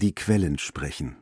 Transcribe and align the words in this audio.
Die 0.00 0.14
Quellen 0.14 0.58
sprechen. 0.58 1.16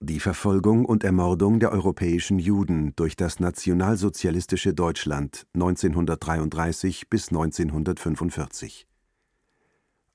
Die 0.00 0.18
Verfolgung 0.18 0.84
und 0.84 1.04
Ermordung 1.04 1.60
der 1.60 1.70
europäischen 1.70 2.40
Juden 2.40 2.96
durch 2.96 3.14
das 3.14 3.38
nationalsozialistische 3.38 4.74
Deutschland 4.74 5.46
1933 5.54 7.08
bis 7.08 7.28
1945. 7.28 8.88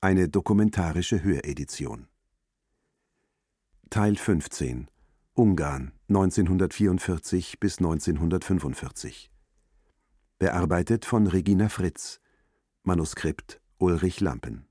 Eine 0.02 0.28
dokumentarische 0.28 1.23
Höredition. 1.23 2.10
Teil 3.89 4.17
15 4.17 4.89
Ungarn 5.33 5.93
1944 6.09 7.61
bis 7.61 7.77
1945. 7.77 9.31
Bearbeitet 10.39 11.05
von 11.05 11.25
Regina 11.25 11.69
Fritz. 11.69 12.19
Manuskript 12.83 13.61
Ulrich 13.77 14.19
Lampen. 14.19 14.68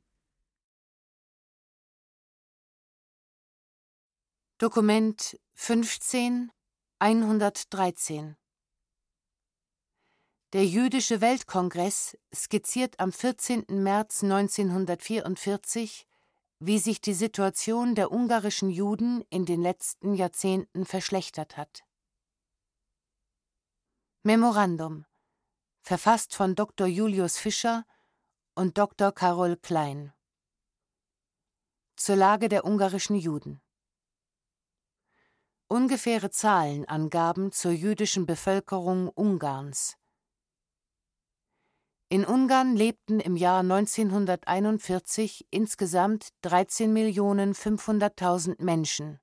Dokument 4.60 5.38
15 5.54 6.50
113 6.98 8.36
Der 10.52 10.66
Jüdische 10.66 11.20
Weltkongress 11.20 12.18
skizziert 12.34 12.98
am 12.98 13.12
14. 13.12 13.66
März 13.68 14.24
1944, 14.24 16.08
wie 16.58 16.80
sich 16.80 17.00
die 17.00 17.14
Situation 17.14 17.94
der 17.94 18.10
ungarischen 18.10 18.68
Juden 18.68 19.24
in 19.30 19.46
den 19.46 19.62
letzten 19.62 20.14
Jahrzehnten 20.14 20.84
verschlechtert 20.84 21.56
hat. 21.56 21.84
Memorandum 24.24 25.06
verfasst 25.82 26.34
von 26.34 26.56
Dr. 26.56 26.88
Julius 26.88 27.38
Fischer 27.38 27.86
und 28.56 28.76
Dr. 28.76 29.12
Karol 29.12 29.56
Klein. 29.56 30.12
Zur 31.94 32.16
Lage 32.16 32.48
der 32.48 32.64
ungarischen 32.64 33.14
Juden. 33.14 33.62
Ungefähre 35.70 36.30
Zahlenangaben 36.30 37.52
zur 37.52 37.72
jüdischen 37.72 38.24
Bevölkerung 38.24 39.08
Ungarns. 39.08 39.98
In 42.08 42.24
Ungarn 42.24 42.74
lebten 42.74 43.20
im 43.20 43.36
Jahr 43.36 43.60
1941 43.60 45.46
insgesamt 45.50 46.30
13.500.000 46.42 48.64
Menschen. 48.64 49.20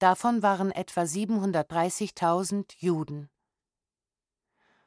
Davon 0.00 0.42
waren 0.42 0.72
etwa 0.72 1.02
730.000 1.02 2.74
Juden. 2.78 3.30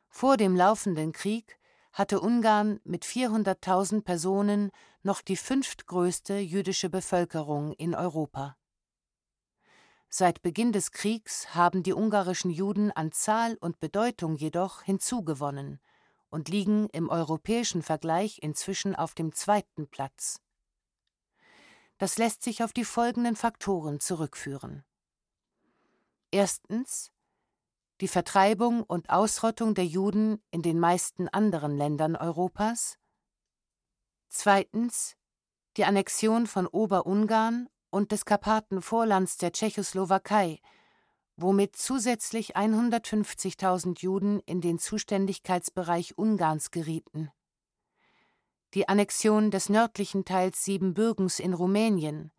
Vor 0.09 0.35
dem 0.35 0.57
laufenden 0.57 1.13
Krieg 1.13 1.57
hatte 1.93 2.19
Ungarn 2.19 2.81
mit 2.83 3.05
400.000 3.05 4.03
Personen 4.03 4.71
noch 5.03 5.21
die 5.21 5.37
fünftgrößte 5.37 6.33
jüdische 6.33 6.89
Bevölkerung 6.89 7.71
in 7.71 7.95
Europa. 7.95 8.57
Seit 10.11 10.41
Beginn 10.41 10.71
des 10.71 10.91
Kriegs 10.91 11.53
haben 11.53 11.83
die 11.83 11.93
ungarischen 11.93 12.49
Juden 12.49 12.91
an 12.91 13.11
Zahl 13.11 13.57
und 13.61 13.79
Bedeutung 13.79 14.35
jedoch 14.35 14.81
hinzugewonnen 14.81 15.79
und 16.31 16.49
liegen 16.49 16.89
im 16.89 17.09
europäischen 17.09 17.83
Vergleich 17.83 18.39
inzwischen 18.41 18.95
auf 18.95 19.13
dem 19.13 19.33
zweiten 19.33 19.87
Platz. 19.87 20.41
Das 21.99 22.17
lässt 22.17 22.41
sich 22.41 22.63
auf 22.63 22.73
die 22.73 22.85
folgenden 22.85 23.35
Faktoren 23.35 23.99
zurückführen. 23.99 24.83
Erstens 26.31 27.11
die 28.01 28.07
Vertreibung 28.07 28.81
und 28.81 29.09
Ausrottung 29.09 29.75
der 29.75 29.85
Juden 29.85 30.41
in 30.49 30.63
den 30.63 30.79
meisten 30.79 31.27
anderen 31.27 31.77
Ländern 31.77 32.15
Europas, 32.15 32.97
zweitens 34.29 35.17
die 35.77 35.85
Annexion 35.85 36.47
von 36.47 36.65
Oberungarn 36.65 37.69
und 37.89 38.11
des 38.11 38.25
Karpatenvorlands 38.25 39.37
der 39.37 39.51
Tschechoslowakei, 39.51 40.59
womit 41.35 41.75
zusätzlich 41.75 42.55
150.000 42.55 44.01
Juden 44.01 44.39
in 44.45 44.61
den 44.61 44.79
Zuständigkeitsbereich 44.79 46.17
Ungarns 46.17 46.71
gerieten. 46.71 47.31
Die 48.73 48.87
Annexion 48.87 49.51
des 49.51 49.69
nördlichen 49.69 50.25
Teils 50.25 50.63
Siebenbürgens 50.63 51.39
in 51.39 51.53
Rumänien, 51.53 52.31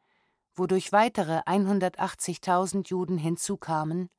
wodurch 0.55 0.93
weitere 0.93 1.41
180.000 1.41 2.89
Juden 2.89 3.19
hinzukamen 3.19 4.11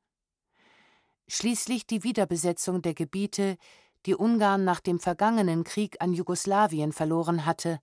schließlich 1.32 1.86
die 1.86 2.04
Wiederbesetzung 2.04 2.82
der 2.82 2.92
Gebiete, 2.92 3.56
die 4.04 4.14
Ungarn 4.14 4.64
nach 4.64 4.80
dem 4.80 5.00
vergangenen 5.00 5.64
Krieg 5.64 5.96
an 6.00 6.12
Jugoslawien 6.12 6.92
verloren 6.92 7.46
hatte, 7.46 7.80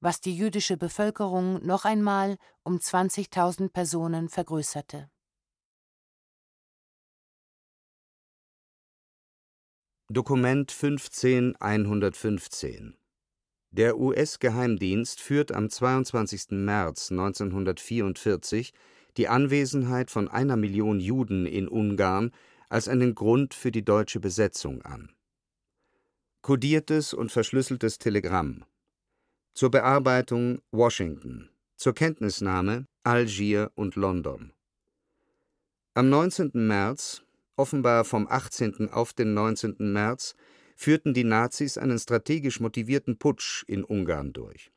was 0.00 0.20
die 0.20 0.36
jüdische 0.36 0.76
Bevölkerung 0.76 1.64
noch 1.64 1.84
einmal 1.84 2.36
um 2.62 2.76
20.000 2.76 3.70
Personen 3.70 4.28
vergrößerte. 4.28 5.10
Dokument 10.08 10.70
15115 10.70 12.96
Der 13.72 13.98
US-Geheimdienst 13.98 15.20
führt 15.20 15.50
am 15.50 15.68
22. 15.68 16.52
März 16.52 17.10
1944 17.10 18.72
die 19.16 19.26
Anwesenheit 19.26 20.12
von 20.12 20.28
einer 20.28 20.56
Million 20.56 21.00
Juden 21.00 21.44
in 21.44 21.66
Ungarn 21.66 22.30
als 22.68 22.86
einen 22.86 23.16
Grund 23.16 23.54
für 23.54 23.72
die 23.72 23.84
deutsche 23.84 24.20
Besetzung 24.20 24.82
an. 24.82 25.12
Kodiertes 26.42 27.12
und 27.12 27.32
verschlüsseltes 27.32 27.98
Telegramm. 27.98 28.64
Zur 29.56 29.70
Bearbeitung 29.70 30.58
Washington. 30.70 31.48
Zur 31.76 31.94
Kenntnisnahme 31.94 32.88
Algier 33.04 33.72
und 33.74 33.96
London. 33.96 34.52
Am 35.94 36.10
19. 36.10 36.50
März, 36.52 37.22
offenbar 37.56 38.04
vom 38.04 38.26
18. 38.28 38.90
auf 38.90 39.14
den 39.14 39.32
19. 39.32 39.76
März, 39.78 40.34
führten 40.76 41.14
die 41.14 41.24
Nazis 41.24 41.78
einen 41.78 41.98
strategisch 41.98 42.60
motivierten 42.60 43.16
Putsch 43.16 43.64
in 43.66 43.82
Ungarn 43.82 44.34
durch. 44.34 44.72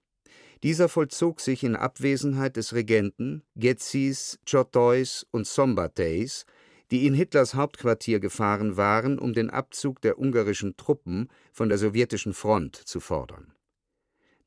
Dieser 0.63 0.88
vollzog 0.88 1.41
sich 1.41 1.66
in 1.66 1.75
Abwesenheit 1.75 2.56
des 2.56 2.73
Regenten, 2.73 3.44
Getzis, 3.57 4.40
Chotois 4.50 5.25
und 5.31 5.46
Sombateis 5.46 6.46
die 6.90 7.06
in 7.06 7.13
Hitlers 7.13 7.53
Hauptquartier 7.53 8.19
gefahren 8.19 8.75
waren, 8.75 9.19
um 9.19 9.34
den 9.34 9.50
Abzug 9.50 10.01
der 10.01 10.17
ungarischen 10.17 10.75
Truppen 10.75 11.28
von 11.51 11.67
der 11.69 11.78
sowjetischen 11.78 12.34
Front 12.34 12.78
zu 12.78 13.00
fordern. 13.00 13.53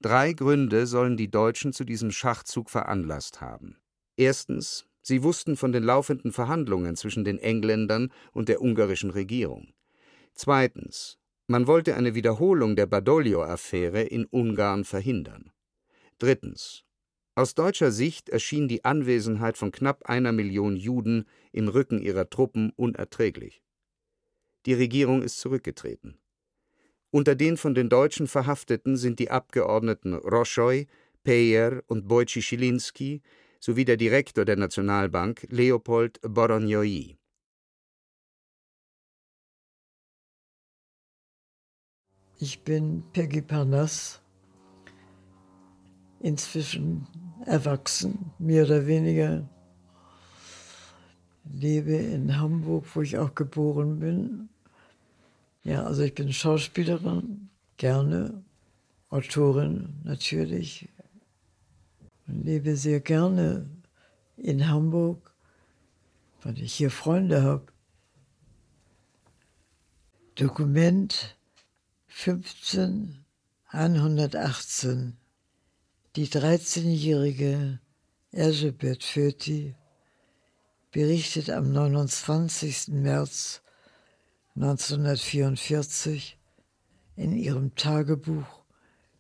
Drei 0.03 0.33
Gründe 0.33 0.89
sollen 0.89 1.17
die 1.17 1.31
Deutschen 1.31 1.73
zu 1.73 1.85
diesem 1.85 2.11
Schachzug 2.11 2.71
veranlasst 2.71 3.41
haben. 3.41 3.77
Erstens, 4.17 4.85
sie 5.01 5.23
wussten 5.23 5.57
von 5.57 5.71
den 5.71 5.85
laufenden 5.85 6.33
Verhandlungen 6.33 6.97
zwischen 6.97 7.23
den 7.25 7.39
Engländern 7.39 8.13
und 8.33 8.49
der 8.49 8.61
ungarischen 8.61 9.11
Regierung. 9.11 9.73
Zweitens, 10.35 11.19
man 11.47 11.69
wollte 11.69 11.95
eine 11.95 12.17
Wiederholung 12.17 12.75
der 12.75 12.87
Badoglio-Affäre 12.87 14.03
in 14.03 14.25
Ungarn 14.25 14.83
verhindern. 14.85 15.53
Drittens, 16.19 16.85
aus 17.37 17.55
deutscher 17.55 17.93
Sicht 17.93 18.29
erschien 18.29 18.67
die 18.67 18.85
Anwesenheit 18.85 19.57
von 19.57 19.71
knapp 19.71 20.07
einer 20.07 20.33
Million 20.33 20.75
Juden 20.75 21.27
im 21.53 21.69
Rücken 21.69 22.03
ihrer 22.03 22.29
Truppen 22.29 22.73
unerträglich. 22.75 23.63
Die 24.67 24.75
Regierung 24.75 25.23
ist 25.23 25.39
zurückgetreten. 25.39 26.19
Unter 27.15 27.35
den 27.35 27.59
von 27.59 27.75
den 27.75 27.91
Deutschen 27.91 28.27
Verhafteten 28.27 28.97
sind 28.97 29.19
die 29.19 29.31
Abgeordneten 29.31 30.15
Roschoy, 30.15 30.87
Peyer 31.23 31.83
und 31.87 32.09
Wojciech 32.09 33.21
sowie 33.61 33.85
der 33.85 33.99
Direktor 33.99 34.47
der 34.47 34.57
Nationalbank 34.57 35.47
Leopold 35.51 36.21
Boronjoi. 36.23 37.19
Ich 42.39 42.65
bin 42.65 43.05
Peggy 43.13 43.43
Parnass, 43.43 44.23
inzwischen 46.21 47.07
erwachsen, 47.45 48.33
mehr 48.39 48.65
oder 48.65 48.87
weniger. 48.87 49.47
Lebe 51.45 51.95
in 51.95 52.39
Hamburg, 52.39 52.87
wo 52.95 53.03
ich 53.03 53.19
auch 53.19 53.35
geboren 53.35 53.99
bin. 53.99 54.49
Ja, 55.65 55.85
also 55.85 56.03
ich 56.03 56.15
bin 56.15 56.33
Schauspielerin, 56.33 57.49
gerne, 57.77 58.43
Autorin 59.11 60.01
natürlich. 60.05 60.89
Und 62.27 62.45
lebe 62.45 62.77
sehr 62.77 63.01
gerne 63.01 63.69
in 64.37 64.69
Hamburg, 64.69 65.33
weil 66.43 66.59
ich 66.59 66.75
hier 66.75 66.91
Freunde 66.91 67.43
habe. 67.43 67.67
Dokument 70.35 71.37
15 72.09 73.25
118 73.69 75.17
die 76.15 76.27
13-jährige 76.27 77.81
Elisabeth 78.33 79.03
Föti 79.03 79.75
berichtet 80.91 81.49
am 81.49 81.73
29. 81.73 82.89
März 82.89 83.62
1944 84.55 86.39
in 87.17 87.35
ihrem 87.35 87.75
Tagebuch 87.75 88.63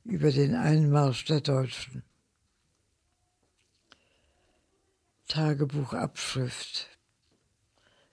über 0.04 0.30
den 0.30 0.54
Einmarsch 0.54 1.24
der 1.24 1.40
Deutschen. 1.40 2.02
Tagebuchabschrift. 5.28 6.88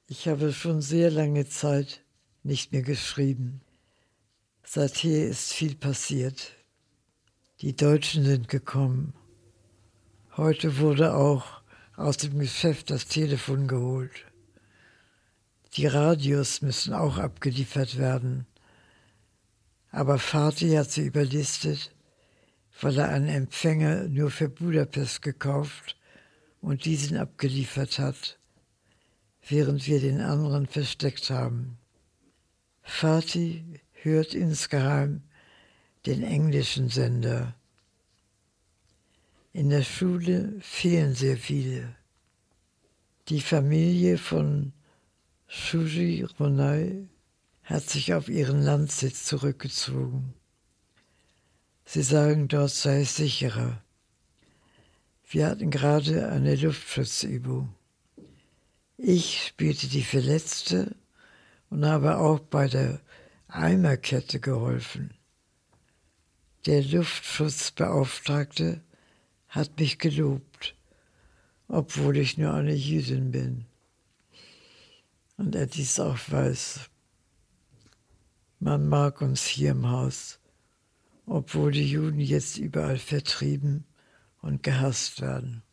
Ich 0.07 0.27
habe 0.27 0.54
schon 0.54 0.81
sehr 0.81 1.12
lange 1.12 1.48
Zeit 1.50 2.06
nicht 2.44 2.71
mehr 2.71 2.83
geschrieben. 2.83 3.62
Seither 4.63 5.27
ist 5.27 5.51
viel 5.51 5.75
passiert. 5.75 6.54
Die 7.60 7.75
Deutschen 7.75 8.24
sind 8.24 8.48
gekommen. 8.48 9.13
Heute 10.38 10.77
wurde 10.77 11.15
auch 11.15 11.62
aus 11.98 12.15
dem 12.15 12.39
Geschäft 12.39 12.92
das 12.92 13.07
Telefon 13.07 13.68
geholt. 13.68 14.29
Die 15.74 15.86
Radios 15.86 16.62
müssen 16.62 16.94
auch 16.94 17.18
abgeliefert 17.18 17.98
werden. 17.98 18.48
Aber 19.92 20.18
Vati 20.18 20.71
hat 20.71 20.92
sie 20.92 21.06
überlistet, 21.06 21.92
weil 22.81 22.98
er 22.98 23.10
einen 23.10 23.27
Empfänger 23.27 24.07
nur 24.07 24.31
für 24.31 24.50
Budapest 24.50 25.21
gekauft 25.21 25.95
und 26.62 26.86
diesen 26.86 27.18
abgeliefert 27.18 28.00
hat, 28.00 28.38
während 29.48 29.88
wir 29.88 30.00
den 30.00 30.21
anderen 30.21 30.68
versteckt 30.68 31.30
haben. 31.30 31.77
Vati 32.83 33.63
hört 33.94 34.33
insgeheim 34.33 35.22
den 36.06 36.24
englischen 36.24 36.89
Sender. 36.89 37.56
In 39.54 39.69
der 39.69 39.83
Schule 39.83 40.56
fehlen 40.62 41.13
sehr 41.13 41.38
viele. 41.38 41.95
Die 43.27 43.42
Familie 43.42 44.18
von 44.18 44.74
Shuji 45.51 46.28
Ronai 46.40 47.07
hat 47.63 47.90
sich 47.90 48.13
auf 48.13 48.30
ihren 48.30 48.62
Landsitz 48.62 49.25
zurückgezogen. 49.25 50.36
Sie 51.86 52.04
sagen, 52.04 52.48
dort 52.48 52.69
sei 52.69 53.01
es 53.01 53.16
sicherer. 53.16 53.81
Wir 55.28 55.48
hatten 55.48 55.72
gerade 55.72 56.30
eine 56.30 56.56
Luftschutzübung. 56.56 57.74
Ich 58.98 59.48
spielte 59.48 59.88
die 59.88 60.04
Verletzte 60.04 60.96
und 61.72 61.84
habe 61.84 62.19
auch 62.19 62.42
bei 62.42 62.68
der 62.68 63.01
Eimerkette 63.48 64.40
geholfen. 64.40 65.16
Der 66.68 66.84
Luftschutzbeauftragte 66.84 68.81
hat 69.48 69.80
mich 69.80 69.98
gelobt, 69.98 70.75
obwohl 71.68 72.18
ich 72.18 72.38
nur 72.38 72.54
eine 72.54 72.75
Jüdin 72.75 73.31
bin. 73.31 73.66
Und 75.39 75.56
er 75.56 75.68
dies 75.68 76.01
auch 76.01 76.18
weiß. 76.27 76.89
Man 78.59 78.89
mag 78.89 79.21
uns 79.21 79.45
hier 79.45 79.71
im 79.71 79.89
Haus, 79.89 80.38
obwohl 81.25 81.71
die 81.71 81.89
Juden 81.89 82.19
jetzt 82.19 82.57
überall 82.57 82.97
vertrieben 82.97 83.86
und 84.41 84.63
gehasst 84.63 85.21
werden. 85.21 85.63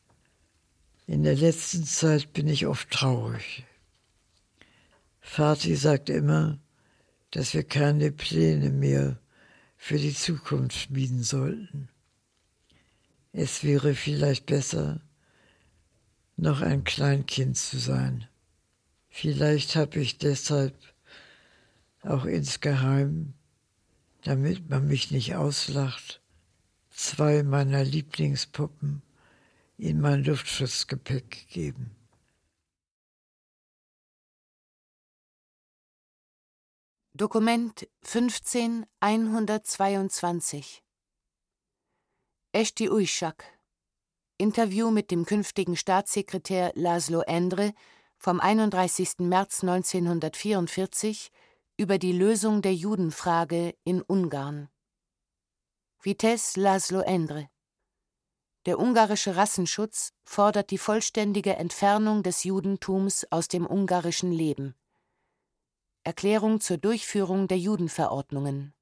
In 1.08 1.24
der 1.24 1.34
letzten 1.34 1.82
Zeit 1.82 2.32
bin 2.32 2.46
ich 2.46 2.68
oft 2.68 2.92
traurig. 2.92 3.64
Vati 5.20 5.74
sagt 5.74 6.10
immer, 6.10 6.60
dass 7.32 7.52
wir 7.52 7.64
keine 7.64 8.12
Pläne 8.12 8.70
mehr 8.70 9.18
für 9.76 9.98
die 9.98 10.14
Zukunft 10.14 10.76
schmieden 10.76 11.24
sollten. 11.24 11.88
Es 13.32 13.64
wäre 13.64 13.96
vielleicht 13.96 14.46
besser, 14.46 15.00
noch 16.36 16.60
ein 16.60 16.84
Kleinkind 16.84 17.56
zu 17.56 17.78
sein. 17.78 18.28
Vielleicht 19.18 19.76
habe 19.76 19.98
ich 19.98 20.18
deshalb 20.18 20.76
auch 22.02 22.26
insgeheim, 22.26 23.32
damit 24.24 24.68
man 24.68 24.86
mich 24.86 25.10
nicht 25.10 25.36
auslacht, 25.36 26.20
zwei 26.90 27.42
meiner 27.42 27.82
Lieblingspuppen 27.82 29.00
in 29.78 30.02
mein 30.02 30.22
Luftschutzgepäck 30.22 31.30
gegeben. 31.30 31.96
Dokument 37.14 37.88
15122 38.02 40.84
Eshti 42.52 42.90
Uyshak 42.90 43.44
Interview 44.36 44.90
mit 44.90 45.10
dem 45.10 45.24
künftigen 45.24 45.74
Staatssekretär 45.74 46.72
Laszlo 46.74 47.22
Endre 47.22 47.72
vom 48.18 48.40
31. 48.40 49.18
März 49.18 49.62
1944 49.62 51.30
über 51.76 51.98
die 51.98 52.12
Lösung 52.12 52.62
der 52.62 52.74
Judenfrage 52.74 53.74
in 53.84 54.02
Ungarn. 54.02 54.68
Vitesse 56.00 56.60
Laszlo 56.60 57.00
Endre 57.00 57.48
Der 58.64 58.78
ungarische 58.78 59.36
Rassenschutz 59.36 60.12
fordert 60.24 60.70
die 60.70 60.78
vollständige 60.78 61.56
Entfernung 61.56 62.22
des 62.22 62.44
Judentums 62.44 63.26
aus 63.30 63.48
dem 63.48 63.66
ungarischen 63.66 64.32
Leben. 64.32 64.74
Erklärung 66.04 66.60
zur 66.60 66.78
Durchführung 66.78 67.48
der 67.48 67.58
Judenverordnungen 67.58 68.72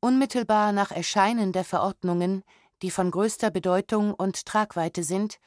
Unmittelbar 0.00 0.72
nach 0.72 0.90
Erscheinen 0.90 1.52
der 1.52 1.64
Verordnungen, 1.64 2.42
die 2.82 2.90
von 2.90 3.10
größter 3.10 3.50
Bedeutung 3.50 4.14
und 4.14 4.46
Tragweite 4.46 5.04
sind, 5.04 5.38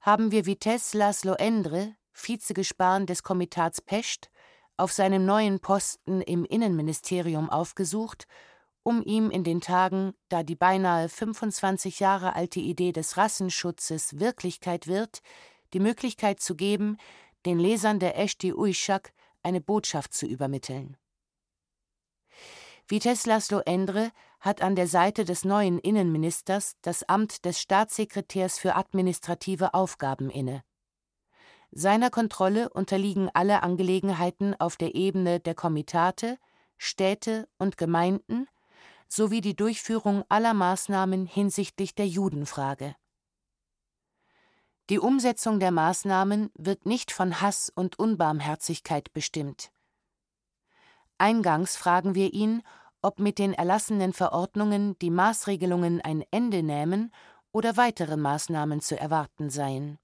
haben 0.00 0.32
wir 0.32 0.46
Vitesse 0.46 0.96
Laszlo 0.96 1.34
Endre, 1.34 1.94
Vizegespan 2.14 3.06
des 3.06 3.22
Komitats 3.22 3.80
Pest, 3.80 4.30
auf 4.76 4.92
seinem 4.92 5.26
neuen 5.26 5.60
Posten 5.60 6.22
im 6.22 6.44
Innenministerium 6.46 7.50
aufgesucht, 7.50 8.26
um 8.82 9.02
ihm 9.02 9.30
in 9.30 9.44
den 9.44 9.60
Tagen, 9.60 10.14
da 10.30 10.42
die 10.42 10.56
beinahe 10.56 11.10
25 11.10 12.00
Jahre 12.00 12.34
alte 12.34 12.60
Idee 12.60 12.92
des 12.92 13.18
Rassenschutzes 13.18 14.18
Wirklichkeit 14.18 14.86
wird, 14.86 15.20
die 15.74 15.80
Möglichkeit 15.80 16.40
zu 16.40 16.56
geben, 16.56 16.96
den 17.44 17.58
Lesern 17.58 17.98
der 17.98 18.18
Eschti 18.18 18.54
Uishak 18.54 19.12
eine 19.42 19.60
Botschaft 19.60 20.14
zu 20.14 20.26
übermitteln. 20.26 20.96
Vitesse 22.88 23.28
Laszlo 23.28 23.60
Endre 23.60 24.12
hat 24.40 24.62
an 24.62 24.74
der 24.74 24.86
Seite 24.86 25.24
des 25.24 25.44
neuen 25.44 25.78
Innenministers 25.78 26.76
das 26.82 27.02
Amt 27.08 27.44
des 27.44 27.60
Staatssekretärs 27.60 28.58
für 28.58 28.74
administrative 28.74 29.74
Aufgaben 29.74 30.30
inne. 30.30 30.62
Seiner 31.72 32.10
Kontrolle 32.10 32.70
unterliegen 32.70 33.30
alle 33.32 33.62
Angelegenheiten 33.62 34.58
auf 34.58 34.76
der 34.76 34.94
Ebene 34.94 35.38
der 35.38 35.54
Komitate, 35.54 36.38
Städte 36.78 37.48
und 37.58 37.76
Gemeinden 37.76 38.48
sowie 39.06 39.40
die 39.40 39.54
Durchführung 39.54 40.24
aller 40.28 40.54
Maßnahmen 40.54 41.26
hinsichtlich 41.26 41.94
der 41.94 42.08
Judenfrage. 42.08 42.96
Die 44.88 44.98
Umsetzung 44.98 45.60
der 45.60 45.70
Maßnahmen 45.70 46.50
wird 46.54 46.86
nicht 46.86 47.12
von 47.12 47.40
Hass 47.40 47.70
und 47.72 47.98
Unbarmherzigkeit 47.98 49.12
bestimmt. 49.12 49.70
Eingangs 51.18 51.76
fragen 51.76 52.14
wir 52.14 52.32
ihn, 52.32 52.62
ob 53.02 53.18
mit 53.18 53.38
den 53.38 53.54
erlassenen 53.54 54.12
Verordnungen 54.12 54.98
die 54.98 55.10
Maßregelungen 55.10 56.00
ein 56.00 56.24
Ende 56.30 56.62
nähmen 56.62 57.12
oder 57.52 57.76
weitere 57.76 58.16
Maßnahmen 58.16 58.80
zu 58.80 58.98
erwarten 58.98 59.50
seien. 59.50 59.98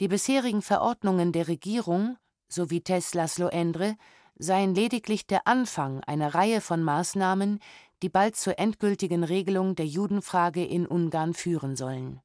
Die 0.00 0.08
bisherigen 0.08 0.62
Verordnungen 0.62 1.32
der 1.32 1.48
Regierung, 1.48 2.16
so 2.48 2.70
wie 2.70 2.80
Teslas 2.80 3.38
Endre, 3.38 3.96
seien 4.38 4.74
lediglich 4.74 5.26
der 5.26 5.46
Anfang 5.46 6.02
einer 6.04 6.34
Reihe 6.34 6.60
von 6.60 6.82
Maßnahmen, 6.82 7.58
die 8.02 8.08
bald 8.08 8.36
zur 8.36 8.58
endgültigen 8.58 9.24
Regelung 9.24 9.74
der 9.74 9.86
Judenfrage 9.86 10.64
in 10.64 10.86
Ungarn 10.86 11.34
führen 11.34 11.74
sollen. 11.74 12.20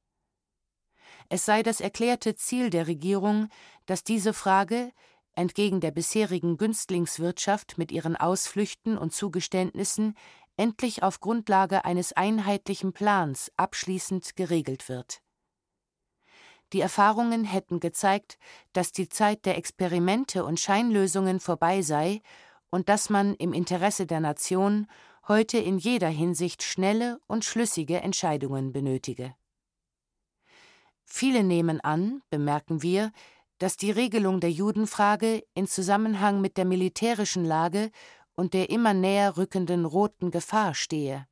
Es 1.30 1.46
sei 1.46 1.64
das 1.64 1.82
erklärte 1.82 2.36
Ziel 2.36 2.70
der 2.70 2.86
Regierung, 2.86 3.50
dass 3.88 4.04
diese 4.04 4.34
Frage, 4.34 4.92
entgegen 5.36 5.80
der 5.80 5.92
bisherigen 5.92 6.58
Günstlingswirtschaft 6.58 7.78
mit 7.78 7.92
ihren 7.92 8.16
Ausflüchten 8.16 8.98
und 8.98 9.14
Zugeständnissen 9.14 10.16
endlich 10.58 11.04
auf 11.04 11.20
Grundlage 11.20 11.86
eines 11.86 12.14
einheitlichen 12.14 12.94
Plans 12.94 13.52
abschließend 13.58 14.36
geregelt 14.36 14.90
wird. 14.90 15.22
Die 16.74 16.82
Erfahrungen 16.82 17.44
hätten 17.44 17.80
gezeigt, 17.80 18.38
dass 18.74 18.92
die 18.92 19.08
Zeit 19.10 19.46
der 19.46 19.58
Experimente 19.58 20.44
und 20.44 20.60
Scheinlösungen 20.60 21.40
vorbei 21.40 21.82
sei 21.82 22.22
und 22.70 22.90
dass 22.90 23.10
man 23.10 23.36
im 23.36 23.54
Interesse 23.54 24.08
der 24.08 24.20
Nation 24.20 24.88
heute 25.28 25.58
in 25.58 25.78
jeder 25.78 26.10
Hinsicht 26.10 26.64
schnelle 26.64 27.20
und 27.28 27.46
schlüssige 27.46 28.02
Entscheidungen 28.02 28.74
benötige. 28.74 29.36
Viele 31.06 31.44
nehmen 31.44 31.80
an, 31.82 32.24
bemerken 32.30 32.82
wir, 32.82 33.12
dass 33.60 33.78
die 33.78 33.92
Regelung 33.92 34.40
der 34.40 34.52
Judenfrage 34.52 35.44
in 35.54 35.68
Zusammenhang 35.68 36.42
mit 36.42 36.58
der 36.58 36.66
militärischen 36.66 37.46
Lage 37.46 37.92
und 38.36 38.54
der 38.54 38.70
immer 38.70 38.94
näher 38.94 39.38
rückenden 39.38 39.86
roten 39.86 40.32
Gefahr 40.32 40.74
stehe. 40.74 41.28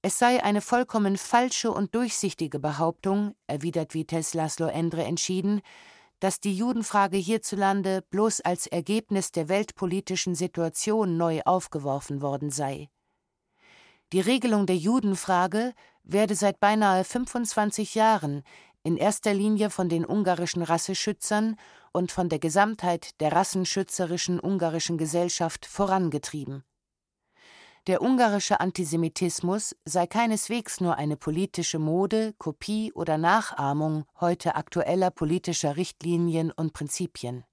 Es 0.00 0.18
sei 0.18 0.42
eine 0.42 0.60
vollkommen 0.60 1.16
falsche 1.16 1.72
und 1.72 1.94
durchsichtige 1.94 2.60
Behauptung, 2.60 3.34
erwidert 3.46 3.94
Vitesse 3.94 4.36
Laszlo 4.36 4.66
Endre 4.66 5.04
entschieden, 5.04 5.60
dass 6.20 6.40
die 6.40 6.56
Judenfrage 6.56 7.16
hierzulande 7.16 8.02
bloß 8.10 8.40
als 8.40 8.66
Ergebnis 8.66 9.32
der 9.32 9.48
weltpolitischen 9.48 10.34
Situation 10.34 11.16
neu 11.16 11.42
aufgeworfen 11.44 12.22
worden 12.22 12.50
sei. 12.50 12.88
Die 14.12 14.20
Regelung 14.20 14.66
der 14.66 14.76
Judenfrage 14.76 15.74
werde 16.02 16.34
seit 16.34 16.60
beinahe 16.60 17.04
25 17.04 17.94
Jahren 17.94 18.42
in 18.88 18.96
erster 18.96 19.34
Linie 19.34 19.68
von 19.68 19.90
den 19.90 20.06
ungarischen 20.06 20.62
Rasseschützern 20.62 21.56
und 21.92 22.10
von 22.10 22.30
der 22.30 22.38
Gesamtheit 22.38 23.20
der 23.20 23.32
rassenschützerischen 23.32 24.40
ungarischen 24.40 24.96
Gesellschaft 24.96 25.66
vorangetrieben. 25.66 26.64
Der 27.86 28.00
ungarische 28.00 28.60
Antisemitismus 28.60 29.76
sei 29.84 30.06
keineswegs 30.06 30.80
nur 30.80 30.96
eine 30.96 31.18
politische 31.18 31.78
Mode, 31.78 32.32
Kopie 32.38 32.90
oder 32.94 33.18
Nachahmung 33.18 34.06
heute 34.20 34.54
aktueller 34.54 35.10
politischer 35.10 35.76
Richtlinien 35.76 36.50
und 36.50 36.72
Prinzipien. 36.72 37.44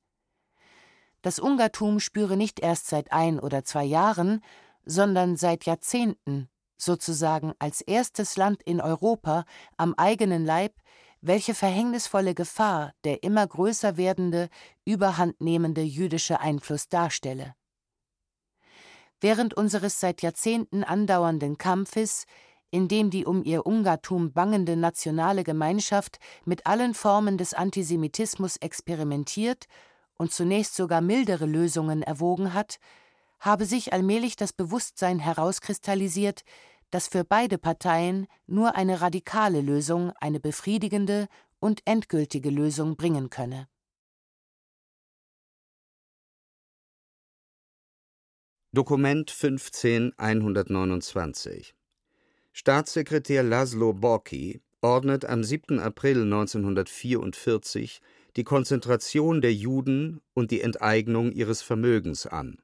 Das 1.22 1.38
Ungartum 1.38 2.00
spüre 2.00 2.38
nicht 2.38 2.62
erst 2.62 2.88
seit 2.88 3.12
ein 3.12 3.42
oder 3.42 3.66
zwei 3.66 3.84
Jahren, 3.84 4.42
sondern 4.86 5.36
seit 5.36 5.66
Jahrzehnten, 5.66 6.48
sozusagen 6.78 7.54
als 7.60 7.82
erstes 7.82 8.38
Land 8.38 8.64
in 8.64 8.80
Europa, 8.80 9.44
am 9.76 9.96
eigenen 9.96 10.46
Leib, 10.46 10.76
welche 11.28 11.56
verhängnisvolle 11.56 12.36
Gefahr 12.36 12.94
der 13.04 13.24
immer 13.24 13.46
größer 13.48 13.98
werdende, 13.98 14.50
überhandnehmende 14.86 15.82
jüdische 15.82 16.40
Einfluss 16.40 16.88
darstelle. 16.88 17.56
Während 19.22 19.56
unseres 19.56 20.00
seit 20.00 20.22
Jahrzehnten 20.22 20.84
andauernden 20.84 21.58
Kampfes, 21.58 22.26
in 22.70 22.88
dem 22.88 23.10
die 23.10 23.26
um 23.26 23.44
ihr 23.44 23.66
Ungartum 23.66 24.34
bangende 24.34 24.76
nationale 24.76 25.44
Gemeinschaft 25.44 26.20
mit 26.46 26.68
allen 26.68 26.94
Formen 26.94 27.38
des 27.38 27.54
Antisemitismus 27.54 28.58
experimentiert 28.58 29.66
und 30.18 30.32
zunächst 30.32 30.76
sogar 30.76 31.02
mildere 31.02 31.46
Lösungen 31.46 32.04
erwogen 32.04 32.54
hat, 32.54 32.78
habe 33.40 33.66
sich 33.66 33.94
allmählich 33.94 34.36
das 34.36 34.54
Bewusstsein 34.54 35.20
herauskristallisiert, 35.20 36.44
dass 36.96 37.08
für 37.10 37.26
beide 37.26 37.58
Parteien 37.58 38.26
nur 38.48 38.78
eine 38.78 39.02
radikale 39.02 39.60
Lösung 39.60 40.14
eine 40.22 40.40
befriedigende 40.40 41.28
und 41.60 41.82
endgültige 41.84 42.50
Lösung 42.50 42.96
bringen 42.96 43.30
könne. 43.30 43.68
Dokument 48.72 49.30
15129 49.30 51.76
Staatssekretär 52.54 53.44
Laszlo 53.44 53.92
Borki 53.92 54.62
ordnet 54.80 55.26
am 55.26 55.44
7. 55.44 55.82
April 55.82 56.22
1944 56.22 58.00
die 58.38 58.46
Konzentration 58.46 59.42
der 59.42 59.54
Juden 59.54 60.22
und 60.34 60.50
die 60.50 60.62
Enteignung 60.62 61.34
ihres 61.34 61.62
Vermögens 61.62 62.26
an. 62.26 62.62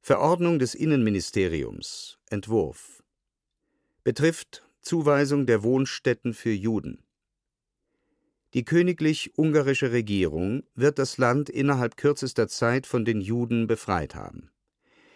Verordnung 0.00 0.58
des 0.58 0.74
Innenministeriums 0.74 2.18
Entwurf 2.30 2.95
betrifft 4.06 4.62
Zuweisung 4.82 5.46
der 5.46 5.64
Wohnstätten 5.64 6.32
für 6.32 6.52
Juden. 6.52 7.02
Die 8.54 8.64
königlich-ungarische 8.64 9.90
Regierung 9.90 10.62
wird 10.76 11.00
das 11.00 11.18
Land 11.18 11.50
innerhalb 11.50 11.96
kürzester 11.96 12.46
Zeit 12.46 12.86
von 12.86 13.04
den 13.04 13.20
Juden 13.20 13.66
befreit 13.66 14.14
haben. 14.14 14.52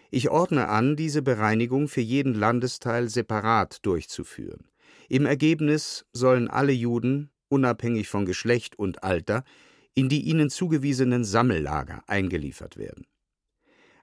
Ich 0.09 0.29
ordne 0.29 0.67
an, 0.67 0.97
diese 0.97 1.21
Bereinigung 1.21 1.87
für 1.87 2.01
jeden 2.01 2.33
Landesteil 2.33 3.07
separat 3.07 3.85
durchzuführen. 3.85 4.67
Im 5.07 5.25
Ergebnis 5.25 6.05
sollen 6.11 6.49
alle 6.49 6.73
Juden, 6.73 7.29
unabhängig 7.47 8.09
von 8.09 8.25
Geschlecht 8.25 8.77
und 8.77 9.05
Alter, 9.05 9.45
in 9.93 10.09
die 10.09 10.23
ihnen 10.23 10.49
zugewiesenen 10.49 11.23
Sammellager 11.23 12.03
eingeliefert 12.07 12.75
werden. 12.75 13.05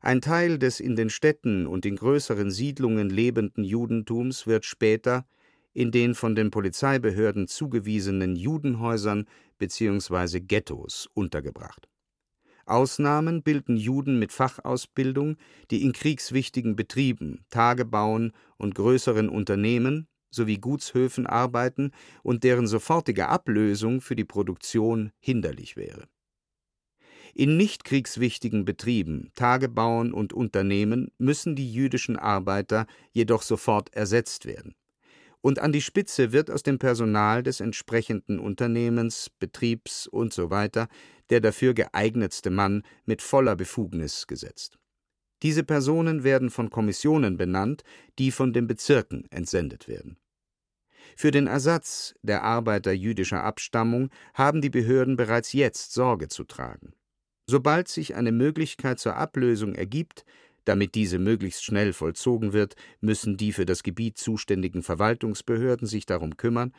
Ein 0.01 0.21
Teil 0.21 0.59
des 0.59 0.79
in 0.79 0.95
den 0.95 1.11
Städten 1.11 1.67
und 1.67 1.85
in 1.85 1.97
größeren 1.97 2.51
Siedlungen 2.51 3.11
lebenden 3.11 3.65
Judentums 3.65 4.47
wird 4.47 4.65
später 4.65 5.27
in 5.73 5.91
den 5.91 6.15
von 6.15 6.35
den 6.35 6.51
Polizeibehörden 6.51 7.49
zugewiesenen 7.49 8.37
Judenhäusern 8.37 9.27
bzw. 9.59 10.41
Ghettos 10.41 11.09
untergebracht. 11.15 11.89
Ausnahmen 12.65 13.43
bilden 13.43 13.77
Juden 13.77 14.19
mit 14.19 14.33
Fachausbildung, 14.33 15.37
die 15.71 15.83
in 15.83 15.93
kriegswichtigen 15.93 16.77
Betrieben, 16.77 17.45
Tagebauen 17.51 18.33
und 18.57 18.75
größeren 18.75 19.29
Unternehmen 19.29 20.07
sowie 20.31 20.59
Gutshöfen 20.59 21.27
arbeiten 21.27 21.93
und 22.23 22.45
deren 22.45 22.67
sofortige 22.67 23.29
Ablösung 23.29 24.01
für 24.01 24.15
die 24.15 24.27
Produktion 24.27 25.11
hinderlich 25.19 25.77
wäre 25.77 26.09
in 27.35 27.57
nicht 27.57 27.85
kriegswichtigen 27.85 28.65
Betrieben, 28.65 29.31
Tagebauen 29.35 30.13
und 30.13 30.33
Unternehmen 30.33 31.11
müssen 31.19 31.57
die 31.57 31.73
jüdischen 31.73 32.17
Arbeiter 32.17 32.87
jedoch 33.13 33.43
sofort 33.43 33.95
ersetzt 33.95 34.47
werden. 34.47 34.75
Und 35.41 35.61
an 35.61 35.73
die 35.73 35.83
Spitze 35.83 36.33
wird 36.33 36.51
aus 36.51 36.63
dem 36.63 36.79
Personal 36.79 37.43
des 37.43 37.61
entsprechenden 37.61 38.41
Unternehmens, 38.41 39.31
Betriebs 39.39 40.09
usw. 40.13 40.69
So 40.75 40.87
der 41.31 41.41
dafür 41.41 41.75
geeignetste 41.75 42.51
Mann 42.51 42.83
mit 43.05 43.23
voller 43.23 43.55
Befugnis 43.55 44.27
gesetzt. 44.27 44.79
Diese 45.43 45.63
Personen 45.63 46.25
werden 46.25 46.51
von 46.51 46.71
Kommissionen 46.71 47.37
benannt, 47.37 47.85
die 48.19 48.31
von 48.31 48.53
den 48.53 48.67
Bezirken 48.67 49.27
entsendet 49.31 49.87
werden. 49.87 50.17
Für 51.17 51.31
den 51.31 51.47
Ersatz 51.47 52.15
der 52.23 52.43
Arbeiter 52.43 52.93
jüdischer 52.93 53.43
Abstammung 53.43 54.11
haben 54.35 54.61
die 54.61 54.71
Behörden 54.71 55.17
bereits 55.17 55.53
jetzt 55.53 55.93
Sorge 55.93 56.29
zu 56.29 56.45
tragen. 56.45 56.93
Sobald 57.51 57.89
sich 57.89 58.15
eine 58.15 58.31
Möglichkeit 58.31 58.99
zur 58.99 59.17
Ablösung 59.17 59.75
ergibt, 59.75 60.27
damit 60.67 60.95
diese 60.95 61.19
möglichst 61.19 61.65
schnell 61.65 61.95
vollzogen 61.95 62.53
wird, 62.53 62.77
müssen 63.01 63.39
die 63.39 63.53
für 63.53 63.65
das 63.65 63.83
Gebiet 63.83 64.19
zuständigen 64.19 64.83
Verwaltungsbehörden 64.83 65.87
sich 65.87 66.05
darum 66.05 66.37
kümmern, 66.37 66.75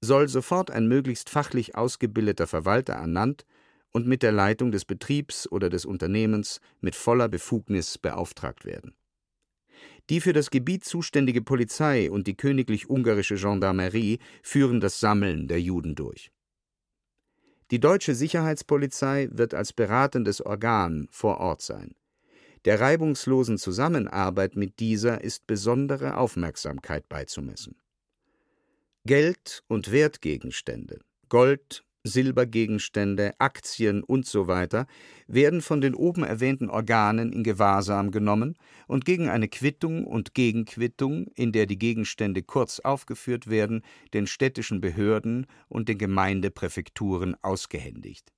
soll 0.00 0.28
sofort 0.28 0.70
ein 0.70 0.86
möglichst 0.86 1.30
fachlich 1.30 1.74
ausgebildeter 1.74 2.46
Verwalter 2.46 2.92
ernannt 2.92 3.44
und 3.90 4.06
mit 4.06 4.22
der 4.22 4.30
Leitung 4.30 4.70
des 4.70 4.84
Betriebs 4.84 5.50
oder 5.50 5.68
des 5.68 5.84
Unternehmens 5.84 6.60
mit 6.80 6.94
voller 6.94 7.28
Befugnis 7.28 7.98
beauftragt 7.98 8.64
werden. 8.64 8.94
Die 10.10 10.20
für 10.20 10.32
das 10.32 10.50
Gebiet 10.50 10.84
zuständige 10.84 11.42
Polizei 11.42 12.08
und 12.08 12.28
die 12.28 12.36
königlich-ungarische 12.36 13.34
Gendarmerie 13.34 14.20
führen 14.44 14.80
das 14.80 15.00
Sammeln 15.00 15.48
der 15.48 15.60
Juden 15.60 15.96
durch. 15.96 16.30
Die 17.70 17.80
deutsche 17.80 18.14
Sicherheitspolizei 18.14 19.28
wird 19.32 19.54
als 19.54 19.72
beratendes 19.72 20.40
Organ 20.40 21.08
vor 21.10 21.38
Ort 21.38 21.62
sein. 21.62 21.94
Der 22.64 22.80
reibungslosen 22.80 23.58
Zusammenarbeit 23.58 24.56
mit 24.56 24.80
dieser 24.80 25.22
ist 25.22 25.46
besondere 25.46 26.16
Aufmerksamkeit 26.16 27.08
beizumessen. 27.08 27.76
Geld 29.06 29.62
und 29.68 29.92
Wertgegenstände, 29.92 31.00
Gold, 31.28 31.84
Silbergegenstände, 32.06 33.32
Aktien 33.38 34.04
usw. 34.06 34.66
So 34.70 34.84
werden 35.26 35.62
von 35.62 35.80
den 35.80 35.94
oben 35.94 36.22
erwähnten 36.22 36.68
Organen 36.68 37.32
in 37.32 37.42
Gewahrsam 37.42 38.10
genommen 38.10 38.56
und 38.86 39.06
gegen 39.06 39.30
eine 39.30 39.48
Quittung 39.48 40.04
und 40.04 40.34
Gegenquittung, 40.34 41.28
in 41.34 41.52
der 41.52 41.64
die 41.64 41.78
Gegenstände 41.78 42.42
kurz 42.42 42.78
aufgeführt 42.80 43.48
werden, 43.48 43.82
den 44.12 44.26
städtischen 44.26 44.82
Behörden 44.82 45.46
und 45.68 45.88
den 45.88 45.96
Gemeindepräfekturen 45.96 47.36
ausgehändigt. 47.42 48.30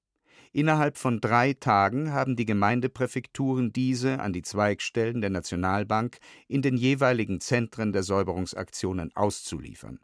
Innerhalb 0.52 0.96
von 0.96 1.20
drei 1.20 1.52
Tagen 1.52 2.12
haben 2.12 2.36
die 2.36 2.46
Gemeindepräfekturen 2.46 3.72
diese 3.72 4.20
an 4.20 4.32
die 4.32 4.42
Zweigstellen 4.42 5.20
der 5.20 5.30
Nationalbank 5.30 6.18
in 6.46 6.62
den 6.62 6.76
jeweiligen 6.76 7.40
Zentren 7.40 7.92
der 7.92 8.04
Säuberungsaktionen 8.04 9.10
auszuliefern 9.16 9.98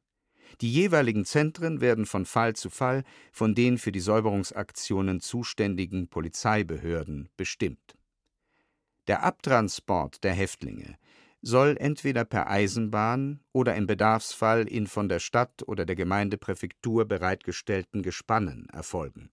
die 0.61 0.73
jeweiligen 0.73 1.25
Zentren 1.25 1.81
werden 1.81 2.07
von 2.07 2.27
Fall 2.27 2.55
zu 2.55 2.71
Fall 2.71 3.05
von 3.33 3.55
den 3.55 3.79
für 3.79 3.93
die 3.93 4.01
Säuberungsaktionen 4.01 5.21
zuständigen 5.21 6.09
Polizeibehörden 6.09 7.29
bestimmt. 7.37 7.97
Der 9.09 9.25
Abtransport 9.25 10.23
der 10.23 10.33
Häftlinge 10.33 10.97
soll 11.43 11.77
entweder 11.79 12.25
per 12.25 12.49
Eisenbahn 12.49 13.41
oder 13.53 13.75
im 13.75 13.87
Bedarfsfall 13.87 14.69
in 14.69 14.87
von 14.87 15.09
der 15.09 15.19
Stadt 15.19 15.65
oder 15.67 15.85
der 15.85 15.97
Gemeindepräfektur 15.97 17.05
bereitgestellten 17.05 18.03
Gespannen 18.03 18.69
erfolgen. 18.73 19.31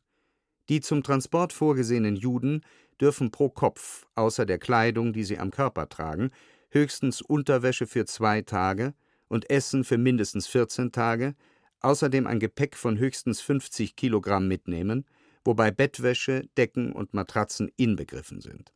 Die 0.69 0.81
zum 0.81 1.03
Transport 1.03 1.53
vorgesehenen 1.53 2.15
Juden 2.15 2.61
dürfen 2.99 3.31
pro 3.31 3.49
Kopf 3.49 4.07
außer 4.15 4.45
der 4.45 4.57
Kleidung, 4.57 5.13
die 5.13 5.23
sie 5.23 5.38
am 5.38 5.51
Körper 5.51 5.88
tragen, 5.88 6.31
höchstens 6.69 7.21
Unterwäsche 7.21 7.88
für 7.88 8.05
zwei 8.05 8.41
Tage 8.41 8.93
und 9.29 9.50
Essen 9.50 9.86
für 9.86 9.98
mindestens 9.98 10.48
14 10.48 10.91
Tage, 10.91 11.36
außerdem 11.79 12.27
ein 12.27 12.39
Gepäck 12.39 12.75
von 12.75 12.98
höchstens 12.98 13.39
50 13.39 13.95
Kilogramm 13.95 14.48
mitnehmen, 14.50 15.05
wobei 15.45 15.71
Bettwäsche, 15.71 16.50
Decken 16.57 16.91
und 16.91 17.13
Matratzen 17.13 17.71
inbegriffen 17.77 18.41
sind. 18.41 18.74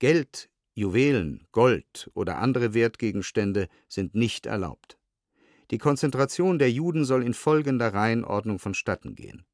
Geld, 0.00 0.50
Juwelen, 0.74 1.46
Gold 1.52 2.10
oder 2.14 2.38
andere 2.38 2.74
Wertgegenstände 2.74 3.68
sind 3.88 4.14
nicht 4.14 4.46
erlaubt. 4.46 4.98
Die 5.70 5.78
Konzentration 5.78 6.58
der 6.58 6.70
Juden 6.70 7.04
soll 7.04 7.22
in 7.22 7.34
folgender 7.34 7.94
Reihenordnung 7.94 8.58
vonstatten 8.58 9.14
gehen. 9.14 9.44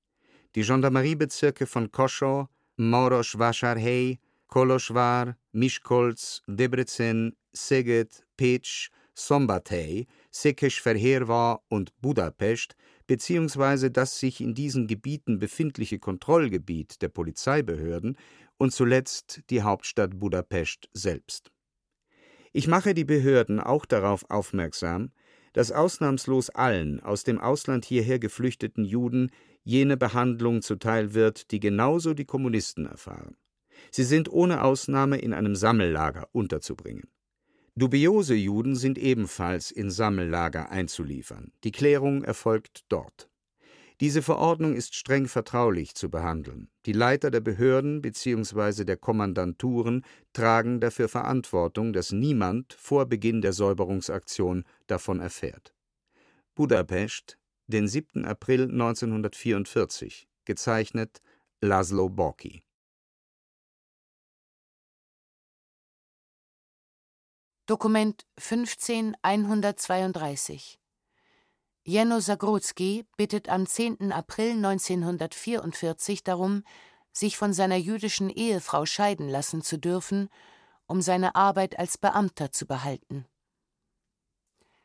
Die 0.55 0.63
Gendarmeriebezirke 0.63 1.67
von 1.67 1.93
Koschow, 1.93 2.49
Morosch-Wascharhei, 2.77 4.19
Koloschwar, 4.47 5.37
Mischkolz, 5.53 6.43
Debrecen, 6.47 7.37
Szeged, 7.55 8.25
Pécs, 8.37 8.89
Szombathely, 9.15 10.07
Székesfehérvár 10.33 11.63
und 11.69 11.93
Budapest 12.01 12.77
beziehungsweise 13.07 13.91
das 13.91 14.21
sich 14.21 14.41
in 14.41 14.55
diesen 14.55 14.87
Gebieten 14.87 15.39
befindliche 15.39 15.99
Kontrollgebiet 15.99 17.03
der 17.03 17.09
Polizeibehörden 17.09 18.17
und 18.59 18.73
zuletzt 18.73 19.43
die 19.51 19.63
Hauptstadt 19.63 20.19
Budapest 20.21 20.89
selbst. 20.93 21.51
Ich 22.53 22.69
mache 22.69 22.95
die 22.95 23.05
Behörden 23.05 23.61
auch 23.61 23.87
darauf 23.87 24.29
aufmerksam, 24.31 25.13
dass 25.53 25.73
ausnahmslos 25.73 26.51
allen 26.51 27.01
aus 27.01 27.25
dem 27.25 27.41
Ausland 27.41 27.85
hierher 27.85 28.19
geflüchteten 28.19 28.85
Juden 28.85 29.31
jene 29.65 29.97
Behandlung 29.97 30.63
zuteil 30.63 31.15
wird, 31.15 31.51
die 31.51 31.61
genauso 31.61 32.15
die 32.15 32.25
Kommunisten 32.25 32.87
erfahren. 32.87 33.37
Sie 33.91 34.05
sind 34.05 34.31
ohne 34.31 34.65
Ausnahme 34.65 35.19
in 35.19 35.33
einem 35.33 35.55
Sammellager 35.55 36.29
unterzubringen. 36.33 37.09
Dubiose 37.79 38.35
Juden 38.35 38.75
sind 38.75 38.99
ebenfalls 38.99 39.71
in 39.71 39.89
Sammellager 39.89 40.69
einzuliefern. 40.71 41.53
Die 41.63 41.71
Klärung 41.71 42.25
erfolgt 42.25 42.81
dort. 42.89 43.31
Diese 44.01 44.21
Verordnung 44.21 44.75
ist 44.75 44.97
streng 44.97 45.29
vertraulich 45.29 45.95
zu 45.95 46.11
behandeln. 46.11 46.71
Die 46.87 46.93
Leiter 46.93 47.31
der 47.31 47.39
Behörden 47.39 48.03
bzw. 48.03 48.83
der 48.83 48.97
Kommandanturen 48.97 50.05
tragen 50.33 50.81
dafür 50.81 51.09
Verantwortung, 51.09 51.93
dass 51.93 52.11
niemand 52.11 52.73
vor 52.73 53.07
Beginn 53.07 53.43
der 53.43 53.53
Säuberungsaktion 53.53 54.65
davon 54.89 55.21
erfährt. 55.21 55.73
Budapest, 56.57 57.39
den 57.69 57.87
7. 57.87 58.25
April 58.25 58.63
1944, 58.63 60.27
gezeichnet 60.45 61.23
Laszlo 61.61 62.09
Borki 62.09 62.65
Dokument 67.69 68.27
15132 68.39 70.81
Jeno 71.85 72.19
Zagrodzki 72.19 73.07
bittet 73.19 73.51
am 73.51 73.67
10. 73.67 74.11
April 74.11 74.53
1944 74.53 76.25
darum, 76.25 76.65
sich 77.13 77.37
von 77.37 77.53
seiner 77.53 77.77
jüdischen 77.77 78.31
Ehefrau 78.31 78.87
scheiden 78.87 79.29
lassen 79.29 79.61
zu 79.61 79.79
dürfen, 79.79 80.31
um 80.87 81.03
seine 81.03 81.35
Arbeit 81.35 81.79
als 81.79 81.99
Beamter 81.99 82.53
zu 82.53 82.67
behalten. 82.67 83.27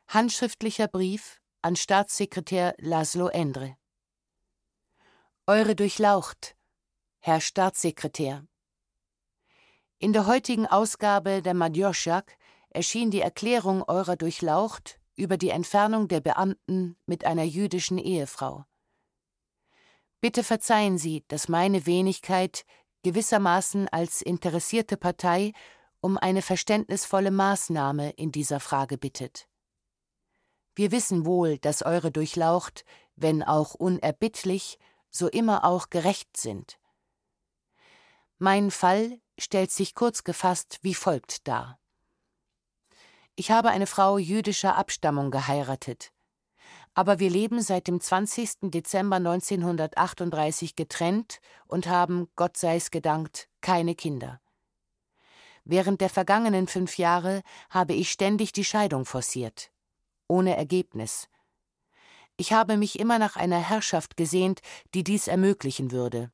Handschriftlicher 0.10 0.90
Brief 0.90 1.40
an 1.62 1.78
Staatssekretär 1.78 2.76
Laszlo 2.80 3.30
Endre. 3.30 3.78
Eure 5.48 5.78
Durchlaucht, 5.78 6.58
Herr 7.20 7.40
Staatssekretär. 7.40 8.46
In 10.00 10.12
der 10.12 10.28
heutigen 10.28 10.68
Ausgabe 10.68 11.42
der 11.42 11.54
Madjoschak 11.54 12.38
erschien 12.74 13.12
die 13.12 13.22
Erklärung 13.22 13.84
eurer 13.84 14.16
Durchlaucht 14.16 15.00
über 15.16 15.38
die 15.38 15.50
Entfernung 15.50 16.08
der 16.08 16.22
Beamten 16.22 16.98
mit 17.06 17.26
einer 17.26 17.44
jüdischen 17.44 17.98
Ehefrau. 17.98 18.66
Bitte 20.22 20.44
verzeihen 20.44 20.98
Sie, 20.98 21.24
dass 21.28 21.50
meine 21.50 21.86
Wenigkeit 21.86 22.66
gewissermaßen 23.04 23.88
als 23.90 24.22
interessierte 24.22 24.98
Partei 24.98 25.54
um 26.02 26.18
eine 26.18 26.42
verständnisvolle 26.42 27.32
Maßnahme 27.32 28.12
in 28.12 28.32
dieser 28.32 28.60
Frage 28.60 28.98
bittet. 28.98 29.48
Wir 30.76 30.92
wissen 30.92 31.26
wohl, 31.26 31.60
dass 31.60 31.84
eure 31.84 32.12
Durchlaucht, 32.12 32.84
wenn 33.16 33.44
auch 33.44 33.76
unerbittlich, 33.76 34.80
so 35.10 35.28
immer 35.28 35.64
auch 35.64 35.90
gerecht 35.90 36.38
sind. 36.38 36.80
Mein 38.40 38.72
Fall 38.72 39.22
stellt 39.38 39.72
sich 39.72 39.94
kurz 39.94 40.24
gefasst 40.24 40.80
wie 40.82 40.96
folgt 40.96 41.48
dar. 41.48 41.80
Ich 43.36 43.50
habe 43.50 43.70
eine 43.70 43.88
Frau 43.88 44.20
jüdischer 44.20 44.76
Abstammung 44.76 45.32
geheiratet. 45.32 46.12
Aber 46.94 47.18
wir 47.18 47.32
leben 47.32 47.64
seit 47.64 47.88
dem 47.88 48.00
20. 48.00 48.70
Dezember 48.72 49.16
1938 49.16 50.76
getrennt 50.76 51.40
und 51.66 51.88
haben, 51.88 52.28
Gott 52.36 52.58
sei's 52.58 52.92
gedankt, 52.92 53.50
keine 53.62 53.96
Kinder. 53.96 54.40
Während 55.64 56.02
der 56.02 56.10
vergangenen 56.10 56.68
fünf 56.68 57.00
Jahre 57.00 57.42
habe 57.72 57.94
ich 57.94 58.12
ständig 58.12 58.52
die 58.52 58.66
Scheidung 58.66 59.06
forciert. 59.06 59.72
Ohne 60.28 60.56
Ergebnis. 60.56 61.28
Ich 62.38 62.54
habe 62.54 62.78
mich 62.78 63.00
immer 63.00 63.18
nach 63.18 63.36
einer 63.36 63.60
Herrschaft 63.60 64.16
gesehnt, 64.16 64.62
die 64.94 65.04
dies 65.04 65.28
ermöglichen 65.28 65.92
würde. 65.92 66.32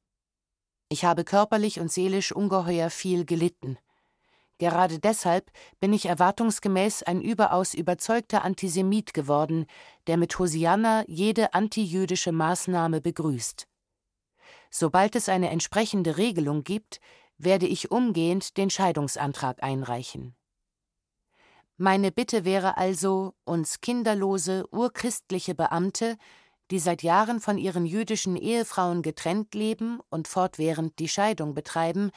Ich 0.89 1.05
habe 1.05 1.23
körperlich 1.23 1.79
und 1.79 1.91
seelisch 1.91 2.33
ungeheuer 2.33 2.89
viel 2.89 3.23
gelitten. 3.23 3.77
Gerade 4.59 4.99
deshalb 4.99 5.51
bin 5.79 5.93
ich 5.93 6.05
erwartungsgemäß 6.05 7.03
ein 7.03 7.21
überaus 7.21 7.73
überzeugter 7.73 8.43
Antisemit 8.43 9.13
geworden, 9.13 9.65
der 10.07 10.17
mit 10.17 10.37
Hosianna 10.37 11.05
jede 11.07 11.53
antijüdische 11.53 12.33
Maßnahme 12.33 12.99
begrüßt. 12.99 13.67
Sobald 14.69 15.15
es 15.15 15.29
eine 15.29 15.49
entsprechende 15.49 16.17
Regelung 16.17 16.65
gibt, 16.65 16.99
werde 17.37 17.67
ich 17.67 17.89
umgehend 17.89 18.57
den 18.57 18.69
Scheidungsantrag 18.69 19.63
einreichen. 19.63 20.35
Meine 21.77 22.11
Bitte 22.11 22.43
wäre 22.43 22.75
also, 22.75 23.35
uns 23.45 23.79
kinderlose, 23.79 24.65
urchristliche 24.71 25.55
Beamte, 25.55 26.17
die 26.69 26.79
seit 26.79 27.01
Jahren 27.01 27.39
von 27.39 27.57
ihren 27.57 27.85
jüdischen 27.85 28.35
Ehefrauen 28.35 29.01
getrennt 29.01 29.55
leben 29.55 30.01
und 30.09 30.27
fortwährend 30.27 30.99
die 30.99 31.07
Scheidung 31.07 31.53
betreiben, 31.53 32.11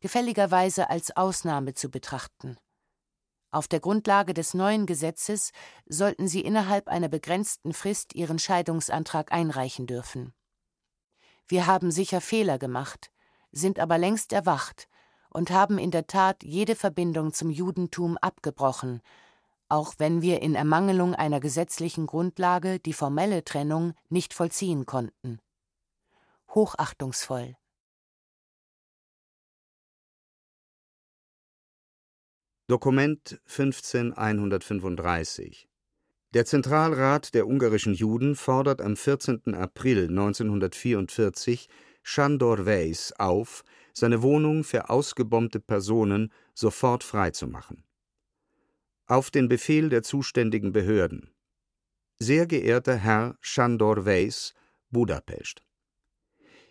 gefälligerweise 0.00 0.90
als 0.90 1.16
Ausnahme 1.16 1.74
zu 1.74 1.90
betrachten. 1.90 2.56
Auf 3.52 3.66
der 3.66 3.80
Grundlage 3.80 4.32
des 4.32 4.54
neuen 4.54 4.86
Gesetzes 4.86 5.50
sollten 5.86 6.28
sie 6.28 6.40
innerhalb 6.40 6.88
einer 6.88 7.08
begrenzten 7.08 7.72
Frist 7.72 8.14
ihren 8.14 8.38
Scheidungsantrag 8.38 9.32
einreichen 9.32 9.86
dürfen. 9.86 10.32
Wir 11.48 11.66
haben 11.66 11.90
sicher 11.90 12.20
Fehler 12.20 12.58
gemacht, 12.58 13.10
sind 13.50 13.80
aber 13.80 13.98
längst 13.98 14.32
erwacht 14.32 14.88
und 15.30 15.50
haben 15.50 15.78
in 15.78 15.90
der 15.90 16.06
Tat 16.06 16.44
jede 16.44 16.76
Verbindung 16.76 17.32
zum 17.32 17.50
Judentum 17.50 18.16
abgebrochen, 18.18 19.00
auch 19.68 19.94
wenn 19.98 20.22
wir 20.22 20.42
in 20.42 20.54
Ermangelung 20.54 21.14
einer 21.14 21.40
gesetzlichen 21.40 22.06
Grundlage 22.06 22.78
die 22.78 22.92
formelle 22.92 23.44
Trennung 23.44 23.94
nicht 24.08 24.32
vollziehen 24.32 24.86
konnten. 24.86 25.40
Hochachtungsvoll 26.54 27.56
Dokument 32.70 33.40
15135 33.46 35.68
Der 36.34 36.44
Zentralrat 36.44 37.34
der 37.34 37.48
ungarischen 37.48 37.94
Juden 37.94 38.36
fordert 38.36 38.80
am 38.80 38.94
14. 38.94 39.56
April 39.56 40.08
1944 40.08 41.68
Sándor 42.04 42.66
Weiss 42.66 43.12
auf, 43.18 43.64
seine 43.92 44.22
Wohnung 44.22 44.62
für 44.62 44.88
ausgebombte 44.88 45.58
Personen 45.58 46.30
sofort 46.54 47.02
freizumachen. 47.02 47.82
Auf 49.06 49.32
den 49.32 49.48
Befehl 49.48 49.88
der 49.88 50.04
zuständigen 50.04 50.70
Behörden. 50.70 51.28
Sehr 52.20 52.46
geehrter 52.46 52.94
Herr 52.94 53.36
Sándor 53.42 54.06
Weiss, 54.06 54.54
Budapest 54.92 55.64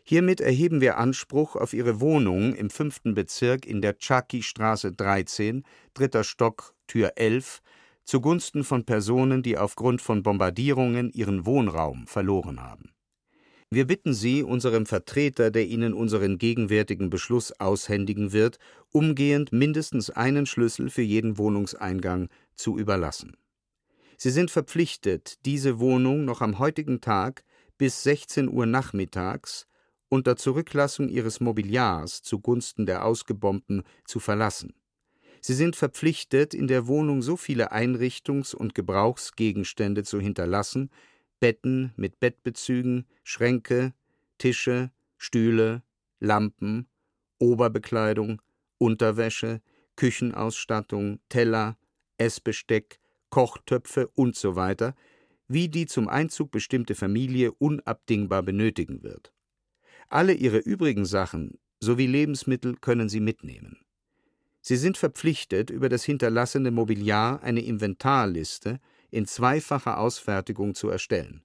Hiermit 0.10 0.42
erheben 0.42 0.82
wir 0.82 0.98
Anspruch 0.98 1.56
auf 1.56 1.72
Ihre 1.72 2.00
Wohnung 2.02 2.56
im 2.56 2.72
fünften 2.72 3.14
Bezirk 3.14 3.68
in 3.68 3.80
der 3.80 4.00
Czaki-Straße 4.00 4.92
13, 4.92 5.62
dritter 5.94 6.24
Stock, 6.24 6.74
Tür 6.88 7.12
11, 7.18 7.62
zugunsten 8.06 8.64
von 8.64 8.86
Personen, 8.86 9.44
die 9.44 9.56
aufgrund 9.60 10.02
von 10.02 10.24
Bombardierungen 10.24 11.12
ihren 11.12 11.46
Wohnraum 11.46 12.08
verloren 12.08 12.60
haben. 12.60 12.90
Wir 13.70 13.86
bitten 13.86 14.16
Sie, 14.16 14.42
unserem 14.42 14.88
Vertreter, 14.88 15.52
der 15.52 15.68
Ihnen 15.68 15.94
unseren 15.94 16.40
gegenwärtigen 16.40 17.12
Beschluss 17.12 17.52
aushändigen 17.60 18.34
wird, 18.34 18.58
umgehend 18.90 19.54
mindestens 19.54 20.10
einen 20.10 20.48
Schlüssel 20.48 20.90
für 20.90 21.04
jeden 21.04 21.38
Wohnungseingang 21.38 22.30
zu 22.56 22.80
überlassen. 22.80 23.38
Sie 24.18 24.32
sind 24.32 24.50
verpflichtet, 24.50 25.46
diese 25.46 25.78
Wohnung 25.78 26.26
noch 26.26 26.42
am 26.42 26.58
heutigen 26.58 27.00
Tag 27.00 27.44
bis 27.78 28.02
16 28.02 28.50
Uhr 28.50 28.66
nachmittags 28.66 29.69
unter 30.10 30.36
Zurücklassung 30.36 31.08
ihres 31.08 31.40
Mobiliars 31.40 32.22
zugunsten 32.22 32.86
der 32.86 33.06
Ausgebombten 33.06 33.84
zu 34.06 34.20
verlassen. 34.20 34.74
Sie 35.42 35.54
sind 35.54 35.76
verpflichtet, 35.76 36.54
in 36.54 36.68
der 36.68 36.88
Wohnung 36.88 37.22
so 37.22 37.38
viele 37.38 37.72
Einrichtungs- 37.72 38.54
und 38.54 38.76
Gebrauchsgegenstände 38.76 40.04
zu 40.04 40.20
hinterlassen, 40.20 40.90
Betten 41.40 41.94
mit 41.96 42.20
Bettbezügen, 42.20 43.06
Schränke, 43.24 43.94
Tische, 44.38 44.92
Stühle, 45.18 45.84
Lampen, 46.20 46.88
Oberbekleidung, 47.38 48.42
Unterwäsche, 48.78 49.62
Küchenausstattung, 49.96 51.20
Teller, 51.30 51.78
Essbesteck, 52.18 53.00
Kochtöpfe 53.30 54.10
usw., 54.18 54.76
so 54.80 54.94
wie 55.52 55.68
die 55.68 55.88
zum 55.88 56.08
Einzug 56.08 56.52
bestimmte 56.52 56.94
Familie 56.94 57.52
unabdingbar 57.54 58.44
benötigen 58.44 59.02
wird. 59.02 59.34
Alle 60.10 60.34
ihre 60.34 60.58
übrigen 60.58 61.06
Sachen 61.06 61.60
sowie 61.80 62.08
Lebensmittel 62.08 62.76
können 62.76 63.10
sie 63.10 63.20
mitnehmen. 63.20 63.78
Sie 64.62 64.76
sind 64.76 64.98
verpflichtet, 64.98 65.70
über 65.70 65.88
das 65.88 66.04
hinterlassene 66.04 66.72
Mobiliar 66.72 67.42
eine 67.44 67.62
Inventarliste 67.62 68.80
in 69.12 69.26
zweifacher 69.26 70.00
Ausfertigung 70.00 70.76
zu 70.76 70.90
erstellen. 70.90 71.44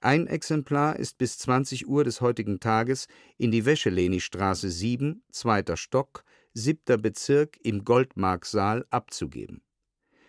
Ein 0.00 0.26
Exemplar 0.26 0.96
ist 0.96 1.18
bis 1.18 1.38
20 1.38 1.86
Uhr 1.86 2.04
des 2.04 2.22
heutigen 2.22 2.58
Tages 2.58 3.06
in 3.36 3.50
die 3.50 3.66
Wescheleni-Straße 3.66 4.70
7, 4.70 5.22
zweiter 5.30 5.76
Stock, 5.76 6.24
siebter 6.54 6.96
Bezirk 6.96 7.58
im 7.62 7.84
Goldmarksaal 7.84 8.86
abzugeben. 8.88 9.62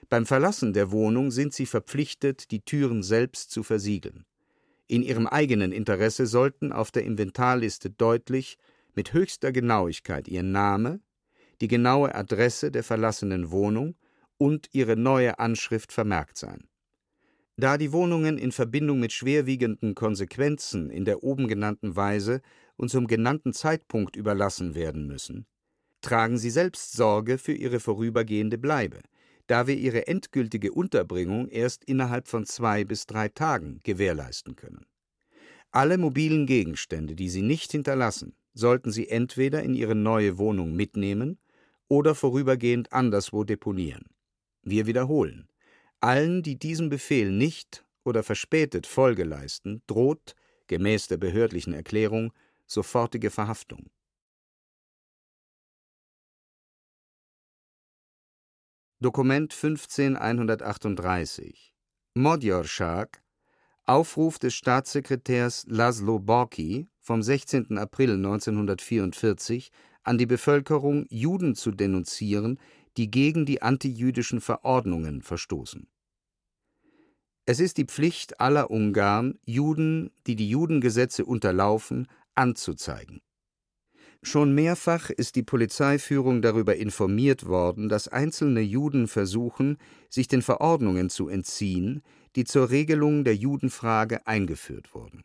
Beim 0.10 0.26
Verlassen 0.26 0.74
der 0.74 0.92
Wohnung 0.92 1.32
sind 1.32 1.54
Sie 1.54 1.66
verpflichtet, 1.66 2.52
die 2.52 2.60
Türen 2.60 3.02
selbst 3.02 3.50
zu 3.50 3.64
versiegeln. 3.64 4.26
In 4.92 5.04
Ihrem 5.04 5.26
eigenen 5.26 5.72
Interesse 5.72 6.26
sollten 6.26 6.74
auf 6.74 6.92
der 6.92 7.06
Inventarliste 7.06 7.90
deutlich, 7.90 8.58
mit 8.94 9.14
höchster 9.14 9.54
Genauigkeit 9.54 10.28
Ihr 10.28 10.44
Name, 10.44 11.00
die 11.62 11.70
genaue 11.70 12.14
Adresse 12.14 12.72
der 12.72 12.84
verlassenen 12.84 13.52
Wohnung 13.52 13.96
und 14.38 14.68
ihre 14.74 14.98
neue 14.98 15.40
Anschrift 15.40 15.94
vermerkt 15.94 16.38
sein. 16.38 16.68
Da 17.56 17.78
die 17.78 17.94
Wohnungen 17.94 18.38
in 18.38 18.52
Verbindung 18.52 19.00
mit 19.00 19.14
schwerwiegenden 19.14 19.96
Konsequenzen 19.96 20.90
in 20.90 21.06
der 21.06 21.24
oben 21.24 21.48
genannten 21.48 21.96
Weise 21.96 22.42
und 22.76 22.90
zum 22.90 23.08
genannten 23.08 23.54
Zeitpunkt 23.54 24.18
überlassen 24.18 24.76
werden 24.76 25.08
müssen, 25.08 25.46
tragen 26.02 26.38
Sie 26.38 26.50
selbst 26.50 26.92
Sorge 26.92 27.38
für 27.38 27.54
Ihre 27.54 27.80
vorübergehende 27.80 28.58
Bleibe, 28.58 29.00
da 29.52 29.68
wir 29.68 29.76
Ihre 29.76 30.08
endgültige 30.08 30.72
Unterbringung 30.72 31.50
erst 31.50 31.84
innerhalb 31.84 32.30
von 32.30 32.46
zwei 32.46 32.86
bis 32.86 33.06
drei 33.06 33.28
Tagen 33.28 33.82
gewährleisten 33.84 34.56
können. 34.56 34.86
Alle 35.72 35.98
mobilen 35.98 36.46
Gegenstände, 36.46 37.16
die 37.16 37.28
Sie 37.28 37.42
nicht 37.42 37.74
hinterlassen, 37.74 38.34
sollten 38.54 38.94
Sie 38.94 39.10
entweder 39.10 39.62
in 39.62 39.74
Ihre 39.74 39.94
neue 39.94 40.38
Wohnung 40.38 40.74
mitnehmen 40.74 41.38
oder 41.90 42.16
vorübergehend 42.16 42.94
anderswo 42.94 43.44
deponieren. 43.44 44.06
Wir 44.64 44.88
wiederholen. 44.88 45.50
Allen, 46.00 46.44
die 46.44 46.58
diesem 46.58 46.88
Befehl 46.88 47.30
nicht 47.30 47.84
oder 48.06 48.24
verspätet 48.24 48.88
Folge 48.88 49.26
leisten, 49.26 49.82
droht, 49.86 50.34
gemäß 50.68 51.10
der 51.10 51.18
behördlichen 51.18 51.74
Erklärung, 51.74 52.32
sofortige 52.68 53.30
Verhaftung. 53.30 53.90
Dokument 59.04 59.52
15138 59.52 61.74
Modjorschak 62.14 63.24
Aufruf 63.84 64.38
des 64.38 64.54
Staatssekretärs 64.54 65.66
Laszlo 65.68 66.20
Borki 66.20 66.88
vom 67.00 67.24
16. 67.24 67.80
April 67.80 68.12
1944 68.12 69.72
an 70.04 70.20
die 70.20 70.28
Bevölkerung, 70.28 71.08
Juden 71.10 71.56
zu 71.56 71.72
denunzieren, 71.72 72.60
die 72.96 73.10
gegen 73.10 73.48
die 73.48 73.64
antijüdischen 73.64 74.40
Verordnungen 74.40 75.24
verstoßen. 75.24 75.88
Es 77.48 77.60
ist 77.60 77.78
die 77.78 77.86
Pflicht 77.86 78.40
aller 78.40 78.70
Ungarn, 78.70 79.40
Juden, 79.44 80.12
die 80.28 80.36
die 80.36 80.48
Judengesetze 80.48 81.26
unterlaufen, 81.26 82.08
anzuzeigen. 82.36 83.24
Schon 84.24 84.54
mehrfach 84.54 85.10
ist 85.10 85.36
die 85.36 85.44
Polizeiführung 85.44 86.44
darüber 86.44 86.76
informiert 86.76 87.48
worden, 87.48 87.90
dass 87.90 88.08
einzelne 88.08 88.62
Juden 88.62 89.08
versuchen, 89.08 89.78
sich 90.10 90.28
den 90.28 90.44
Verordnungen 90.44 91.10
zu 91.10 91.28
entziehen, 91.28 92.04
die 92.36 92.44
zur 92.44 92.70
Regelung 92.70 93.24
der 93.24 93.36
Judenfrage 93.36 94.26
eingeführt 94.28 94.94
wurden. 94.94 95.24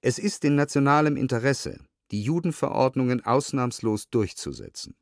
Es 0.00 0.18
ist 0.18 0.44
in 0.44 0.56
nationalem 0.56 1.16
Interesse, 1.16 1.78
die 2.10 2.22
Judenverordnungen 2.22 3.24
ausnahmslos 3.24 4.10
durchzusetzen. 4.10 4.96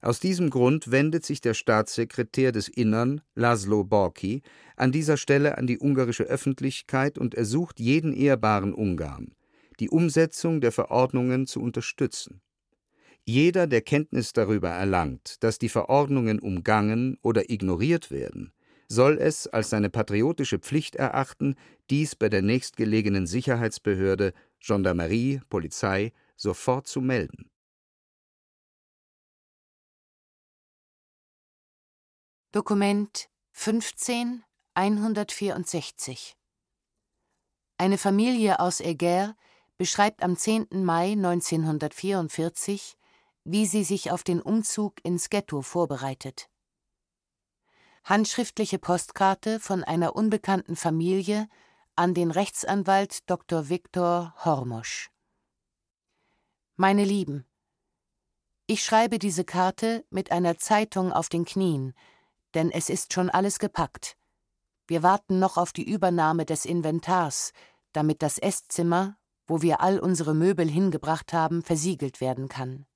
Aus 0.00 0.18
diesem 0.18 0.50
Grund 0.50 0.90
wendet 0.90 1.24
sich 1.24 1.40
der 1.40 1.54
Staatssekretär 1.54 2.50
des 2.50 2.66
Innern, 2.66 3.20
Laszlo 3.36 3.84
Borki, 3.84 4.42
an 4.74 4.90
dieser 4.90 5.16
Stelle 5.16 5.58
an 5.58 5.68
die 5.68 5.78
ungarische 5.78 6.24
Öffentlichkeit 6.24 7.18
und 7.18 7.36
ersucht 7.36 7.78
jeden 7.78 8.12
ehrbaren 8.12 8.74
Ungarn, 8.74 9.32
die 9.82 9.90
Umsetzung 9.90 10.60
der 10.60 10.70
Verordnungen 10.70 11.48
zu 11.48 11.60
unterstützen. 11.60 12.40
Jeder, 13.24 13.66
der 13.66 13.82
Kenntnis 13.82 14.32
darüber 14.32 14.68
erlangt, 14.68 15.42
dass 15.42 15.58
die 15.58 15.68
Verordnungen 15.68 16.38
umgangen 16.38 17.18
oder 17.20 17.50
ignoriert 17.50 18.12
werden, 18.12 18.52
soll 18.86 19.18
es 19.18 19.48
als 19.48 19.70
seine 19.70 19.90
patriotische 19.90 20.60
Pflicht 20.60 20.94
erachten, 20.94 21.56
dies 21.90 22.14
bei 22.14 22.28
der 22.28 22.42
nächstgelegenen 22.42 23.26
Sicherheitsbehörde, 23.26 24.34
Gendarmerie, 24.60 25.40
Polizei 25.48 26.12
sofort 26.36 26.86
zu 26.86 27.00
melden. 27.00 27.50
Dokument 32.52 33.28
15 33.50 34.44
164 34.74 36.36
Eine 37.78 37.98
Familie 37.98 38.60
aus 38.60 38.78
Eger 38.78 39.34
beschreibt 39.82 40.22
am 40.22 40.36
10. 40.36 40.68
Mai 40.84 41.14
1944, 41.14 42.96
wie 43.42 43.66
sie 43.66 43.82
sich 43.82 44.12
auf 44.12 44.22
den 44.22 44.40
Umzug 44.40 45.04
ins 45.04 45.28
Ghetto 45.28 45.60
vorbereitet. 45.60 46.48
Handschriftliche 48.04 48.78
Postkarte 48.78 49.58
von 49.58 49.82
einer 49.82 50.14
unbekannten 50.14 50.76
Familie 50.76 51.48
an 51.96 52.14
den 52.14 52.30
Rechtsanwalt 52.30 53.28
Dr. 53.28 53.70
Viktor 53.70 54.32
Hormosch. 54.44 55.10
Meine 56.76 57.04
Lieben, 57.04 57.44
ich 58.68 58.84
schreibe 58.84 59.18
diese 59.18 59.42
Karte 59.42 60.06
mit 60.10 60.30
einer 60.30 60.58
Zeitung 60.58 61.12
auf 61.12 61.28
den 61.28 61.44
Knien, 61.44 61.92
denn 62.54 62.70
es 62.70 62.88
ist 62.88 63.12
schon 63.12 63.30
alles 63.30 63.58
gepackt. 63.58 64.16
Wir 64.86 65.02
warten 65.02 65.40
noch 65.40 65.56
auf 65.56 65.72
die 65.72 65.90
Übernahme 65.90 66.46
des 66.46 66.66
Inventars, 66.66 67.52
damit 67.92 68.22
das 68.22 68.38
Esszimmer, 68.38 69.16
wo 69.46 69.62
wir 69.62 69.80
all 69.80 69.98
unsere 69.98 70.34
Möbel 70.34 70.68
hingebracht 70.68 71.32
haben, 71.32 71.62
versiegelt 71.62 72.20
werden 72.20 72.48
kann. 72.48 72.86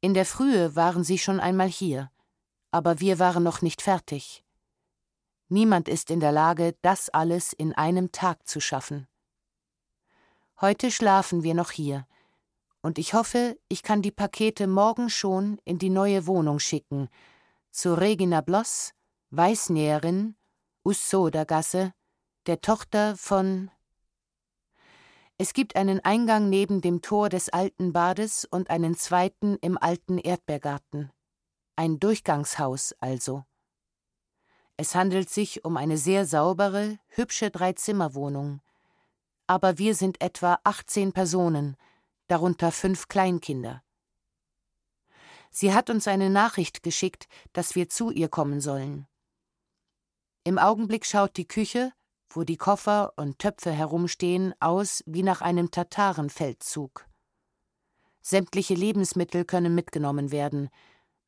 In 0.00 0.14
der 0.14 0.26
Frühe 0.26 0.76
waren 0.76 1.04
sie 1.04 1.18
schon 1.18 1.40
einmal 1.40 1.68
hier, 1.68 2.10
aber 2.70 3.00
wir 3.00 3.18
waren 3.18 3.42
noch 3.42 3.62
nicht 3.62 3.82
fertig. 3.82 4.44
Niemand 5.48 5.88
ist 5.88 6.10
in 6.10 6.20
der 6.20 6.32
Lage, 6.32 6.76
das 6.82 7.08
alles 7.08 7.52
in 7.52 7.72
einem 7.72 8.12
Tag 8.12 8.46
zu 8.46 8.60
schaffen. 8.60 9.08
Heute 10.60 10.90
schlafen 10.90 11.42
wir 11.42 11.54
noch 11.54 11.70
hier, 11.70 12.06
und 12.80 12.98
ich 12.98 13.14
hoffe, 13.14 13.58
ich 13.68 13.82
kann 13.82 14.02
die 14.02 14.12
Pakete 14.12 14.66
morgen 14.66 15.10
schon 15.10 15.58
in 15.64 15.78
die 15.78 15.90
neue 15.90 16.26
Wohnung 16.26 16.58
schicken, 16.58 17.08
zu 17.70 17.94
Regina 17.94 18.40
Bloss, 18.40 18.92
Weißnäherin, 19.30 20.36
Ussoda-Gasse, 20.84 21.92
der 22.46 22.60
Tochter 22.60 23.16
von. 23.16 23.70
Es 25.38 25.52
gibt 25.52 25.76
einen 25.76 26.00
Eingang 26.00 26.50
neben 26.50 26.80
dem 26.80 27.00
Tor 27.00 27.28
des 27.28 27.48
alten 27.48 27.92
Bades 27.92 28.44
und 28.44 28.70
einen 28.70 28.96
zweiten 28.96 29.56
im 29.60 29.78
alten 29.78 30.18
Erdbeergarten. 30.18 31.10
Ein 31.76 32.00
Durchgangshaus 32.00 32.94
also. 32.98 33.44
Es 34.76 34.94
handelt 34.94 35.30
sich 35.30 35.64
um 35.64 35.76
eine 35.76 35.96
sehr 35.96 36.26
saubere, 36.26 36.98
hübsche 37.08 37.50
Dreizimmerwohnung 37.50 38.60
aber 39.48 39.78
wir 39.78 39.94
sind 39.94 40.20
etwa 40.20 40.60
18 40.62 41.12
Personen, 41.12 41.76
darunter 42.28 42.70
fünf 42.70 43.08
Kleinkinder. 43.08 43.82
Sie 45.50 45.72
hat 45.72 45.88
uns 45.88 46.06
eine 46.06 46.28
Nachricht 46.28 46.82
geschickt, 46.82 47.26
dass 47.54 47.74
wir 47.74 47.88
zu 47.88 48.10
ihr 48.10 48.28
kommen 48.28 48.60
sollen. 48.60 49.08
Im 50.44 50.58
Augenblick 50.58 51.06
schaut 51.06 51.36
die 51.38 51.48
Küche, 51.48 51.92
wo 52.30 52.44
die 52.44 52.56
Koffer 52.56 53.12
und 53.16 53.38
Töpfe 53.38 53.70
herumstehen, 53.70 54.54
aus 54.60 55.02
wie 55.06 55.22
nach 55.22 55.40
einem 55.40 55.70
Tatarenfeldzug. 55.70 57.06
Sämtliche 58.20 58.74
Lebensmittel 58.74 59.44
können 59.44 59.74
mitgenommen 59.74 60.30
werden. 60.30 60.68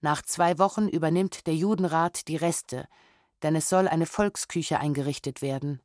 Nach 0.01 0.23
zwei 0.23 0.59
Wochen 0.59 0.89
übernimmt 0.89 1.47
der 1.47 1.55
Judenrat 1.55 2.29
die 2.29 2.37
Reste, 2.37 2.87
denn 3.43 3.57
es 3.57 3.69
soll 3.69 3.89
eine 3.89 4.07
Volksküche 4.07 4.79
eingerichtet 4.79 5.43
werden. 5.43 5.81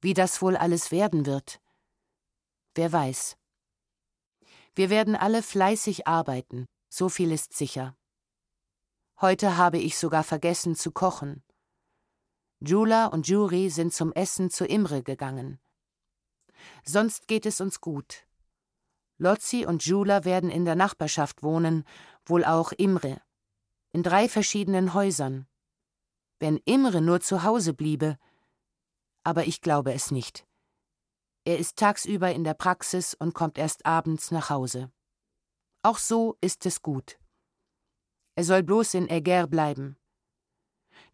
Wie 0.00 0.14
das 0.14 0.40
wohl 0.42 0.56
alles 0.56 0.90
werden 0.90 1.26
wird, 1.26 1.60
wer 2.74 2.92
weiß. 2.92 3.36
Wir 4.74 4.90
werden 4.90 5.14
alle 5.14 5.42
fleißig 5.42 6.06
arbeiten, 6.06 6.66
so 6.88 7.08
viel 7.08 7.30
ist 7.30 7.54
sicher. 7.54 7.96
Heute 9.20 9.56
habe 9.56 9.78
ich 9.78 9.96
sogar 9.96 10.24
vergessen 10.24 10.74
zu 10.74 10.90
kochen. 10.90 11.44
Jula 12.68 13.06
und 13.06 13.28
Juri 13.28 13.70
sind 13.70 13.92
zum 13.92 14.12
Essen 14.12 14.50
zu 14.50 14.64
Imre 14.64 15.02
gegangen. 15.02 15.58
Sonst 16.84 17.28
geht 17.28 17.46
es 17.46 17.60
uns 17.60 17.80
gut. 17.80 18.26
Lotzi 19.18 19.64
und 19.66 19.84
Jula 19.84 20.24
werden 20.24 20.50
in 20.50 20.64
der 20.64 20.74
Nachbarschaft 20.74 21.42
wohnen, 21.42 21.84
wohl 22.26 22.44
auch 22.44 22.72
Imre. 22.72 23.20
In 23.92 24.02
drei 24.02 24.28
verschiedenen 24.28 24.94
Häusern. 24.94 25.46
Wenn 26.40 26.58
Imre 26.64 27.00
nur 27.00 27.20
zu 27.20 27.44
Hause 27.44 27.74
bliebe, 27.74 28.18
aber 29.22 29.46
ich 29.46 29.60
glaube 29.60 29.92
es 29.94 30.10
nicht. 30.10 30.46
Er 31.44 31.58
ist 31.58 31.76
tagsüber 31.76 32.32
in 32.32 32.44
der 32.44 32.54
Praxis 32.54 33.14
und 33.14 33.34
kommt 33.34 33.58
erst 33.58 33.86
abends 33.86 34.30
nach 34.30 34.50
Hause. 34.50 34.90
Auch 35.82 35.98
so 35.98 36.36
ist 36.40 36.64
es 36.66 36.82
gut. 36.82 37.18
Er 38.34 38.44
soll 38.44 38.62
bloß 38.62 38.94
in 38.94 39.08
Eger 39.08 39.46
bleiben. 39.46 39.96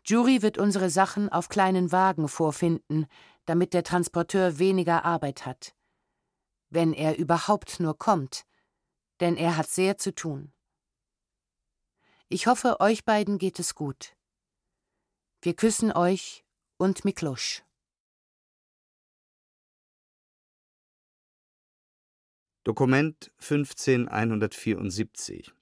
Jury 0.04 0.42
wird 0.42 0.58
unsere 0.58 0.90
Sachen 0.90 1.28
auf 1.28 1.48
kleinen 1.48 1.92
Wagen 1.92 2.28
vorfinden, 2.28 3.06
damit 3.44 3.74
der 3.74 3.84
Transporteur 3.84 4.58
weniger 4.58 5.04
Arbeit 5.04 5.46
hat. 5.46 5.74
Wenn 6.70 6.92
er 6.92 7.18
überhaupt 7.18 7.80
nur 7.80 7.98
kommt, 7.98 8.44
denn 9.20 9.36
er 9.36 9.56
hat 9.56 9.68
sehr 9.68 9.98
zu 9.98 10.14
tun. 10.14 10.52
Ich 12.28 12.46
hoffe, 12.46 12.80
euch 12.80 13.04
beiden 13.04 13.38
geht 13.38 13.58
es 13.58 13.74
gut. 13.74 14.16
Wir 15.42 15.54
küssen 15.54 15.92
euch 15.92 16.44
und 16.76 17.04
Miklosch. 17.04 17.64
Dokument 22.62 23.32
15174 23.38 25.52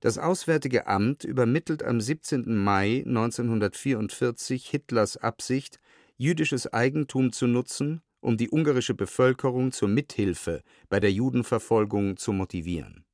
Das 0.00 0.18
Auswärtige 0.18 0.86
Amt 0.86 1.24
übermittelt 1.24 1.82
am 1.82 2.00
17. 2.00 2.54
Mai 2.54 3.02
1944 3.06 4.68
Hitlers 4.68 5.16
Absicht, 5.16 5.80
jüdisches 6.18 6.72
Eigentum 6.72 7.32
zu 7.32 7.46
nutzen, 7.46 8.02
um 8.20 8.36
die 8.36 8.50
ungarische 8.50 8.94
Bevölkerung 8.94 9.72
zur 9.72 9.88
Mithilfe 9.88 10.62
bei 10.88 11.00
der 11.00 11.12
Judenverfolgung 11.12 12.16
zu 12.16 12.32
motivieren. 12.32 13.04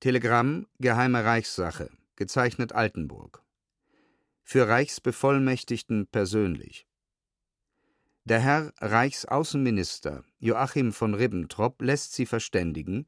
Telegramm 0.00 0.66
Geheime 0.78 1.24
Reichssache, 1.24 1.90
gezeichnet 2.16 2.72
Altenburg. 2.72 3.42
Für 4.44 4.68
Reichsbevollmächtigten 4.68 6.06
persönlich. 6.06 6.86
Der 8.24 8.38
Herr 8.38 8.72
Reichsaußenminister 8.80 10.22
Joachim 10.38 10.92
von 10.92 11.14
Ribbentrop 11.14 11.82
lässt 11.82 12.12
Sie 12.14 12.26
verständigen, 12.26 13.06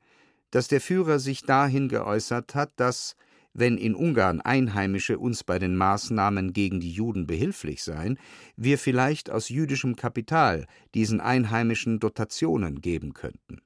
dass 0.54 0.68
der 0.68 0.80
Führer 0.80 1.18
sich 1.18 1.42
dahin 1.42 1.88
geäußert 1.88 2.54
hat, 2.54 2.70
dass, 2.76 3.16
wenn 3.54 3.76
in 3.76 3.96
Ungarn 3.96 4.40
Einheimische 4.40 5.18
uns 5.18 5.42
bei 5.42 5.58
den 5.58 5.74
Maßnahmen 5.74 6.52
gegen 6.52 6.78
die 6.78 6.92
Juden 6.92 7.26
behilflich 7.26 7.82
seien, 7.82 8.20
wir 8.54 8.78
vielleicht 8.78 9.30
aus 9.30 9.48
jüdischem 9.48 9.96
Kapital 9.96 10.68
diesen 10.94 11.20
Einheimischen 11.20 11.98
Dotationen 11.98 12.80
geben 12.80 13.14
könnten. 13.14 13.62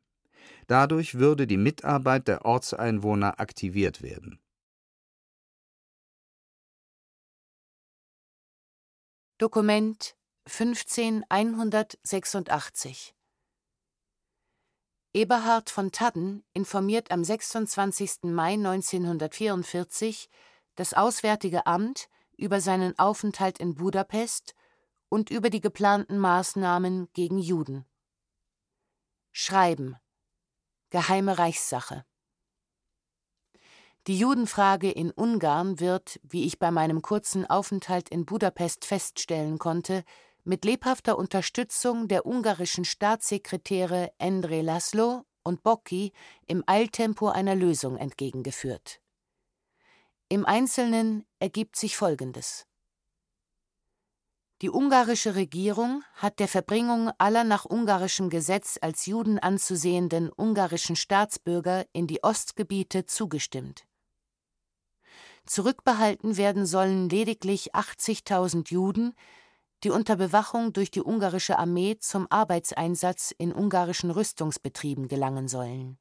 Dadurch 0.67 1.17
würde 1.17 1.47
die 1.47 1.59
Mitarbeit 1.59 2.27
der 2.27 2.47
Ortseinwohner 2.47 3.39
aktiviert 3.39 4.01
werden. 4.01 4.39
Dokument 9.37 10.17
15186 10.47 13.18
Eberhard 15.15 15.71
von 15.71 15.91
Tadden 15.91 16.45
informiert 16.53 17.11
am 17.11 17.25
26. 17.25 18.25
Mai 18.25 18.55
1944 18.55 20.29
das 20.75 20.95
Auswärtige 20.95 21.67
Amt 21.67 22.09
über 22.37 22.61
seinen 22.61 22.99
Aufenthalt 22.99 23.59
in 23.59 23.75
Budapest 23.75 24.55
und 25.09 25.31
über 25.31 25.51
die 25.51 25.61
geplanten 25.61 26.19
Maßnahmen 26.19 27.09
gegen 27.13 27.39
Juden. 27.39 27.85
Schreiben 29.33 29.97
Geheime 30.91 31.39
Reichssache 31.39 32.05
die 34.09 34.19
Judenfrage 34.19 34.91
in 34.91 35.11
Ungarn 35.11 35.81
wird, 35.81 36.19
wie 36.23 36.47
ich 36.47 36.59
bei 36.59 36.71
meinem 36.71 37.03
kurzen 37.03 37.45
Aufenthalt 37.45 38.09
in 38.09 38.25
Budapest 38.25 38.87
feststellen 38.87 39.59
konnte, 39.59 40.03
mit 40.45 40.65
lebhafter 40.65 41.19
Unterstützung 41.19 42.09
der 42.09 42.27
ungarischen 42.27 42.85
Staatssekretäre 42.85 44.13
Endre 44.19 44.63
Laszlo 44.63 45.25
und 45.43 45.63
Bocki 45.63 46.13
im 46.47 46.63
Eiltempo 46.67 47.29
einer 47.29 47.55
Lösung 47.55 47.97
entgegengeführt. 47.97 49.01
Im 50.29 50.45
Einzelnen 50.45 51.25
ergibt 51.39 51.77
sich 51.77 51.97
Folgendes. 51.97 52.67
Die 54.61 54.71
ungarische 54.71 55.37
Regierung 55.37 56.03
hat 56.15 56.41
der 56.41 56.49
Verbringung 56.49 57.13
aller 57.19 57.45
nach 57.45 57.65
ungarischem 57.65 58.29
Gesetz 58.29 58.77
als 58.83 59.07
Juden 59.07 59.39
anzusehenden 59.39 60.31
ungarischen 60.37 60.97
Staatsbürger 60.97 61.87
in 61.93 62.09
die 62.09 62.25
Ostgebiete 62.25 63.07
zugestimmt. 63.07 63.85
Zurückbehalten 65.47 66.37
werden 66.37 66.67
sollen 66.67 67.09
lediglich 67.09 67.75
80.000 67.75 68.71
Juden, 68.71 69.15
die 69.85 69.91
unter 69.91 70.17
Bewachung 70.17 70.73
durch 70.73 70.91
die 70.91 71.03
ungarische 71.03 71.59
Armee 71.59 71.97
zum 71.99 72.27
Arbeitseinsatz 72.31 73.33
in 73.37 73.53
ungarischen 73.53 74.11
Rüstungsbetrieben 74.11 75.09
gelangen 75.09 75.49
sollen. 75.49 75.99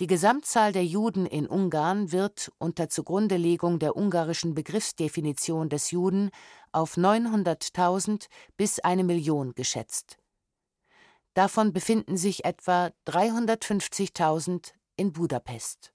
Die 0.00 0.06
Gesamtzahl 0.06 0.72
der 0.72 0.84
Juden 0.84 1.26
in 1.26 1.46
Ungarn 1.46 2.12
wird 2.12 2.50
unter 2.58 2.88
Zugrundelegung 2.88 3.78
der 3.78 3.94
ungarischen 3.94 4.54
Begriffsdefinition 4.54 5.68
des 5.68 5.90
Juden 5.90 6.30
auf 6.72 6.96
900.000 6.96 8.28
bis 8.56 8.80
eine 8.80 9.04
Million 9.04 9.54
geschätzt. 9.54 10.16
Davon 11.34 11.72
befinden 11.72 12.16
sich 12.16 12.44
etwa 12.44 12.90
350.000 13.06 14.72
in 14.96 15.12
Budapest. 15.12 15.91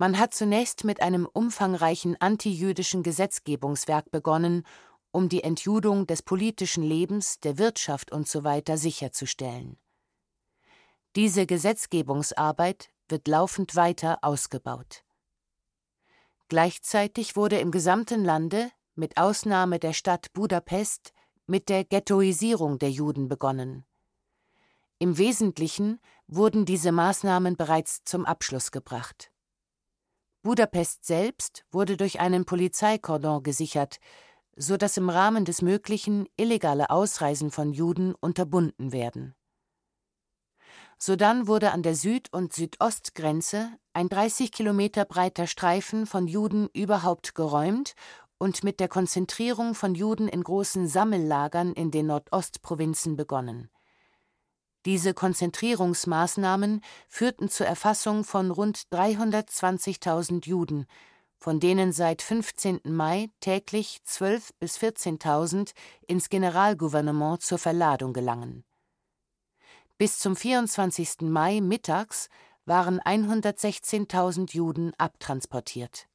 Man 0.00 0.16
hat 0.16 0.32
zunächst 0.32 0.84
mit 0.84 1.02
einem 1.02 1.26
umfangreichen 1.26 2.16
antijüdischen 2.20 3.02
Gesetzgebungswerk 3.02 4.12
begonnen, 4.12 4.64
um 5.10 5.28
die 5.28 5.42
Entjudung 5.42 6.06
des 6.06 6.22
politischen 6.22 6.84
Lebens, 6.84 7.40
der 7.40 7.58
Wirtschaft 7.58 8.12
usw. 8.12 8.62
So 8.66 8.76
sicherzustellen. 8.76 9.76
Diese 11.16 11.46
Gesetzgebungsarbeit 11.46 12.90
wird 13.08 13.26
laufend 13.26 13.74
weiter 13.74 14.18
ausgebaut. 14.22 15.02
Gleichzeitig 16.48 17.34
wurde 17.34 17.58
im 17.58 17.72
gesamten 17.72 18.24
Lande, 18.24 18.70
mit 18.94 19.16
Ausnahme 19.16 19.80
der 19.80 19.94
Stadt 19.94 20.32
Budapest, 20.32 21.12
mit 21.46 21.68
der 21.68 21.84
Ghettoisierung 21.84 22.78
der 22.78 22.90
Juden 22.90 23.28
begonnen. 23.28 23.84
Im 25.00 25.18
Wesentlichen 25.18 25.98
wurden 26.28 26.66
diese 26.66 26.92
Maßnahmen 26.92 27.56
bereits 27.56 28.04
zum 28.04 28.24
Abschluss 28.24 28.70
gebracht. 28.70 29.32
Budapest 30.42 31.04
selbst 31.04 31.64
wurde 31.72 31.96
durch 31.96 32.20
einen 32.20 32.44
Polizeikordon 32.44 33.42
gesichert, 33.42 33.98
so 34.56 34.76
dass 34.76 34.96
im 34.96 35.10
Rahmen 35.10 35.44
des 35.44 35.62
Möglichen 35.62 36.26
illegale 36.36 36.90
Ausreisen 36.90 37.50
von 37.50 37.72
Juden 37.72 38.14
unterbunden 38.20 38.92
werden. 38.92 39.34
Sodann 40.98 41.46
wurde 41.46 41.72
an 41.72 41.82
der 41.82 41.94
Süd- 41.94 42.32
und 42.32 42.52
Südostgrenze 42.52 43.70
ein 43.92 44.08
30 44.08 44.50
Kilometer 44.50 45.04
breiter 45.04 45.46
Streifen 45.46 46.06
von 46.06 46.26
Juden 46.26 46.68
überhaupt 46.72 47.34
geräumt 47.34 47.94
und 48.38 48.64
mit 48.64 48.80
der 48.80 48.88
Konzentrierung 48.88 49.74
von 49.74 49.94
Juden 49.94 50.28
in 50.28 50.42
großen 50.42 50.88
Sammellagern 50.88 51.72
in 51.72 51.90
den 51.90 52.06
Nordostprovinzen 52.06 53.16
begonnen 53.16 53.70
diese 54.88 55.12
Konzentrierungsmaßnahmen 55.12 56.80
führten 57.08 57.50
zur 57.50 57.66
Erfassung 57.66 58.24
von 58.24 58.50
rund 58.50 58.84
320.000 58.90 60.46
Juden, 60.46 60.86
von 61.36 61.60
denen 61.60 61.92
seit 61.92 62.22
15. 62.22 62.80
Mai 62.84 63.28
täglich 63.40 64.00
12.000 64.06 64.50
bis 64.58 64.78
14.000 64.78 65.72
ins 66.06 66.30
Generalgouvernement 66.30 67.42
zur 67.42 67.58
Verladung 67.58 68.14
gelangen. 68.14 68.64
Bis 69.98 70.18
zum 70.18 70.34
24. 70.34 71.20
Mai 71.20 71.60
mittags 71.60 72.30
waren 72.64 72.98
116.000 72.98 74.54
Juden 74.54 74.94
abtransportiert. 74.96 76.08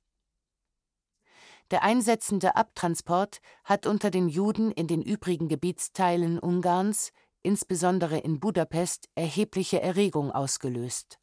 Der 1.69 1.83
einsetzende 1.83 2.55
Abtransport 2.55 3.39
hat 3.65 3.85
unter 3.85 4.09
den 4.09 4.29
Juden 4.29 4.71
in 4.71 4.87
den 4.87 5.03
übrigen 5.03 5.47
Gebietsteilen 5.47 6.39
Ungarns 6.39 7.11
insbesondere 7.43 8.17
in 8.17 8.39
Budapest, 8.39 9.09
erhebliche 9.15 9.81
Erregung 9.81 10.31
ausgelöst. 10.31 11.19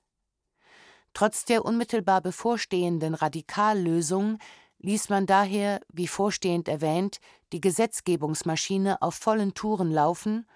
Trotz 1.15 1.45
der 1.45 1.65
unmittelbar 1.65 2.21
bevorstehenden 2.21 3.15
Radikallösung 3.15 4.39
ließ 4.79 5.09
man 5.09 5.27
daher, 5.27 5.81
wie 5.93 6.07
vorstehend 6.07 6.69
erwähnt, 6.69 7.19
die 7.53 7.61
Gesetzgebungsmaschine 7.61 9.03
auf 9.03 9.15
vollen 9.15 9.55
Touren 9.55 9.91
laufen 9.91 10.47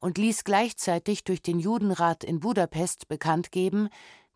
und 0.00 0.18
ließ 0.18 0.44
gleichzeitig 0.44 1.24
durch 1.24 1.42
den 1.42 1.58
Judenrat 1.58 2.24
in 2.24 2.40
Budapest 2.40 3.08
bekannt 3.08 3.52
geben, 3.52 3.88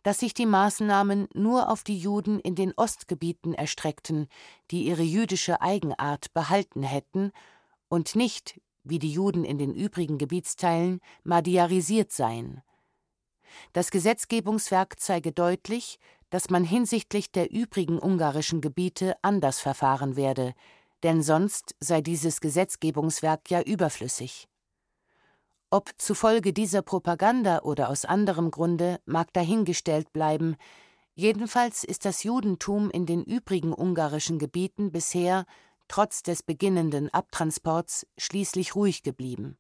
dass 0.03 0.21
sich 0.21 0.35
die 0.35 0.47
Maßnahmen 0.47 1.29
nur 1.35 1.69
auf 1.69 1.83
die 1.83 1.99
Juden 1.99 2.39
in 2.39 2.55
den 2.55 2.73
Ostgebieten 2.77 3.55
erstreckten, 3.55 4.29
die 4.71 4.85
ihre 4.85 5.03
jüdische 5.03 5.61
Eigenart 5.61 6.33
behalten 6.33 6.83
hätten, 6.83 7.33
und 7.89 8.17
nicht, 8.17 8.61
wie 8.89 8.99
die 8.99 9.11
Juden 9.11 9.45
in 9.45 9.59
den 9.59 9.75
übrigen 9.75 10.19
Gebietsteilen, 10.19 11.01
madiarisiert 11.25 12.13
seien. 12.13 12.63
Das 13.73 13.91
Gesetzgebungswerk 13.91 14.99
zeige 14.99 15.33
deutlich, 15.33 15.99
dass 16.31 16.51
man 16.51 16.65
hinsichtlich 16.65 17.31
der 17.31 17.51
übrigen 17.51 17.99
ungarischen 17.99 18.61
Gebiete 18.61 19.15
anders 19.23 19.61
verfahren 19.61 20.17
werde, 20.17 20.55
denn 21.03 21.23
sonst 21.23 21.75
sei 21.81 22.01
dieses 22.01 22.41
Gesetzgebungswerk 22.41 23.51
ja 23.51 23.63
überflüssig. 23.63 24.49
Ob 25.71 25.91
zufolge 25.99 26.53
dieser 26.53 26.83
Propaganda 26.83 27.61
oder 27.61 27.91
aus 27.91 28.05
anderem 28.05 28.51
Grunde 28.51 29.01
mag 29.05 29.33
dahingestellt 29.33 30.13
bleiben, 30.13 30.57
jedenfalls 31.15 31.85
ist 31.85 32.05
das 32.05 32.23
Judentum 32.23 32.91
in 32.91 33.05
den 33.05 33.25
übrigen 33.25 33.73
ungarischen 33.73 34.39
Gebieten 34.39 34.93
bisher, 34.93 35.45
trotz 35.89 36.23
des 36.23 36.43
beginnenden 36.43 37.13
Abtransports, 37.13 38.07
schließlich 38.19 38.75
ruhig 38.75 39.03
geblieben. 39.03 39.59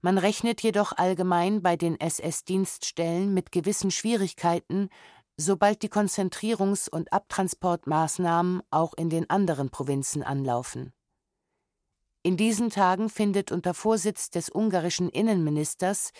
Man 0.00 0.18
rechnet 0.18 0.62
jedoch 0.62 0.92
allgemein 0.92 1.62
bei 1.62 1.76
den 1.76 1.98
SS-Dienststellen 1.98 3.34
mit 3.34 3.50
gewissen 3.50 3.90
Schwierigkeiten, 3.90 4.90
sobald 5.36 5.82
die 5.82 5.88
Konzentrierungs- 5.88 6.88
und 6.88 7.12
Abtransportmaßnahmen 7.12 8.62
auch 8.70 8.94
in 8.94 9.10
den 9.10 9.28
anderen 9.28 9.70
Provinzen 9.70 10.22
anlaufen. 10.22 10.92
In 12.22 12.36
diesen 12.36 12.70
Tagen 12.70 13.08
findet 13.08 13.52
unter 13.52 13.74
Vorsitz 13.74 14.30
des 14.30 14.50
ungarischen 14.50 15.08
Innenministers, 15.08 16.10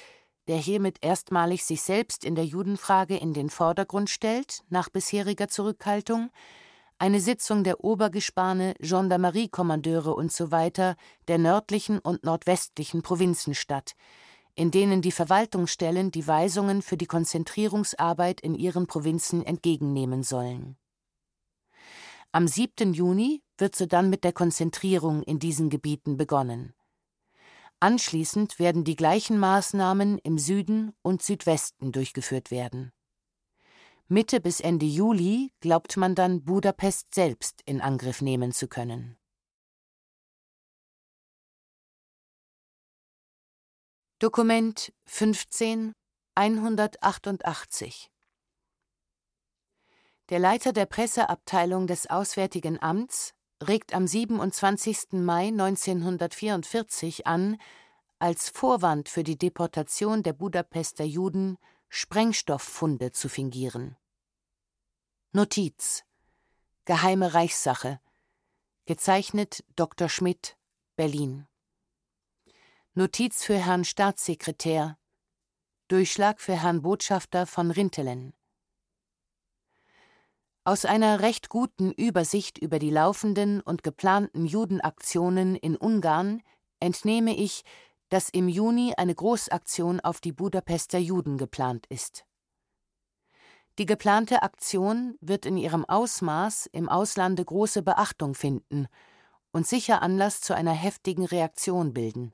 der 0.47 0.57
hiermit 0.57 0.99
erstmalig 1.03 1.64
sich 1.64 1.83
selbst 1.83 2.25
in 2.25 2.35
der 2.35 2.47
Judenfrage 2.47 3.17
in 3.17 3.35
den 3.35 3.51
Vordergrund 3.51 4.09
stellt, 4.09 4.64
nach 4.71 4.88
bisheriger 4.88 5.49
Zurückhaltung, 5.49 6.31
eine 6.99 7.21
Sitzung 7.21 7.63
der 7.63 7.85
Obergespane, 7.85 8.75
Gendarmeriekommandeure 8.81 10.17
usw. 10.17 10.71
Der 11.29 11.39
nördlichen 11.39 11.99
und 12.01 12.25
nordwestlichen 12.25 13.03
Provinzen 13.03 13.55
statt, 13.55 13.95
in 14.55 14.71
denen 14.71 15.01
die 15.01 15.13
Verwaltungsstellen 15.13 16.11
die 16.11 16.27
Weisungen 16.27 16.83
für 16.83 16.97
die 16.97 17.07
Konzentrierungsarbeit 17.07 18.41
in 18.41 18.55
ihren 18.55 18.87
Provinzen 18.89 19.45
entgegennehmen 19.45 20.25
sollen. 20.25 20.77
Am 22.33 22.49
7. 22.49 22.93
Juni 22.93 23.43
wird 23.57 23.77
sodann 23.77 24.11
mit 24.11 24.25
der 24.25 24.33
Konzentrierung 24.33 25.23
in 25.23 25.39
diesen 25.39 25.71
Gebieten 25.71 26.17
begonnen. 26.17 26.75
Anschließend 27.81 28.59
werden 28.59 28.83
die 28.83 28.97
gleichen 28.97 29.39
Maßnahmen 29.39 30.19
im 30.19 30.37
Süden 30.37 30.93
und 31.03 31.23
Südwesten 31.23 31.93
durchgeführt 31.93 32.51
werden. 32.51 32.93
Mitte 34.11 34.40
bis 34.40 34.61
Ende 34.61 34.87
Juli 34.87 35.53
glaubt 35.61 35.99
man 35.99 36.14
dann 36.14 36.42
Budapest 36.42 37.14
selbst 37.14 37.61
in 37.66 37.83
Angriff 37.83 38.23
nehmen 38.23 38.53
zu 38.53 38.66
können. 38.66 39.18
Dokument 44.18 44.94
15 45.05 45.92
188 46.35 48.11
Der 50.31 50.38
Leiter 50.38 50.73
der 50.73 50.87
Presseabteilung 50.87 51.87
des 51.87 52.09
Auswärtigen 52.09 52.81
Amts 52.83 53.35
regt 53.62 53.92
am 53.92 54.07
27. 54.07 55.12
Mai 55.12 55.49
1944 55.49 57.27
an, 57.27 57.61
als 58.18 58.49
Vorwand 58.49 59.11
für 59.11 59.23
die 59.23 59.37
Deportation 59.37 60.23
der 60.23 60.33
Budapester 60.33 61.05
Juden 61.05 61.59
Sprengstofffunde 61.90 63.12
zu 63.12 63.29
fingieren. 63.29 63.98
Notiz 65.33 66.05
Geheime 66.87 67.35
Reichssache 67.35 68.01
Gezeichnet 68.87 69.62
Dr. 69.77 70.09
Schmidt, 70.09 70.57
Berlin 70.97 71.47
Notiz 72.95 73.45
für 73.45 73.59
Herrn 73.59 73.85
Staatssekretär. 73.85 74.97
Durchschlag 75.88 76.41
für 76.41 76.55
Herrn 76.55 76.81
Botschafter 76.81 77.45
von 77.45 77.71
Rintelen. 77.71 78.33
Aus 80.64 80.87
einer 80.87 81.21
recht 81.21 81.51
guten 81.51 81.93
Übersicht 81.93 82.57
über 82.57 82.79
die 82.79 82.91
laufenden 82.91 83.61
und 83.61 83.83
geplanten 83.83 84.47
Judenaktionen 84.47 85.57
in 85.57 85.77
Ungarn 85.77 86.43
entnehme 86.81 87.37
ich, 87.37 87.64
dass 88.09 88.31
im 88.31 88.49
Juni 88.49 88.95
eine 88.97 89.14
Großaktion 89.14 90.01
auf 90.01 90.23
die 90.23 90.33
Budapester 90.33 90.99
Juden 90.99 91.37
geplant 91.37 91.85
ist. 91.91 92.25
Die 93.79 93.87
geplante 93.87 94.43
Aktion 94.43 95.17
wird 95.21 95.47
in 95.47 95.57
ihrem 95.57 95.85
Ausmaß 95.85 96.67
im 96.73 96.88
Auslande 96.88 97.45
große 97.45 97.83
Beachtung 97.83 98.35
finden 98.35 98.88
und 99.53 99.69
sicher 99.69 100.03
Anlass 100.03 100.41
zu 100.41 100.53
einer 100.53 100.73
heftigen 100.73 101.25
Reaktion 101.25 101.95
bilden. 101.95 102.33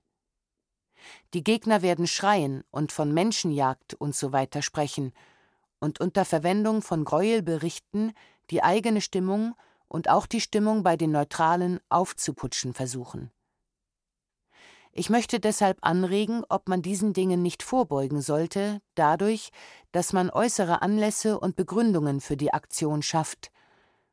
Die 1.35 1.45
Gegner 1.45 1.83
werden 1.83 2.07
schreien 2.07 2.65
und 2.71 2.93
von 2.93 3.13
Menschenjagd 3.13 3.93
und 3.93 4.17
so 4.17 4.33
sprechen 4.61 5.13
und 5.81 6.01
unter 6.01 6.25
Verwendung 6.25 6.81
von 6.81 7.05
Gräuelberichten 7.05 8.15
die 8.51 8.63
eigene 8.63 9.03
Stimmung 9.03 9.55
und 9.87 10.09
auch 10.09 10.25
die 10.25 10.41
Stimmung 10.41 10.83
bei 10.83 10.97
den 10.97 11.11
Neutralen 11.11 11.79
aufzuputschen 11.91 12.73
versuchen. 12.73 13.31
Ich 14.97 15.11
möchte 15.11 15.41
deshalb 15.41 15.79
anregen, 15.81 16.45
ob 16.49 16.69
man 16.69 16.81
diesen 16.81 17.15
Dingen 17.15 17.43
nicht 17.43 17.65
vorbeugen 17.65 18.21
sollte, 18.21 18.81
dadurch, 18.95 19.51
dass 19.91 20.13
man 20.13 20.31
äußere 20.31 20.83
Anlässe 20.83 21.41
und 21.41 21.57
Begründungen 21.57 22.21
für 22.21 22.37
die 22.37 22.53
Aktion 22.53 23.03
schafft, 23.03 23.51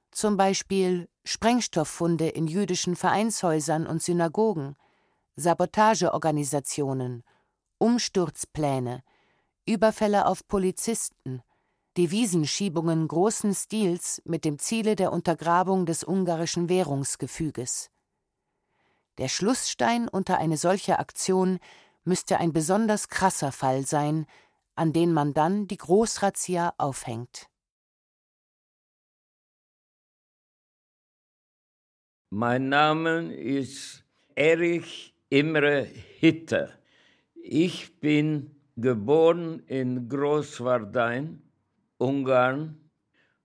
zum 0.10 0.38
Beispiel 0.38 1.08
Sprengstofffunde 1.24 2.30
in 2.30 2.48
jüdischen 2.48 2.96
Vereinshäusern 2.96 3.86
und 3.86 4.02
Synagogen, 4.02 4.76
Sabotageorganisationen, 5.36 7.24
Umsturzpläne, 7.78 9.04
Überfälle 9.68 10.26
auf 10.26 10.48
Polizisten, 10.48 11.44
Devisenschiebungen 11.96 13.08
großen 13.08 13.54
Stils 13.54 14.20
mit 14.26 14.46
dem 14.46 14.58
Ziele 14.58 14.96
der 14.96 15.14
Untergrabung 15.14 15.86
des 15.86 16.04
ungarischen 16.04 16.70
Währungsgefüges. 16.70 17.92
Der 19.18 19.28
Schlussstein 19.28 20.08
unter 20.08 20.38
eine 20.38 20.58
solche 20.58 21.00
Aktion 21.00 21.60
müsste 22.04 22.40
ein 22.40 22.54
besonders 22.54 23.10
krasser 23.10 23.52
Fall 23.52 23.86
sein, 23.86 24.26
an 24.76 24.94
den 24.94 25.14
man 25.14 25.34
dann 25.34 25.68
die 25.68 25.78
Großrazzia 25.78 26.74
aufhängt. 26.78 27.48
Mein 32.30 32.70
Name 32.70 33.34
ist 33.36 34.06
Erich 34.36 35.14
Imre 35.30 35.84
Hitte. 35.84 36.72
Ich 37.36 38.00
bin 38.00 38.56
geboren 38.78 39.60
in 39.68 40.08
Großwardein, 40.08 41.42
Ungarn. 41.98 42.90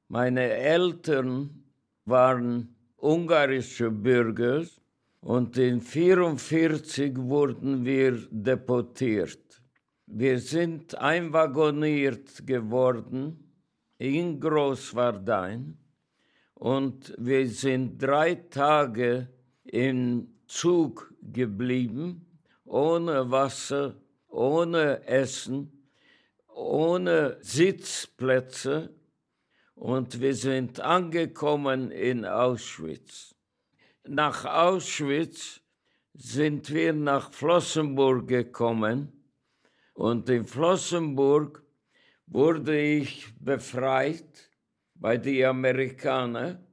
Meine 0.08 0.42
Eltern 0.42 1.64
waren 2.04 2.76
ungarische 2.96 3.90
Bürger 3.90 4.64
und 5.26 5.58
in 5.58 5.80
1944 5.80 7.16
wurden 7.16 7.84
wir 7.84 8.12
deportiert. 8.30 9.60
Wir 10.06 10.38
sind 10.38 10.96
einwagoniert 10.96 12.46
geworden 12.46 13.52
in 13.98 14.38
Großwardein 14.38 15.78
und 16.54 17.12
wir 17.18 17.48
sind 17.48 18.00
drei 18.00 18.36
Tage 18.36 19.28
in 19.64 20.32
Zug 20.46 21.12
geblieben, 21.20 22.24
ohne 22.64 23.28
Wasser, 23.28 23.96
ohne 24.28 25.04
Essen, 25.08 25.88
ohne 26.54 27.38
Sitzplätze 27.40 28.94
und 29.74 30.20
wir 30.20 30.36
sind 30.36 30.78
angekommen 30.78 31.90
in 31.90 32.24
Auschwitz. 32.24 33.35
Nach 34.08 34.44
Auschwitz 34.44 35.60
sind 36.14 36.70
wir 36.72 36.92
nach 36.92 37.32
Flossenburg 37.32 38.28
gekommen 38.28 39.12
und 39.94 40.28
in 40.28 40.46
Flossenburg 40.46 41.64
wurde 42.26 42.80
ich 42.80 43.26
befreit 43.40 44.50
bei 44.94 45.16
den 45.16 45.46
Amerikanern 45.46 46.64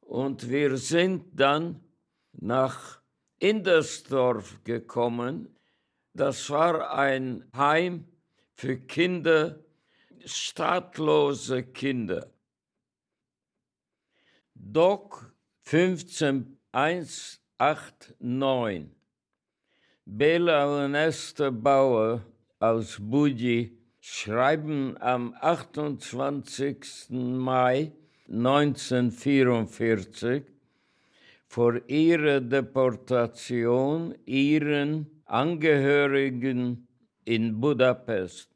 und 0.00 0.48
wir 0.48 0.76
sind 0.76 1.24
dann 1.32 1.80
nach 2.32 3.00
Indersdorf 3.40 4.62
gekommen. 4.62 5.58
Das 6.12 6.48
war 6.50 6.92
ein 6.94 7.50
Heim 7.56 8.06
für 8.54 8.76
Kinder, 8.76 9.64
staatlose 10.24 11.64
Kinder. 11.64 12.32
Doc 14.54 15.34
15189 16.72 18.90
Bela 20.04 20.84
und 20.84 20.94
Esther 20.94 21.50
Bauer 21.50 22.24
aus 22.60 22.98
Budi 23.00 23.76
schreiben 24.00 24.96
am 25.00 25.34
28. 25.40 27.10
Mai 27.10 27.90
1944 28.28 30.44
vor 31.48 31.80
ihrer 31.88 32.40
Deportation 32.40 34.14
ihren 34.24 35.10
Angehörigen 35.24 36.86
in 37.24 37.60
Budapest. 37.60 38.48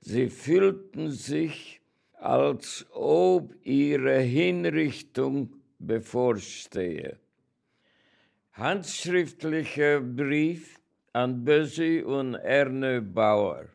Sie 0.00 0.30
fühlten 0.30 1.10
sich, 1.10 1.82
als 2.14 2.86
ob 2.92 3.54
ihre 3.62 4.20
Hinrichtung 4.20 5.52
bevorstehe. 5.78 7.18
Handschriftlicher 8.58 10.00
Brief 10.00 10.80
an 11.12 11.44
Bösi 11.44 12.02
und 12.02 12.34
Erne 12.34 13.00
Bauer. 13.00 13.66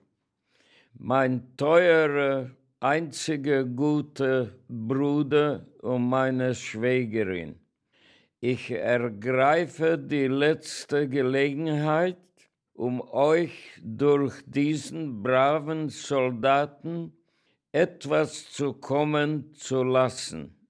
Mein 0.96 1.56
teurer, 1.56 2.50
einziger 2.82 3.64
guter 3.64 4.50
Bruder 4.68 5.66
und 5.82 6.10
meine 6.10 6.54
Schwägerin. 6.54 7.56
Ich 8.42 8.72
ergreife 8.72 9.98
die 9.98 10.28
letzte 10.28 11.08
Gelegenheit, 11.08 12.18
um 12.74 13.00
euch 13.00 13.80
durch 13.82 14.34
diesen 14.48 15.24
braven 15.24 15.88
Soldaten 15.88 17.14
etwas 17.72 18.52
zu 18.52 18.74
kommen 18.74 19.54
zu 19.54 19.82
lassen. 19.82 20.63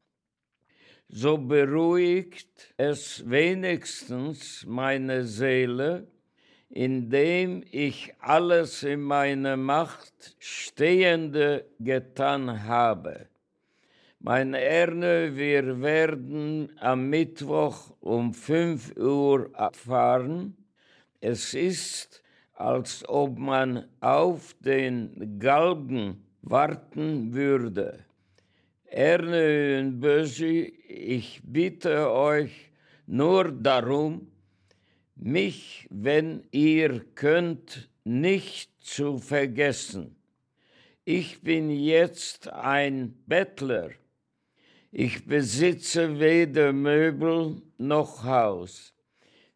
So 1.16 1.38
beruhigt 1.38 2.74
es 2.76 3.30
wenigstens 3.30 4.66
meine 4.66 5.26
Seele, 5.26 6.07
indem 6.72 7.64
ich 7.70 8.16
alles 8.20 8.82
in 8.82 9.01
meiner 9.01 9.55
Macht 9.55 10.36
Stehende 10.39 11.66
getan 11.80 12.64
habe. 12.64 13.28
Mein 14.22 14.55
Erne, 14.55 15.36
wir 15.36 15.84
werden 15.84 16.72
am 16.80 17.11
Mittwoch 17.11 17.93
um 17.99 18.34
5 18.34 18.97
Uhr 18.97 19.51
abfahren. 19.53 20.57
Es 21.22 21.53
ist, 21.53 22.24
als 22.53 23.07
ob 23.07 23.38
man 23.38 23.86
auf 23.99 24.55
den 24.61 25.38
Galgen 25.38 26.26
warten 26.41 27.36
würde. 27.36 28.03
Erne 28.93 29.79
und 29.79 29.99
Bösi, 29.99 30.73
ich 30.87 31.41
bitte 31.43 32.11
euch 32.11 32.71
nur 33.05 33.51
darum, 33.51 34.27
mich, 35.15 35.87
wenn 35.89 36.43
ihr 36.51 37.01
könnt, 37.15 37.89
nicht 38.03 38.71
zu 38.83 39.17
vergessen. 39.17 40.15
Ich 41.05 41.41
bin 41.41 41.69
jetzt 41.69 42.47
ein 42.49 43.15
Bettler 43.25 43.91
ich 44.95 45.25
besitze 45.25 46.19
weder 46.19 46.71
Möbel 46.71 47.63
noch 47.79 48.23
Haus. 48.23 48.93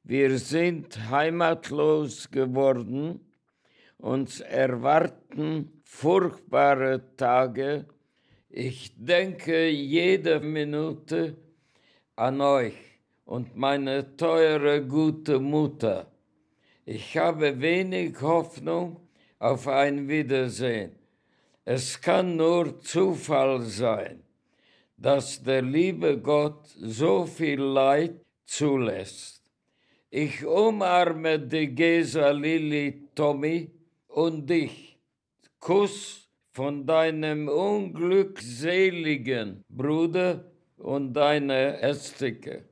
Wir 0.03 0.39
sind 0.39 1.11
heimatlos 1.11 2.31
geworden. 2.31 3.19
Uns 3.99 4.39
erwarten 4.39 5.83
furchtbare 5.83 7.15
Tage. 7.17 7.85
Ich 8.49 8.93
denke 8.95 9.69
jede 9.69 10.39
Minute 10.39 11.35
an 12.15 12.41
euch 12.41 12.73
und 13.25 13.55
meine 13.55 14.15
teure 14.17 14.85
gute 14.85 15.39
Mutter. 15.39 16.11
Ich 16.85 17.17
habe 17.17 17.59
wenig 17.59 18.21
Hoffnung 18.21 19.01
auf 19.39 19.67
ein 19.67 20.07
Wiedersehen. 20.07 20.91
Es 21.65 21.99
kann 21.99 22.37
nur 22.37 22.79
Zufall 22.81 23.61
sein 23.61 24.23
dass 24.97 25.41
der 25.43 25.61
liebe 25.61 26.17
Gott 26.17 26.67
so 26.79 27.25
viel 27.25 27.61
Leid 27.61 28.19
zulässt. 28.45 29.43
Ich 30.09 30.43
umarme 30.43 31.39
die 31.39 31.67
Gesa 31.67 32.31
Lili 32.31 33.07
Tommy 33.13 33.69
und 34.07 34.49
dich. 34.49 34.97
Kuss 35.59 36.26
von 36.57 36.85
deinem 36.87 37.47
unglückseligen 37.49 39.63
Bruder 39.69 40.51
und 40.77 41.13
deiner 41.13 41.83
Estike. 41.83 42.67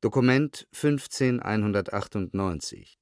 Dokument 0.00 0.68
15198 0.70 3.00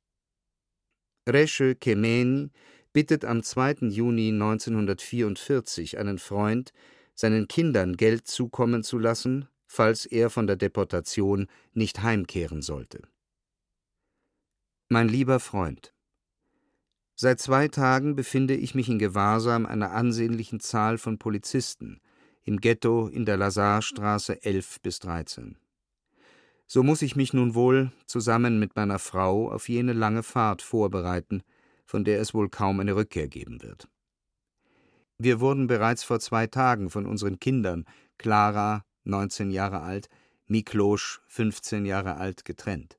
Resche 1.29 1.75
Kemeni 1.75 2.49
bittet 2.95 3.27
am 3.27 3.43
2. 3.43 3.89
Juni 3.91 4.29
1944 4.29 5.99
einen 5.99 6.19
Freund, 6.19 6.73
seinen 7.15 7.47
Kindern 7.47 7.99
Geld 7.99 8.27
zukommen 8.27 8.83
zu 8.83 8.97
lassen, 8.97 9.51
falls 9.67 10.07
er 10.07 10.31
von 10.31 10.47
der 10.47 10.57
Deportation 10.57 11.47
nicht 11.75 12.03
heimkehren 12.03 12.63
sollte. 12.63 13.03
Mein 14.91 15.09
lieber 15.09 15.39
Freund, 15.39 15.93
Seit 17.15 17.41
zwei 17.41 17.69
Tagen 17.69 18.17
befinde 18.17 18.55
ich 18.55 18.75
mich 18.75 18.89
in 18.89 18.99
Gewahrsam 18.99 19.67
einer 19.67 19.91
ansehnlichen 19.91 20.61
Zahl 20.61 20.97
von 20.97 21.19
Polizisten 21.19 22.01
im 22.45 22.59
Ghetto 22.59 23.07
in 23.09 23.27
der 23.27 23.37
Lazarstraße 23.37 24.45
11 24.45 24.81
bis 24.81 25.01
13. 25.01 25.59
So 26.67 26.83
muss 26.83 27.03
ich 27.03 27.17
mich 27.17 27.35
nun 27.35 27.55
wohl 27.55 27.93
zusammen 28.07 28.59
mit 28.59 28.77
meiner 28.77 28.99
Frau 28.99 29.51
auf 29.51 29.69
jene 29.69 29.93
lange 29.93 30.23
Fahrt 30.23 30.63
vorbereiten, 30.63 31.43
von 31.85 32.05
der 32.05 32.21
es 32.21 32.33
wohl 32.33 32.49
kaum 32.49 32.81
eine 32.81 32.97
Rückkehr 32.97 33.29
geben 33.29 33.61
wird. 33.63 33.89
Wir 35.19 35.41
wurden 35.41 35.67
bereits 35.67 36.03
vor 36.03 36.19
zwei 36.21 36.47
Tagen 36.47 36.89
von 36.89 37.05
unseren 37.05 37.39
Kindern, 37.41 37.85
Clara, 38.17 38.87
19 39.05 39.51
Jahre 39.51 39.81
alt, 39.81 40.09
Miklosch, 40.47 41.21
15 41.27 41.85
Jahre 41.85 42.17
alt, 42.17 42.47
getrennt. 42.47 42.99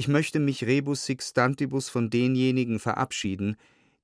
Ich 0.00 0.08
möchte 0.08 0.40
mich 0.40 0.64
rebus 0.64 1.04
sixtantibus 1.04 1.90
von 1.90 2.08
denjenigen 2.08 2.78
verabschieden, 2.78 3.56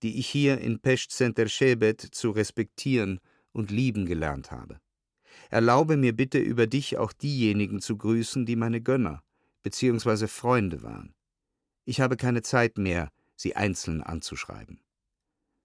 die 0.03 0.19
ich 0.19 0.29
hier 0.29 0.59
in 0.59 0.79
Pescht 0.79 1.11
Center 1.11 1.49
Schebet 1.49 2.03
zu 2.03 2.33
respektieren 2.33 3.19
und 3.53 3.71
lieben 3.71 4.05
gelernt 4.05 4.51
habe. 4.51 4.79
Erlaube 5.49 5.97
mir 5.97 6.15
bitte 6.15 6.37
über 6.37 6.67
dich 6.67 6.99
auch 6.99 7.15
diejenigen 7.15 7.81
zu 7.81 7.97
grüßen, 7.97 8.45
die 8.45 8.57
meine 8.57 8.83
Gönner 8.83 9.23
bzw. 9.63 10.27
Freunde 10.27 10.83
waren. 10.83 11.15
Ich 11.87 12.03
habe 12.03 12.19
keine 12.19 12.43
Zeit 12.43 12.77
mehr, 12.77 13.11
sie 13.35 13.57
einzeln 13.57 14.03
anzuschreiben. 14.03 14.83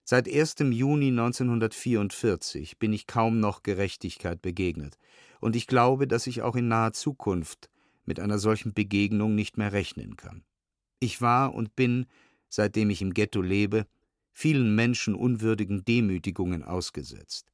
Seit 0.02 0.26
1. 0.26 0.54
Juni 0.60 1.08
1944 1.08 2.78
bin 2.78 2.94
ich 2.94 3.06
kaum 3.06 3.38
noch 3.38 3.62
Gerechtigkeit 3.62 4.40
begegnet, 4.40 4.96
und 5.40 5.56
ich 5.56 5.66
glaube, 5.66 6.06
dass 6.06 6.26
ich 6.26 6.40
auch 6.40 6.56
in 6.56 6.68
naher 6.68 6.94
Zukunft 6.94 7.68
mit 8.04 8.20
einer 8.20 8.38
solchen 8.38 8.74
Begegnung 8.74 9.34
nicht 9.34 9.56
mehr 9.56 9.72
rechnen 9.72 10.16
kann. 10.16 10.44
Ich 10.98 11.20
war 11.20 11.54
und 11.54 11.76
bin, 11.76 12.06
seitdem 12.48 12.90
ich 12.90 13.02
im 13.02 13.14
Ghetto 13.14 13.40
lebe, 13.40 13.86
vielen 14.32 14.74
menschenunwürdigen 14.74 15.84
Demütigungen 15.84 16.62
ausgesetzt. 16.62 17.52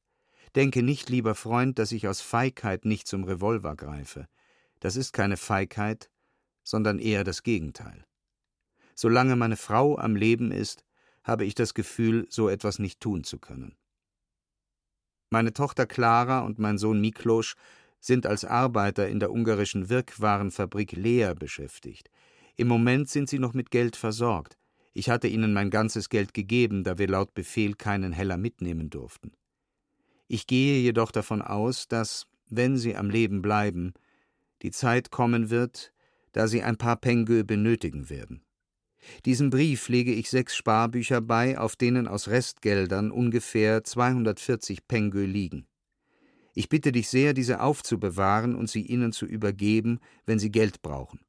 Denke 0.55 0.81
nicht, 0.81 1.09
lieber 1.09 1.35
Freund, 1.35 1.77
dass 1.77 1.91
ich 1.91 2.07
aus 2.07 2.21
Feigheit 2.21 2.85
nicht 2.85 3.07
zum 3.07 3.23
Revolver 3.23 3.75
greife. 3.75 4.27
Das 4.79 4.95
ist 4.95 5.13
keine 5.13 5.37
Feigheit, 5.37 6.09
sondern 6.63 6.99
eher 6.99 7.23
das 7.23 7.43
Gegenteil. 7.43 8.05
Solange 8.95 9.35
meine 9.35 9.57
Frau 9.57 9.97
am 9.97 10.15
Leben 10.15 10.51
ist, 10.51 10.83
habe 11.23 11.45
ich 11.45 11.55
das 11.55 11.73
Gefühl, 11.73 12.25
so 12.29 12.49
etwas 12.49 12.79
nicht 12.79 12.99
tun 12.99 13.23
zu 13.23 13.39
können. 13.39 13.75
Meine 15.29 15.53
Tochter 15.53 15.85
Clara 15.85 16.39
und 16.39 16.57
mein 16.57 16.77
Sohn 16.77 16.99
Miklosch 17.01 17.55
sind 17.99 18.25
als 18.25 18.45
Arbeiter 18.45 19.07
in 19.07 19.19
der 19.19 19.31
ungarischen 19.31 19.89
Wirkwarenfabrik 19.89 20.93
Lea 20.93 21.33
beschäftigt. 21.37 22.09
Im 22.55 22.67
Moment 22.67 23.09
sind 23.09 23.29
sie 23.29 23.39
noch 23.39 23.53
mit 23.53 23.71
Geld 23.71 23.95
versorgt. 23.95 24.57
Ich 24.93 25.09
hatte 25.09 25.27
ihnen 25.27 25.53
mein 25.53 25.69
ganzes 25.69 26.09
Geld 26.09 26.33
gegeben, 26.33 26.83
da 26.83 26.97
wir 26.97 27.07
laut 27.07 27.33
Befehl 27.33 27.75
keinen 27.75 28.11
Heller 28.11 28.37
mitnehmen 28.37 28.89
durften. 28.89 29.31
Ich 30.27 30.47
gehe 30.47 30.81
jedoch 30.81 31.11
davon 31.11 31.41
aus, 31.41 31.87
dass, 31.87 32.27
wenn 32.49 32.77
sie 32.77 32.95
am 32.95 33.09
Leben 33.09 33.41
bleiben, 33.41 33.93
die 34.61 34.71
Zeit 34.71 35.09
kommen 35.09 35.49
wird, 35.49 35.93
da 36.33 36.47
sie 36.47 36.61
ein 36.61 36.77
paar 36.77 36.97
Pengö 36.97 37.43
benötigen 37.43 38.09
werden. 38.09 38.43
Diesem 39.25 39.49
Brief 39.49 39.87
lege 39.89 40.13
ich 40.13 40.29
sechs 40.29 40.55
Sparbücher 40.55 41.21
bei, 41.21 41.57
auf 41.57 41.75
denen 41.75 42.07
aus 42.07 42.27
Restgeldern 42.27 43.11
ungefähr 43.11 43.83
240 43.83 44.87
Pengö 44.87 45.25
liegen. 45.25 45.67
Ich 46.59 46.67
bitte 46.67 46.91
dich 46.91 47.07
sehr, 47.07 47.33
diese 47.33 47.61
aufzubewahren 47.61 48.53
und 48.53 48.69
sie 48.69 48.81
ihnen 48.81 49.13
zu 49.13 49.25
übergeben, 49.25 50.01
wenn 50.25 50.39
sie 50.39 50.51
Geld 50.51 50.81
brauchen. 50.81 51.21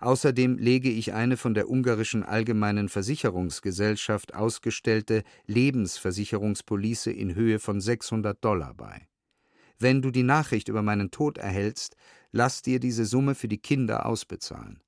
Außerdem 0.00 0.56
lege 0.56 0.88
ich 0.88 1.12
eine 1.12 1.36
von 1.36 1.52
der 1.52 1.68
ungarischen 1.68 2.22
Allgemeinen 2.22 2.88
Versicherungsgesellschaft 2.88 4.34
ausgestellte 4.34 5.24
Lebensversicherungspolice 5.44 7.10
in 7.10 7.34
Höhe 7.34 7.58
von 7.58 7.82
600 7.82 8.42
Dollar 8.42 8.72
bei. 8.72 9.06
Wenn 9.78 10.00
du 10.00 10.10
die 10.10 10.22
Nachricht 10.22 10.68
über 10.68 10.80
meinen 10.80 11.10
Tod 11.10 11.36
erhältst, 11.36 11.94
lass 12.32 12.62
dir 12.62 12.80
diese 12.80 13.04
Summe 13.04 13.34
für 13.34 13.48
die 13.48 13.60
Kinder 13.60 14.06
ausbezahlen. 14.06 14.82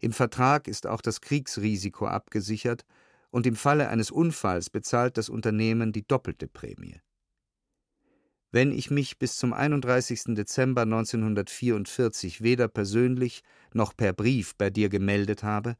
Im 0.00 0.12
Vertrag 0.12 0.68
ist 0.68 0.86
auch 0.86 1.00
das 1.00 1.22
Kriegsrisiko 1.22 2.06
abgesichert 2.06 2.84
und 3.30 3.46
im 3.46 3.56
Falle 3.56 3.88
eines 3.88 4.10
Unfalls 4.10 4.68
bezahlt 4.68 5.16
das 5.16 5.30
Unternehmen 5.30 5.92
die 5.92 6.06
doppelte 6.06 6.46
Prämie. 6.46 7.00
Wenn 8.52 8.72
ich 8.72 8.90
mich 8.90 9.18
bis 9.18 9.36
zum 9.36 9.52
31. 9.52 10.34
Dezember 10.34 10.82
1944 10.82 12.42
weder 12.42 12.66
persönlich 12.66 13.42
noch 13.72 13.96
per 13.96 14.12
Brief 14.12 14.56
bei 14.56 14.70
dir 14.70 14.88
gemeldet 14.88 15.44
habe, 15.44 15.76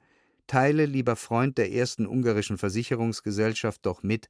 teile, 0.46 0.86
lieber 0.86 1.16
Freund 1.16 1.58
der 1.58 1.72
ersten 1.72 2.06
ungarischen 2.06 2.58
Versicherungsgesellschaft, 2.58 3.84
doch 3.84 4.04
mit, 4.04 4.28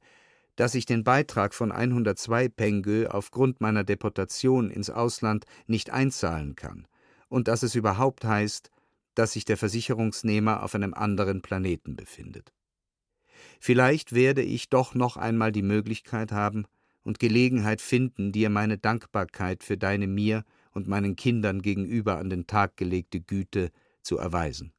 dass 0.55 0.73
ich 0.73 0.87
den 0.87 1.03
Beitrag 1.03 1.53
von 1.53 1.71
102 1.71 2.49
Pengö 2.49 3.07
aufgrund 3.07 3.61
meiner 3.61 3.83
Deportation 3.83 4.71
ins 4.71 4.89
Ausland 4.89 5.45
nicht 5.67 5.91
einzahlen 5.91 6.55
kann 6.55 6.87
und 7.29 7.47
dass 7.47 7.61
es 7.61 7.75
überhaupt 7.75 8.25
heißt, 8.25 8.71
dass 9.13 9.33
sich 9.33 9.45
der 9.45 9.57
Versicherungsnehmer 9.57 10.63
auf 10.63 10.73
einem 10.73 10.95
anderen 10.95 11.43
Planeten 11.43 11.95
befindet. 11.95 12.53
Vielleicht 13.59 14.13
werde 14.13 14.41
ich 14.41 14.69
doch 14.69 14.95
noch 14.95 15.15
einmal 15.15 15.51
die 15.51 15.61
Möglichkeit 15.61 16.31
haben 16.31 16.65
und 17.03 17.19
Gelegenheit 17.19 17.81
finden, 17.81 18.31
dir 18.31 18.49
meine 18.49 18.77
Dankbarkeit 18.77 19.63
für 19.63 19.77
deine 19.77 20.07
mir 20.07 20.45
und 20.71 20.87
meinen 20.87 21.15
Kindern 21.15 21.61
gegenüber 21.61 22.17
an 22.17 22.29
den 22.29 22.47
Tag 22.47 22.77
gelegte 22.77 23.21
Güte 23.21 23.71
zu 24.01 24.17
erweisen. 24.17 24.73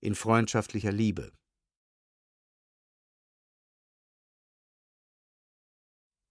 In 0.00 0.14
freundschaftlicher 0.14 0.92
Liebe. 0.92 1.32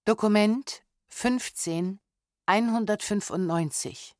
Dokument 0.06 0.84
15 1.10 2.00
195 2.48 4.16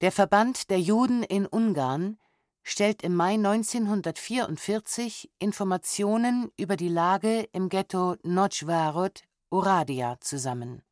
Der 0.00 0.10
Verband 0.10 0.68
der 0.68 0.80
Juden 0.80 1.22
in 1.22 1.46
Ungarn 1.46 2.18
stellt 2.62 3.02
im 3.02 3.14
Mai 3.14 3.34
1944 3.34 5.30
Informationen 5.38 6.50
über 6.56 6.76
die 6.76 6.88
Lage 6.88 7.48
im 7.52 7.68
Ghetto 7.68 8.16
Nocsvárod 8.22 9.22
Oradea 9.50 10.20
zusammen. 10.20 10.82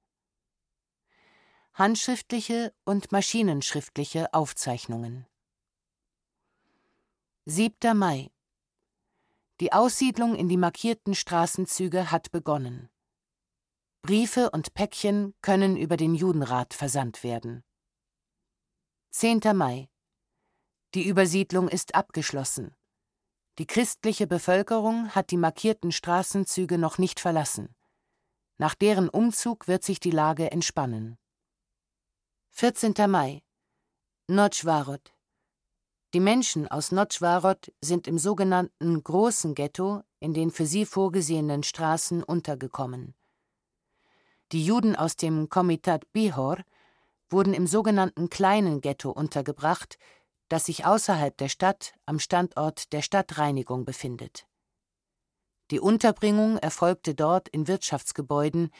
Handschriftliche 1.75 2.75
und 2.85 3.13
maschinenschriftliche 3.13 4.35
Aufzeichnungen 4.35 5.27
7. 7.45 7.97
Mai 7.97 8.31
Die 9.61 9.73
Aussiedlung 9.73 10.35
in 10.35 10.49
die 10.49 10.57
markierten 10.57 11.15
Straßenzüge 11.15 12.11
hat 12.11 12.31
begonnen. 12.31 12.91
Briefe 14.03 14.51
und 14.51 14.75
Päckchen 14.75 15.35
können 15.41 15.77
über 15.77 15.97
den 15.97 16.15
Judenrat 16.15 16.75
versandt 16.75 17.23
werden. 17.23 17.63
10. 19.11 19.41
Mai 19.55 19.89
die 20.95 21.07
Übersiedlung 21.07 21.69
ist 21.69 21.95
abgeschlossen. 21.95 22.75
Die 23.59 23.67
christliche 23.67 24.27
Bevölkerung 24.27 25.15
hat 25.15 25.31
die 25.31 25.37
markierten 25.37 25.93
Straßenzüge 25.93 26.79
noch 26.79 26.99
nicht 26.99 27.21
verlassen. 27.21 27.75
Nach 28.57 28.75
deren 28.75 29.09
Umzug 29.09 29.69
wird 29.69 29.85
sich 29.85 30.01
die 30.01 30.11
Lage 30.11 30.51
entspannen. 30.51 31.19
14. 32.51 32.95
Mai 33.09 33.43
Notschwarod 34.29 35.13
Die 36.15 36.21
Menschen 36.21 36.67
aus 36.69 36.91
Notschwarod 36.91 37.73
sind 37.81 38.09
im 38.09 38.19
sogenannten 38.19 39.03
Großen 39.03 39.55
Ghetto 39.55 40.03
in 40.21 40.35
den 40.35 40.51
für 40.51 40.67
sie 40.67 40.87
vorgesehenen 40.87 41.63
Straßen 41.63 42.23
untergekommen. 42.23 43.15
Die 44.53 44.65
Juden 44.65 44.97
aus 44.97 45.17
dem 45.17 45.49
Komitat 45.49 46.11
Bihor 46.13 46.59
wurden 47.31 47.55
im 47.55 47.67
sogenannten 47.67 48.31
Kleinen 48.31 48.81
Ghetto 48.81 49.11
untergebracht, 49.11 49.99
das 50.49 50.67
sich 50.67 50.85
außerhalb 50.85 51.37
der 51.37 51.49
Stadt 51.49 51.95
am 52.07 52.19
Standort 52.19 52.93
der 52.93 53.03
Stadtreinigung 53.03 53.85
befindet. 53.85 54.47
Die 55.71 55.81
Unterbringung 55.81 56.57
erfolgte 56.57 57.15
dort 57.15 57.49
in 57.49 57.69
Wirtschaftsgebäuden, 57.69 58.71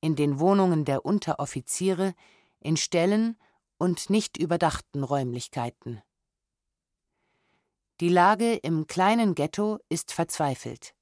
in 0.00 0.16
den 0.16 0.40
Wohnungen 0.40 0.84
der 0.84 1.04
Unteroffiziere, 1.04 2.14
in 2.58 2.76
Ställen 2.76 3.38
und 3.78 4.10
nicht 4.10 4.36
überdachten 4.36 5.04
Räumlichkeiten. 5.04 6.02
Die 8.00 8.08
Lage 8.08 8.54
im 8.54 8.88
kleinen 8.88 9.36
Ghetto 9.36 9.78
ist 9.88 10.12
verzweifelt. 10.12 10.94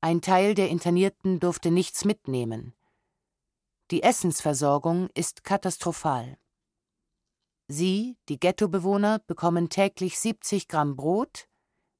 Ein 0.00 0.22
Teil 0.22 0.54
der 0.54 0.70
Internierten 0.70 1.40
durfte 1.40 1.70
nichts 1.70 2.06
mitnehmen. 2.06 2.74
Die 3.90 4.02
Essensversorgung 4.02 5.10
ist 5.14 5.44
katastrophal. 5.44 6.38
Sie, 7.72 8.16
die 8.28 8.40
Ghettobewohner, 8.40 9.20
bekommen 9.28 9.68
täglich 9.68 10.18
70 10.18 10.66
Gramm 10.66 10.96
Brot, 10.96 11.46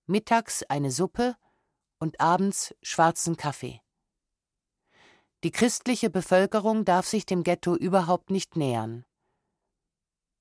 mittags 0.07 0.65
eine 0.65 0.91
Suppe 0.91 1.37
und 2.01 2.21
abends 2.21 2.75
schwarzen 2.83 3.37
Kaffee. 3.37 3.81
Die 5.45 5.53
christliche 5.53 6.11
Bevölkerung 6.11 6.85
darf 6.85 7.07
sich 7.07 7.25
dem 7.25 7.45
Ghetto 7.45 7.77
überhaupt 7.77 8.31
nicht 8.31 8.57
nähern. 8.57 9.05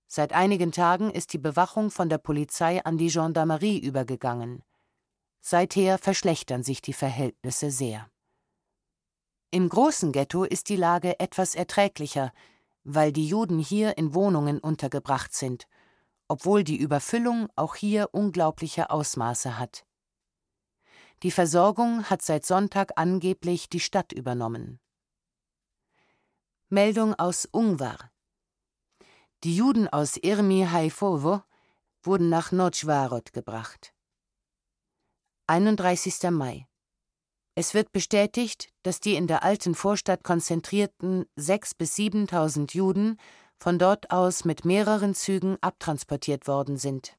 Seit 0.08 0.34
einigen 0.34 0.72
Tagen 0.72 1.12
ist 1.12 1.32
die 1.34 1.38
Bewachung 1.38 1.92
von 1.92 2.10
der 2.10 2.18
Polizei 2.18 2.84
an 2.84 2.98
die 2.98 3.10
Gendarmerie 3.10 3.78
übergegangen. 3.78 4.64
Seither 5.42 6.00
verschlechtern 6.00 6.64
sich 6.64 6.82
die 6.82 6.94
Verhältnisse 6.94 7.70
sehr. 7.70 8.10
Im 9.52 9.70
großen 9.70 10.12
Ghetto 10.12 10.44
ist 10.44 10.70
die 10.70 10.76
Lage 10.76 11.20
etwas 11.20 11.54
erträglicher, 11.54 12.34
weil 12.92 13.12
die 13.12 13.28
Juden 13.28 13.60
hier 13.60 13.98
in 13.98 14.16
Wohnungen 14.16 14.60
untergebracht 14.60 15.34
sind, 15.34 15.68
obwohl 16.28 16.64
die 16.64 16.78
Überfüllung 16.78 17.48
auch 17.56 17.76
hier 17.76 18.10
unglaubliche 18.14 18.90
Ausmaße 18.90 19.60
hat. 19.60 19.86
Die 21.22 21.32
Versorgung 21.32 22.06
hat 22.06 22.22
seit 22.22 22.46
Sonntag 22.46 22.94
angeblich 22.96 23.70
die 23.70 23.80
Stadt 23.80 24.12
übernommen. 24.12 24.80
Meldung 26.70 27.14
aus 27.16 27.46
Ungvar. 27.46 28.12
Die 29.44 29.56
Juden 29.56 29.88
aus 29.88 30.18
Irmi 30.18 30.68
Haifovo 30.72 31.44
wurden 32.02 32.30
nach 32.30 32.52
Notschwarod 32.52 33.34
gebracht. 33.34 33.94
31. 35.48 36.30
Mai. 36.32 36.69
Es 37.60 37.74
wird 37.74 37.92
bestätigt, 37.92 38.70
dass 38.84 39.02
die 39.02 39.16
in 39.16 39.28
der 39.28 39.44
alten 39.44 39.76
Vorstadt 39.76 40.24
konzentrierten 40.24 41.26
6.000 41.38 41.78
bis 41.78 41.96
7.000 41.98 42.74
Juden 42.74 43.20
von 43.58 43.78
dort 43.78 44.12
aus 44.12 44.46
mit 44.46 44.64
mehreren 44.64 45.14
Zügen 45.14 45.58
abtransportiert 45.60 46.48
worden 46.48 46.78
sind. 46.78 47.18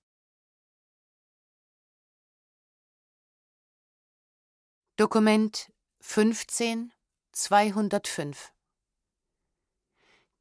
Dokument 4.97 5.70
15 6.01 6.91
205 7.32 8.55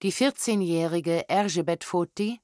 Die 0.02 0.14
14-jährige 0.14 1.28
Ergebet 1.28 1.84
Foti 1.84 2.40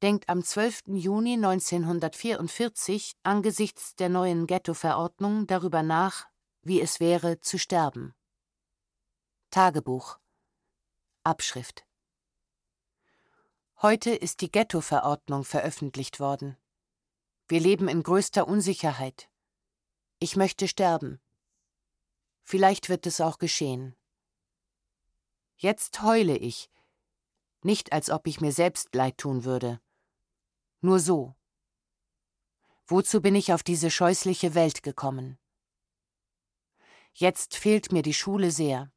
denkt 0.00 0.30
am 0.30 0.42
12. 0.42 0.84
Juni 0.86 1.34
1944 1.34 3.12
angesichts 3.24 3.94
der 3.94 4.08
neuen 4.08 4.46
Ghetto-Verordnung 4.46 5.46
darüber 5.46 5.82
nach, 5.82 6.28
wie 6.64 6.80
es 6.80 6.98
wäre 6.98 7.40
zu 7.40 7.58
sterben. 7.58 8.14
Tagebuch 9.50 10.18
Abschrift 11.22 11.86
Heute 13.82 14.14
ist 14.14 14.40
die 14.40 14.50
Ghetto-Verordnung 14.50 15.44
veröffentlicht 15.44 16.18
worden. 16.18 16.56
Wir 17.48 17.60
leben 17.60 17.88
in 17.88 18.02
größter 18.02 18.48
Unsicherheit. 18.48 19.28
Ich 20.18 20.36
möchte 20.36 20.68
sterben. 20.68 21.20
Vielleicht 22.42 22.88
wird 22.88 23.06
es 23.06 23.20
auch 23.20 23.38
geschehen. 23.38 23.94
Jetzt 25.56 26.00
heule 26.02 26.36
ich, 26.36 26.70
nicht 27.62 27.92
als 27.92 28.08
ob 28.08 28.26
ich 28.26 28.40
mir 28.40 28.52
selbst 28.52 28.94
leid 28.94 29.18
tun 29.18 29.44
würde. 29.44 29.80
Nur 30.80 30.98
so. 30.98 31.34
Wozu 32.86 33.20
bin 33.20 33.34
ich 33.34 33.52
auf 33.52 33.62
diese 33.62 33.90
scheußliche 33.90 34.54
Welt 34.54 34.82
gekommen? 34.82 35.38
Jetzt 37.16 37.54
fehlt 37.54 37.92
mir 37.92 38.02
die 38.02 38.12
Schule 38.12 38.50
sehr. 38.50 38.90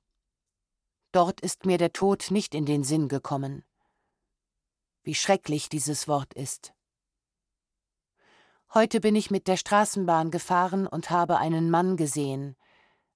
Dort 1.12 1.40
ist 1.40 1.68
mir 1.68 1.78
der 1.78 1.94
Tod 1.94 2.32
nicht 2.32 2.56
in 2.56 2.66
den 2.66 2.84
Sinn 2.84 3.10
gekommen. 3.10 3.64
Wie 5.04 5.14
schrecklich 5.14 5.70
dieses 5.70 6.08
Wort 6.08 6.34
ist. 6.34 6.74
Heute 8.74 9.02
bin 9.02 9.16
ich 9.16 9.30
mit 9.30 9.48
der 9.48 9.56
Straßenbahn 9.56 10.32
gefahren 10.32 10.88
und 10.88 11.12
habe 11.12 11.38
einen 11.38 11.70
Mann 11.70 11.96
gesehen, 11.96 12.58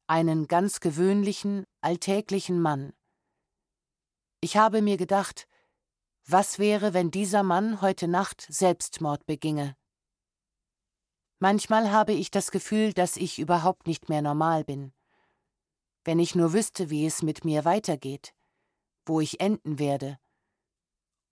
einen 0.06 0.48
ganz 0.48 0.80
gewöhnlichen, 0.82 1.66
alltäglichen 1.82 2.62
Mann. 2.62 2.94
Ich 4.40 4.56
habe 4.56 4.84
mir 4.84 4.98
gedacht, 4.98 5.48
was 6.28 6.60
wäre, 6.60 6.94
wenn 6.94 7.10
dieser 7.10 7.42
Mann 7.42 7.82
heute 7.82 8.08
Nacht 8.08 8.46
Selbstmord 8.48 9.26
beginge? 9.26 9.76
Manchmal 11.44 11.92
habe 11.92 12.14
ich 12.14 12.30
das 12.30 12.52
Gefühl, 12.52 12.94
dass 12.94 13.18
ich 13.18 13.40
überhaupt 13.40 13.88
nicht 13.88 14.10
mehr 14.10 14.22
normal 14.22 14.64
bin. 14.64 14.94
Wenn 16.04 16.20
ich 16.20 16.36
nur 16.36 16.54
wüsste, 16.54 16.92
wie 16.92 17.04
es 17.08 17.24
mit 17.24 17.44
mir 17.46 17.66
weitergeht, 17.66 18.36
wo 19.08 19.22
ich 19.22 19.40
enden 19.40 19.80
werde, 19.80 20.20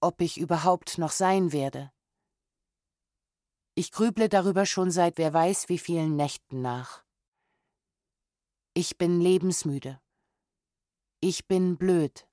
ob 0.02 0.20
ich 0.22 0.40
überhaupt 0.40 0.98
noch 0.98 1.12
sein 1.12 1.52
werde. 1.52 1.92
Ich 3.76 3.92
grüble 3.92 4.30
darüber 4.30 4.66
schon 4.66 4.90
seit 4.90 5.20
wer 5.20 5.32
weiß 5.32 5.70
wie 5.70 5.78
vielen 5.78 6.16
Nächten 6.16 6.64
nach. 6.64 7.04
Ich 8.74 8.98
bin 8.98 9.22
lebensmüde. 9.22 10.02
Ich 11.20 11.46
bin 11.46 11.78
blöd. 11.78 12.28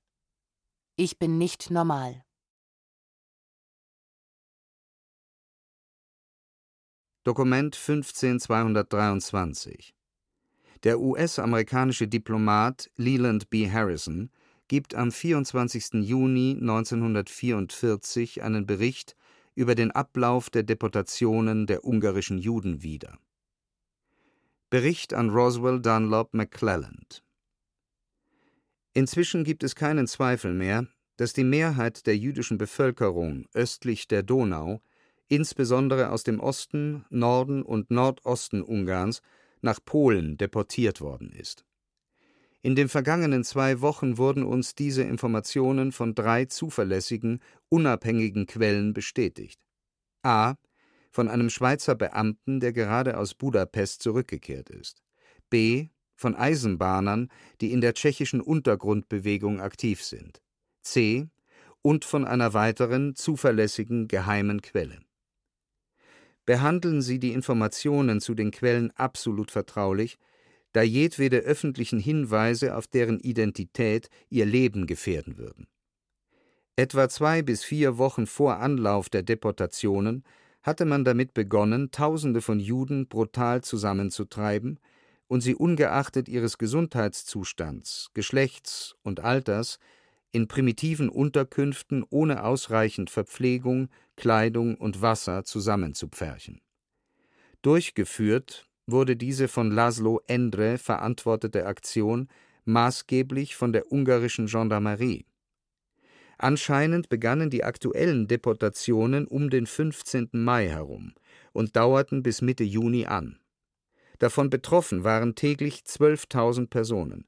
Ich 0.95 1.19
bin 1.19 1.37
nicht 1.37 1.69
normal. 1.69 2.25
Dokument 7.27 7.75
15223 7.75 9.93
Der 10.83 10.99
US-amerikanische 11.01 12.07
Diplomat 12.07 12.89
Leland 12.95 13.49
B. 13.49 13.69
Harrison 13.69 14.29
gibt 14.69 14.95
am 14.95 15.11
24. 15.11 15.95
Juni 15.95 16.55
1944 16.57 18.43
einen 18.43 18.65
Bericht 18.65 19.17
über 19.55 19.75
den 19.75 19.91
Ablauf 19.91 20.49
der 20.49 20.63
Deportationen 20.63 21.67
der 21.67 21.83
ungarischen 21.83 22.37
Juden 22.37 22.81
wieder. 22.81 23.17
Bericht 24.69 25.13
an 25.13 25.29
Roswell 25.29 25.81
Dunlop 25.81 26.33
McClelland 26.33 27.25
Inzwischen 28.93 29.43
gibt 29.43 29.63
es 29.63 29.75
keinen 29.75 30.07
Zweifel 30.07 30.53
mehr, 30.53 30.87
dass 31.17 31.33
die 31.33 31.43
Mehrheit 31.43 32.07
der 32.07 32.15
jüdischen 32.15 32.57
Bevölkerung 32.57 33.47
östlich 33.53 34.07
der 34.07 34.23
Donau, 34.23 34.79
insbesondere 35.27 36.11
aus 36.11 36.23
dem 36.23 36.39
Osten, 36.39 37.05
Norden 37.09 37.61
und 37.61 37.91
Nordosten 37.91 38.61
Ungarns, 38.61 39.21
nach 39.61 39.79
Polen 39.83 40.37
deportiert 40.37 41.01
worden 41.01 41.31
ist. 41.31 41.65
In 42.61 42.75
den 42.75 42.89
vergangenen 42.89 43.43
zwei 43.43 43.81
Wochen 43.81 44.17
wurden 44.17 44.43
uns 44.43 44.75
diese 44.75 45.03
Informationen 45.03 45.91
von 45.91 46.15
drei 46.15 46.45
zuverlässigen, 46.45 47.39
unabhängigen 47.69 48.45
Quellen 48.45 48.93
bestätigt. 48.93 49.61
A. 50.23 50.55
Von 51.11 51.29
einem 51.29 51.49
Schweizer 51.49 51.95
Beamten, 51.95 52.59
der 52.59 52.73
gerade 52.73 53.17
aus 53.17 53.35
Budapest 53.35 54.01
zurückgekehrt 54.01 54.69
ist. 54.69 55.01
B. 55.49 55.89
Von 56.15 56.35
Eisenbahnern, 56.35 57.29
die 57.61 57.71
in 57.71 57.79
der 57.79 57.93
tschechischen 57.93 58.41
Untergrundbewegung 58.41 59.61
aktiv 59.61 60.03
sind. 60.03 60.41
C. 60.81 61.27
Und 61.81 62.05
von 62.05 62.25
einer 62.25 62.53
weiteren, 62.53 63.15
zuverlässigen, 63.15 64.07
geheimen 64.07 64.61
Quelle. 64.61 64.99
Behandeln 66.47 67.01
Sie 67.01 67.19
die 67.19 67.33
Informationen 67.33 68.21
zu 68.21 68.33
den 68.33 68.51
Quellen 68.51 68.91
absolut 68.95 69.51
vertraulich, 69.51 70.17
da 70.71 70.81
jedwede 70.81 71.39
öffentlichen 71.39 71.99
Hinweise 71.99 72.75
auf 72.77 72.87
deren 72.87 73.19
Identität 73.19 74.09
ihr 74.29 74.45
Leben 74.45 74.87
gefährden 74.87 75.37
würden. 75.37 75.67
Etwa 76.77 77.09
zwei 77.09 77.41
bis 77.41 77.65
vier 77.65 77.97
Wochen 77.97 78.27
vor 78.27 78.57
Anlauf 78.59 79.09
der 79.09 79.23
Deportationen 79.23 80.23
hatte 80.63 80.85
man 80.85 81.03
damit 81.03 81.33
begonnen, 81.33 81.91
Tausende 81.91 82.41
von 82.41 82.61
Juden 82.61 83.09
brutal 83.09 83.61
zusammenzutreiben 83.61 84.79
und 85.27 85.41
sie 85.41 85.55
ungeachtet 85.55 86.29
ihres 86.29 86.57
Gesundheitszustands, 86.57 88.11
Geschlechts 88.13 88.95
und 89.03 89.19
Alters 89.19 89.79
in 90.31 90.47
primitiven 90.47 91.09
Unterkünften 91.09 92.05
ohne 92.09 92.45
ausreichend 92.45 93.09
Verpflegung, 93.09 93.89
Kleidung 94.17 94.75
und 94.75 95.01
Wasser 95.01 95.45
zusammenzupferchen. 95.45 96.59
Durchgeführt 97.61 98.67
wurde 98.85 99.15
diese 99.15 99.47
von 99.47 99.71
Laszlo 99.71 100.21
Endre 100.27 100.77
verantwortete 100.77 101.65
Aktion 101.65 102.27
maßgeblich 102.65 103.55
von 103.55 103.71
der 103.71 103.91
ungarischen 103.91 104.47
Gendarmerie. 104.47 105.25
Anscheinend 106.37 107.09
begannen 107.09 107.49
die 107.49 107.63
aktuellen 107.63 108.27
Deportationen 108.27 109.27
um 109.27 109.49
den 109.49 109.65
15. 109.65 110.29
Mai 110.33 110.67
herum 110.67 111.13
und 111.51 111.75
dauerten 111.75 112.21
bis 112.21 112.41
Mitte 112.41 112.63
Juni 112.63 113.05
an. 113.05 113.39
Davon 114.19 114.49
betroffen 114.49 115.03
waren 115.03 115.35
täglich 115.35 115.83
12.000 115.85 116.67
Personen. 116.67 117.27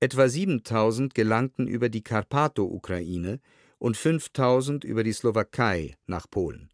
Etwa 0.00 0.24
7.000 0.24 1.14
gelangten 1.14 1.66
über 1.66 1.88
die 1.88 2.02
Karpato-Ukraine 2.02 3.40
und 3.84 3.98
5.000 3.98 4.82
über 4.82 5.04
die 5.04 5.12
Slowakei 5.12 5.94
nach 6.06 6.26
Polen. 6.30 6.70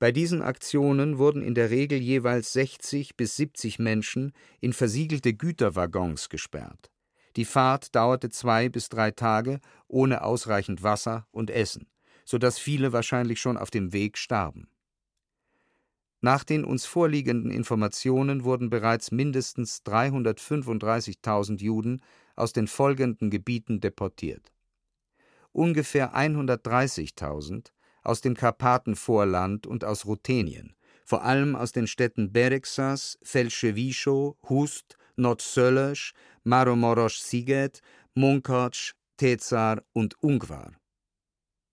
Bei 0.00 0.10
diesen 0.10 0.42
Aktionen 0.42 1.16
wurden 1.16 1.42
in 1.42 1.54
der 1.54 1.70
Regel 1.70 2.00
jeweils 2.00 2.52
60 2.54 3.16
bis 3.16 3.36
70 3.36 3.78
Menschen 3.78 4.32
in 4.60 4.72
versiegelte 4.72 5.32
Güterwaggons 5.32 6.28
gesperrt. 6.28 6.90
Die 7.36 7.44
Fahrt 7.44 7.94
dauerte 7.94 8.30
zwei 8.30 8.68
bis 8.68 8.88
drei 8.88 9.12
Tage 9.12 9.60
ohne 9.86 10.24
ausreichend 10.24 10.82
Wasser 10.82 11.28
und 11.30 11.50
Essen, 11.50 11.86
so 12.24 12.36
dass 12.36 12.58
viele 12.58 12.92
wahrscheinlich 12.92 13.40
schon 13.40 13.56
auf 13.56 13.70
dem 13.70 13.92
Weg 13.92 14.18
starben. 14.18 14.68
Nach 16.20 16.42
den 16.42 16.64
uns 16.64 16.84
vorliegenden 16.84 17.52
Informationen 17.52 18.42
wurden 18.42 18.70
bereits 18.70 19.12
mindestens 19.12 19.82
335.000 19.86 21.60
Juden 21.62 22.02
aus 22.34 22.52
den 22.52 22.66
folgenden 22.66 23.30
Gebieten 23.30 23.80
deportiert. 23.80 24.52
Ungefähr 25.52 26.14
130.000 26.14 27.72
aus 28.02 28.20
dem 28.20 28.34
Karpatenvorland 28.34 29.66
und 29.66 29.84
aus 29.84 30.06
Ruthenien, 30.06 30.74
vor 31.04 31.24
allem 31.24 31.56
aus 31.56 31.72
den 31.72 31.86
Städten 31.86 32.32
Berexas, 32.32 33.18
Felschewischow, 33.22 34.36
Hust, 34.48 34.96
Notsölösch, 35.16 36.14
Maromorosch-Siget, 36.44 37.80
Munkacs, 38.14 38.94
Tezar 39.16 39.82
und 39.92 40.22
Ungvar. 40.22 40.72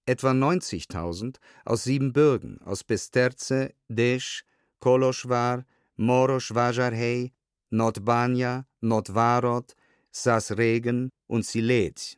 Etwa 0.06 0.32
90.000 0.32 1.38
aus 1.64 1.84
Siebenbürgen, 1.84 2.62
aus 2.62 2.84
Besterze, 2.84 3.74
Desch, 3.88 4.44
Koloschwar, 4.80 5.66
Moroschwajarhei, 5.96 7.32
Notbanja, 7.70 8.66
Notvarot, 8.82 9.76
Sasregen 10.12 11.10
und 11.28 11.46
Silez 11.46 12.18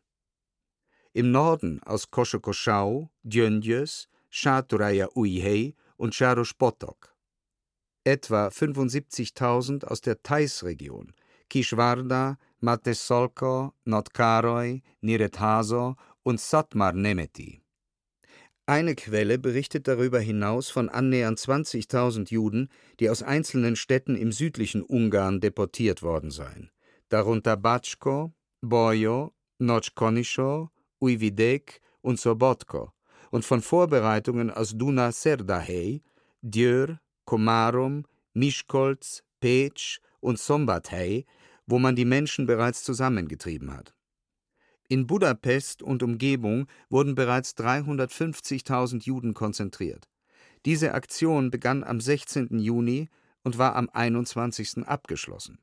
im 1.18 1.32
Norden 1.32 1.82
aus 1.84 2.12
Koschokoschau, 2.12 3.10
Djöndjös, 3.24 4.08
Chaturaya 4.30 5.08
Uihei 5.16 5.74
und 5.96 6.14
Charoshpotok. 6.14 7.16
Etwa 8.04 8.50
75.000 8.50 9.84
aus 9.84 10.02
der 10.02 10.22
Thais-Region, 10.22 11.14
Kishwarda, 11.50 12.38
Matesolko, 12.60 13.74
Notkaroi, 13.86 14.84
Nirethaso 15.02 15.96
und 16.22 16.40
Satmar 16.40 16.94
Nemeti. 16.94 17.64
Eine 18.68 18.94
Quelle 18.94 19.40
berichtet 19.40 19.88
darüber 19.88 20.20
hinaus 20.20 20.70
von 20.70 20.88
annähernd 20.88 21.40
20.000 21.40 22.30
Juden, 22.32 22.70
die 23.00 23.10
aus 23.10 23.24
einzelnen 23.24 23.76
Städten 23.76 24.16
im 24.16 24.32
südlichen 24.32 24.84
Ungarn 24.84 25.40
deportiert 25.40 26.04
worden 26.04 26.30
seien, 26.30 26.70
darunter 27.10 27.58
Batschko, 27.58 28.36
Bojo, 28.62 29.34
Notchkonischo, 29.58 30.70
Uividek 31.02 31.82
und 32.02 32.20
Sobotko 32.20 32.92
und 33.32 33.46
von 33.46 33.62
Vorbereitungen 33.62 34.50
aus 34.50 34.78
Duna 34.78 35.12
Serdahei, 35.12 36.02
Djör, 36.42 37.00
Komarum, 37.26 38.06
Mischkolz, 38.34 39.24
Petsch 39.40 40.00
und 40.20 40.40
Sombathei, 40.40 41.26
wo 41.66 41.80
man 41.80 41.96
die 41.96 42.06
Menschen 42.06 42.46
bereits 42.46 42.84
zusammengetrieben 42.84 43.74
hat. 43.74 43.94
In 44.88 45.06
Budapest 45.06 45.82
und 45.84 46.02
Umgebung 46.02 46.68
wurden 46.90 47.16
bereits 47.16 47.58
350.000 47.58 49.04
Juden 49.04 49.34
konzentriert. 49.34 50.08
Diese 50.66 50.94
Aktion 50.94 51.52
begann 51.52 51.84
am 51.84 52.00
16. 52.00 52.60
Juni 52.60 53.10
und 53.44 53.58
war 53.58 53.76
am 53.76 53.90
21. 53.92 54.88
abgeschlossen. 54.88 55.60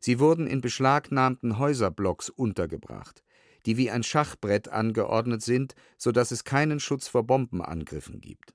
Sie 0.00 0.20
wurden 0.20 0.46
in 0.46 0.60
beschlagnahmten 0.60 1.58
Häuserblocks 1.58 2.30
untergebracht 2.30 3.22
die 3.66 3.76
wie 3.76 3.90
ein 3.90 4.02
Schachbrett 4.02 4.68
angeordnet 4.68 5.42
sind, 5.42 5.74
so 5.96 6.12
dass 6.12 6.30
es 6.30 6.44
keinen 6.44 6.80
Schutz 6.80 7.08
vor 7.08 7.24
Bombenangriffen 7.26 8.20
gibt. 8.20 8.54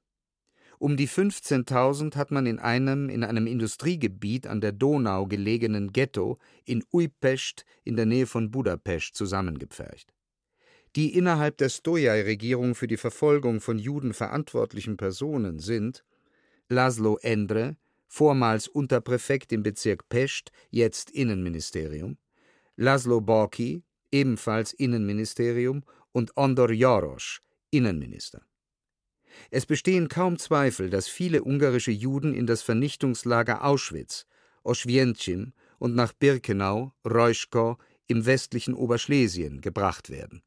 Um 0.79 0.95
die 0.95 1.07
15.000 1.07 2.15
hat 2.15 2.29
man 2.29 2.45
in 2.45 2.59
einem 2.59 3.09
in 3.09 3.23
einem 3.23 3.47
Industriegebiet 3.47 4.45
an 4.45 4.61
der 4.61 4.71
Donau 4.71 5.25
gelegenen 5.25 5.91
Ghetto 5.91 6.37
in 6.65 6.83
Újpest 6.91 7.65
in 7.83 7.95
der 7.95 8.05
Nähe 8.05 8.27
von 8.27 8.51
Budapest 8.51 9.15
zusammengepfercht. 9.15 10.13
Die 10.95 11.15
innerhalb 11.15 11.57
der 11.57 11.69
Stoja-Regierung 11.69 12.75
für 12.75 12.87
die 12.87 12.97
Verfolgung 12.97 13.59
von 13.59 13.79
Juden 13.79 14.13
verantwortlichen 14.13 14.97
Personen 14.97 15.59
sind 15.59 16.03
Laszlo 16.69 17.17
Endre, 17.21 17.75
vormals 18.07 18.67
Unterpräfekt 18.67 19.51
im 19.51 19.63
Bezirk 19.63 20.09
Pest, 20.09 20.51
jetzt 20.69 21.09
Innenministerium, 21.11 22.17
Laszlo 22.75 23.21
Borki, 23.21 23.83
ebenfalls 24.11 24.73
Innenministerium, 24.73 25.83
und 26.11 26.35
Ondor 26.35 26.71
Jarosch, 26.71 27.41
Innenminister. 27.69 28.41
Es 29.51 29.67
bestehen 29.67 30.09
kaum 30.09 30.39
Zweifel, 30.39 30.89
dass 30.89 31.07
viele 31.07 31.43
ungarische 31.43 31.91
Juden 31.91 32.33
in 32.33 32.47
das 32.47 32.63
Vernichtungslager 32.63 33.63
Auschwitz, 33.63 34.25
Oświęcim 34.63 35.53
und 35.77 35.95
nach 35.95 36.13
Birkenau, 36.13 36.93
Reuschko 37.05 37.77
im 38.07 38.25
westlichen 38.25 38.73
Oberschlesien 38.73 39.61
gebracht 39.61 40.09
werden. 40.09 40.41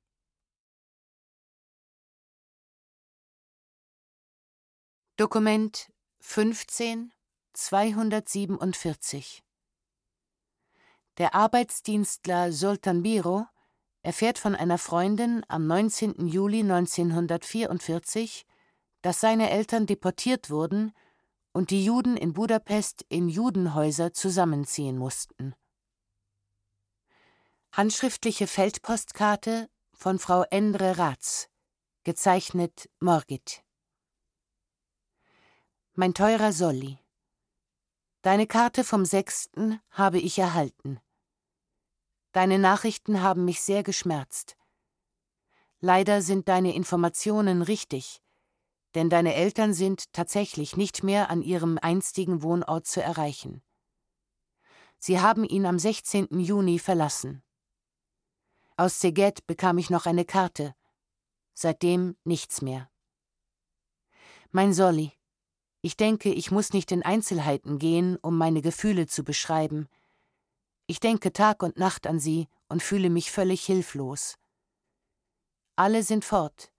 Dokument 5.16 5.92
15 6.20 7.12
247 7.52 9.42
der 11.20 11.34
Arbeitsdienstler 11.34 12.50
Sultan 12.50 13.02
Biro 13.02 13.46
erfährt 14.00 14.38
von 14.38 14.54
einer 14.54 14.78
Freundin 14.78 15.44
am 15.48 15.66
19. 15.66 16.26
Juli 16.26 16.60
1944, 16.60 18.46
dass 19.02 19.20
seine 19.20 19.50
Eltern 19.50 19.84
deportiert 19.84 20.48
wurden 20.48 20.94
und 21.52 21.68
die 21.68 21.84
Juden 21.84 22.16
in 22.16 22.32
Budapest 22.32 23.04
in 23.10 23.28
Judenhäuser 23.28 24.14
zusammenziehen 24.14 24.96
mussten. 24.96 25.54
Handschriftliche 27.72 28.46
Feldpostkarte 28.46 29.68
von 29.92 30.18
Frau 30.18 30.44
Endre 30.44 30.96
Ratz, 30.96 31.50
gezeichnet 32.02 32.88
Morgit. 32.98 33.62
Mein 35.92 36.14
teurer 36.14 36.54
Solli, 36.54 36.98
deine 38.22 38.46
Karte 38.46 38.84
vom 38.84 39.04
6. 39.04 39.50
habe 39.90 40.18
ich 40.18 40.38
erhalten. 40.38 40.98
Deine 42.32 42.58
Nachrichten 42.58 43.22
haben 43.22 43.44
mich 43.44 43.60
sehr 43.60 43.82
geschmerzt. 43.82 44.56
Leider 45.80 46.22
sind 46.22 46.48
deine 46.48 46.74
Informationen 46.74 47.62
richtig, 47.62 48.22
denn 48.94 49.10
deine 49.10 49.34
Eltern 49.34 49.74
sind 49.74 50.12
tatsächlich 50.12 50.76
nicht 50.76 51.02
mehr 51.02 51.30
an 51.30 51.42
ihrem 51.42 51.78
einstigen 51.80 52.42
Wohnort 52.42 52.86
zu 52.86 53.02
erreichen. 53.02 53.62
Sie 54.98 55.18
haben 55.20 55.44
ihn 55.44 55.66
am 55.66 55.78
16. 55.78 56.38
Juni 56.38 56.78
verlassen. 56.78 57.42
Aus 58.76 58.94
Szeged 58.94 59.46
bekam 59.46 59.78
ich 59.78 59.90
noch 59.90 60.06
eine 60.06 60.24
Karte. 60.24 60.74
Seitdem 61.54 62.16
nichts 62.24 62.62
mehr. 62.62 62.90
Mein 64.50 64.72
Solli, 64.72 65.12
ich 65.82 65.96
denke, 65.96 66.32
ich 66.32 66.50
muss 66.50 66.72
nicht 66.72 66.92
in 66.92 67.02
Einzelheiten 67.02 67.78
gehen, 67.78 68.16
um 68.16 68.36
meine 68.36 68.60
Gefühle 68.60 69.06
zu 69.06 69.24
beschreiben. 69.24 69.88
Ich 70.90 70.98
denke 70.98 71.32
Tag 71.32 71.62
und 71.62 71.76
Nacht 71.76 72.08
an 72.08 72.18
sie 72.18 72.48
und 72.68 72.82
fühle 72.82 73.10
mich 73.10 73.30
völlig 73.30 73.64
hilflos. 73.64 74.36
Alle 75.76 76.02
sind 76.02 76.24
fort. 76.24 76.72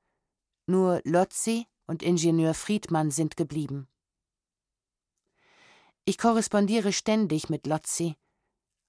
Nur 0.65 0.99
Lotzi 1.05 1.65
und 1.87 2.03
Ingenieur 2.03 2.53
Friedmann 2.53 3.09
sind 3.09 3.37
geblieben. 3.37 3.87
Ich 6.03 6.17
korrespondiere 6.17 6.91
ständig 6.91 7.49
mit 7.49 7.65
Lotzi, 7.65 8.17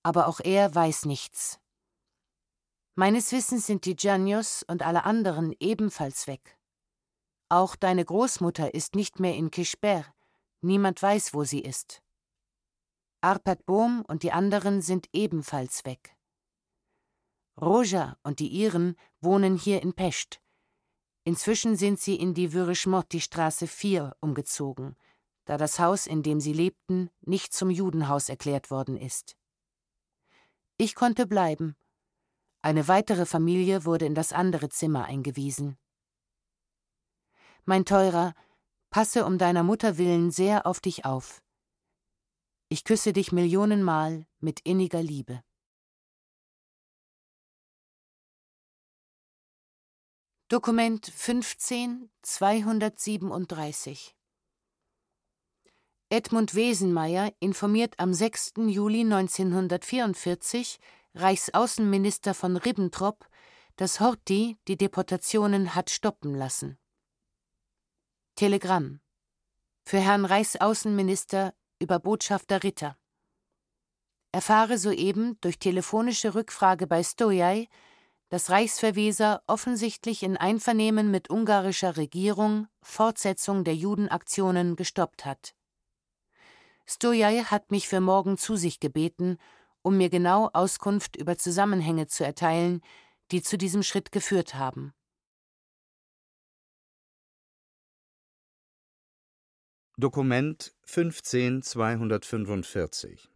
aber 0.03 0.27
auch 0.27 0.41
er 0.41 0.75
weiß 0.75 1.05
nichts. 1.05 1.61
Meines 2.97 3.31
Wissens 3.31 3.65
sind 3.65 3.85
die 3.85 3.95
Giannios 3.95 4.65
und 4.65 4.83
alle 4.83 5.05
anderen 5.05 5.55
ebenfalls 5.61 6.27
weg. 6.27 6.59
Auch 7.49 7.77
deine 7.77 8.05
Großmutter 8.05 8.75
ist 8.75 8.97
nicht 8.97 9.21
mehr 9.21 9.37
in 9.37 9.53
Kishber, 9.53 10.05
niemand 10.63 11.01
weiß, 11.01 11.33
wo 11.33 11.45
sie 11.45 11.61
ist. 11.61 12.03
Arpad 13.23 13.65
Bohm 13.67 14.05
und 14.09 14.25
die 14.25 14.33
anderen 14.33 14.83
sind 14.83 15.09
ebenfalls 15.13 15.85
weg. 15.85 16.17
Roja 17.61 18.17
und 18.25 18.41
die 18.41 18.49
ihren 18.49 18.97
wohnen 19.21 19.57
hier 19.57 19.81
in 19.81 19.93
Pest. 19.93 20.41
Inzwischen 21.23 21.77
sind 21.77 22.01
sie 22.01 22.17
in 22.17 22.35
die 22.35 22.53
Würischmotti-Straße 22.53 23.69
4 23.69 24.17
umgezogen, 24.21 24.97
da 25.45 25.57
das 25.57 25.79
Haus, 25.79 26.09
in 26.09 26.25
dem 26.25 26.41
sie 26.41 26.53
lebten, 26.53 27.11
nicht 27.21 27.53
zum 27.53 27.71
Judenhaus 27.71 28.29
erklärt 28.29 28.73
worden 28.73 28.97
ist. 28.97 29.37
Ich 30.77 30.97
konnte 30.97 31.29
bleiben. 31.29 31.77
Eine 32.61 32.89
weitere 32.89 33.25
Familie 33.25 33.85
wurde 33.85 34.05
in 34.05 34.17
das 34.17 34.33
andere 34.33 34.69
Zimmer 34.69 35.05
eingewiesen. 35.05 35.79
Mein 37.65 37.85
Teurer, 37.85 38.35
passe 38.91 39.25
um 39.25 39.39
deiner 39.39 39.63
Mutter 39.63 39.97
willen 39.97 40.33
sehr 40.33 40.67
auf 40.67 40.81
dich 40.81 41.05
auf. 41.05 41.41
Ich 42.73 42.85
küsse 42.85 43.13
dich 43.13 43.33
Millionenmal 43.33 44.27
mit 44.41 44.61
inniger 44.61 45.03
Liebe. 45.03 45.45
Dokument 50.49 51.07
15 51.07 52.11
237 52.23 54.17
Edmund 56.09 56.55
Wesenmeier 56.55 57.35
informiert 57.41 58.01
am 58.01 58.15
6. 58.15 58.55
Juli 58.69 59.03
1944 59.03 60.81
Reichsaußenminister 61.15 62.33
von 62.33 62.57
Ribbentrop, 62.57 63.29
dass 63.77 64.01
Horthy 64.01 64.57
die 64.67 64.79
Deportationen 64.79 65.75
hat 65.75 65.91
stoppen 65.91 66.35
lassen. 66.35 66.79
Telegramm 68.35 69.03
für 69.85 69.99
Herrn 69.99 70.25
Reichsaußenminister 70.25 71.53
über 71.83 71.99
Botschafter 71.99 72.63
Ritter. 72.63 72.97
Erfahre 74.31 74.79
soeben 74.79 75.37
durch 75.43 75.59
telefonische 75.59 76.35
Rückfrage 76.35 76.87
bei 76.87 77.03
Stojai, 77.03 77.69
dass 78.31 78.49
Reichsverweser 78.49 79.43
offensichtlich 79.47 80.23
in 80.23 80.39
Einvernehmen 80.39 81.11
mit 81.11 81.29
ungarischer 81.29 81.99
Regierung 81.99 82.67
Fortsetzung 82.81 83.65
der 83.65 83.75
Judenaktionen 83.75 84.75
gestoppt 84.75 85.27
hat. 85.27 85.55
Stojai 86.87 87.43
hat 87.43 87.71
mich 87.71 87.89
für 87.89 88.01
morgen 88.01 88.39
zu 88.39 88.57
sich 88.57 88.81
gebeten, 88.81 89.37
um 89.83 89.99
mir 89.99 90.09
genau 90.09 90.49
Auskunft 90.55 91.17
über 91.17 91.37
Zusammenhänge 91.37 92.07
zu 92.07 92.25
erteilen, 92.25 92.81
die 93.33 93.43
zu 93.43 93.59
diesem 93.59 93.83
Schritt 93.83 94.13
geführt 94.13 94.55
haben. 94.55 94.95
Dokument 99.99 100.73
15245 100.87 103.29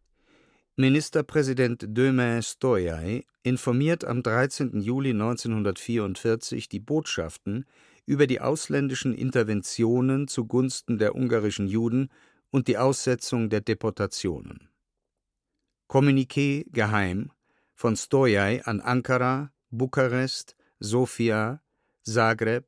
Ministerpräsident 0.77 1.85
Dömer 1.87 2.41
Stoyay 2.41 3.27
informiert 3.43 4.07
am 4.07 4.23
13. 4.23 4.81
Juli 4.81 5.11
1944 5.11 6.71
die 6.71 6.81
Botschaften 6.81 7.67
über 8.07 8.27
die 8.27 8.41
ausländischen 8.41 9.15
Interventionen 9.15 10.29
zugunsten 10.29 10.97
der 10.97 11.15
ungarischen 11.15 11.67
Juden 11.67 12.09
und 12.51 12.69
die 12.69 12.79
Aussetzung 12.79 13.51
der 13.51 13.61
Deportationen. 13.61 14.71
Kommuniqué 15.91 16.65
geheim 16.73 17.33
von 17.75 17.97
Stoyay 17.97 18.63
an 18.63 18.81
Ankara, 18.81 19.53
Bukarest, 19.71 20.57
Sofia, 20.81 21.61
Zagreb, 22.03 22.65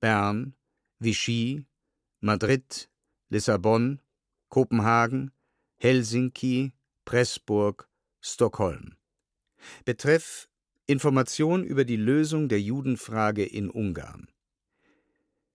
Bern, 0.00 0.56
Vichy, 0.98 1.64
Madrid, 2.20 2.90
Lissabon, 3.30 4.00
Kopenhagen, 4.48 5.30
Helsinki, 5.76 6.72
Pressburg, 7.04 7.88
Stockholm. 8.20 8.96
Betreff 9.84 10.48
Information 10.86 11.64
über 11.64 11.84
die 11.84 11.96
Lösung 11.96 12.48
der 12.48 12.60
Judenfrage 12.60 13.44
in 13.44 13.68
Ungarn. 13.68 14.28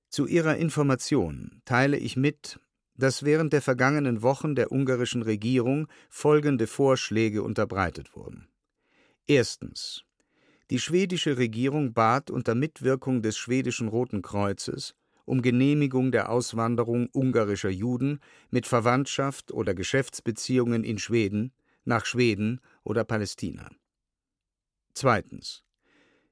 Zu 0.09 0.27
Ihrer 0.27 0.57
Information 0.57 1.61
teile 1.65 1.97
ich 1.97 2.15
mit, 2.15 2.59
dass 2.95 3.23
während 3.23 3.53
der 3.53 3.63
vergangenen 3.63 4.21
Wochen 4.21 4.53
der 4.53 4.71
ungarischen 4.71 5.23
Regierung 5.23 5.87
folgende 6.09 6.67
Vorschläge 6.67 7.41
unterbreitet 7.41 8.15
wurden. 8.15 8.47
Erstens. 9.25 10.03
Die 10.69 10.79
schwedische 10.79 11.37
Regierung 11.37 11.93
bat 11.93 12.29
unter 12.29 12.53
Mitwirkung 12.53 13.23
des 13.23 13.37
schwedischen 13.37 13.87
Roten 13.87 14.21
Kreuzes 14.21 14.95
um 15.25 15.41
Genehmigung 15.41 16.11
der 16.11 16.29
Auswanderung 16.29 17.07
ungarischer 17.11 17.69
Juden 17.69 18.19
mit 18.49 18.67
Verwandtschaft 18.67 19.51
oder 19.51 19.73
Geschäftsbeziehungen 19.73 20.83
in 20.83 20.97
Schweden 20.97 21.53
nach 21.85 22.05
Schweden 22.05 22.59
oder 22.83 23.03
Palästina. 23.03 23.69
Zweitens. 24.93 25.63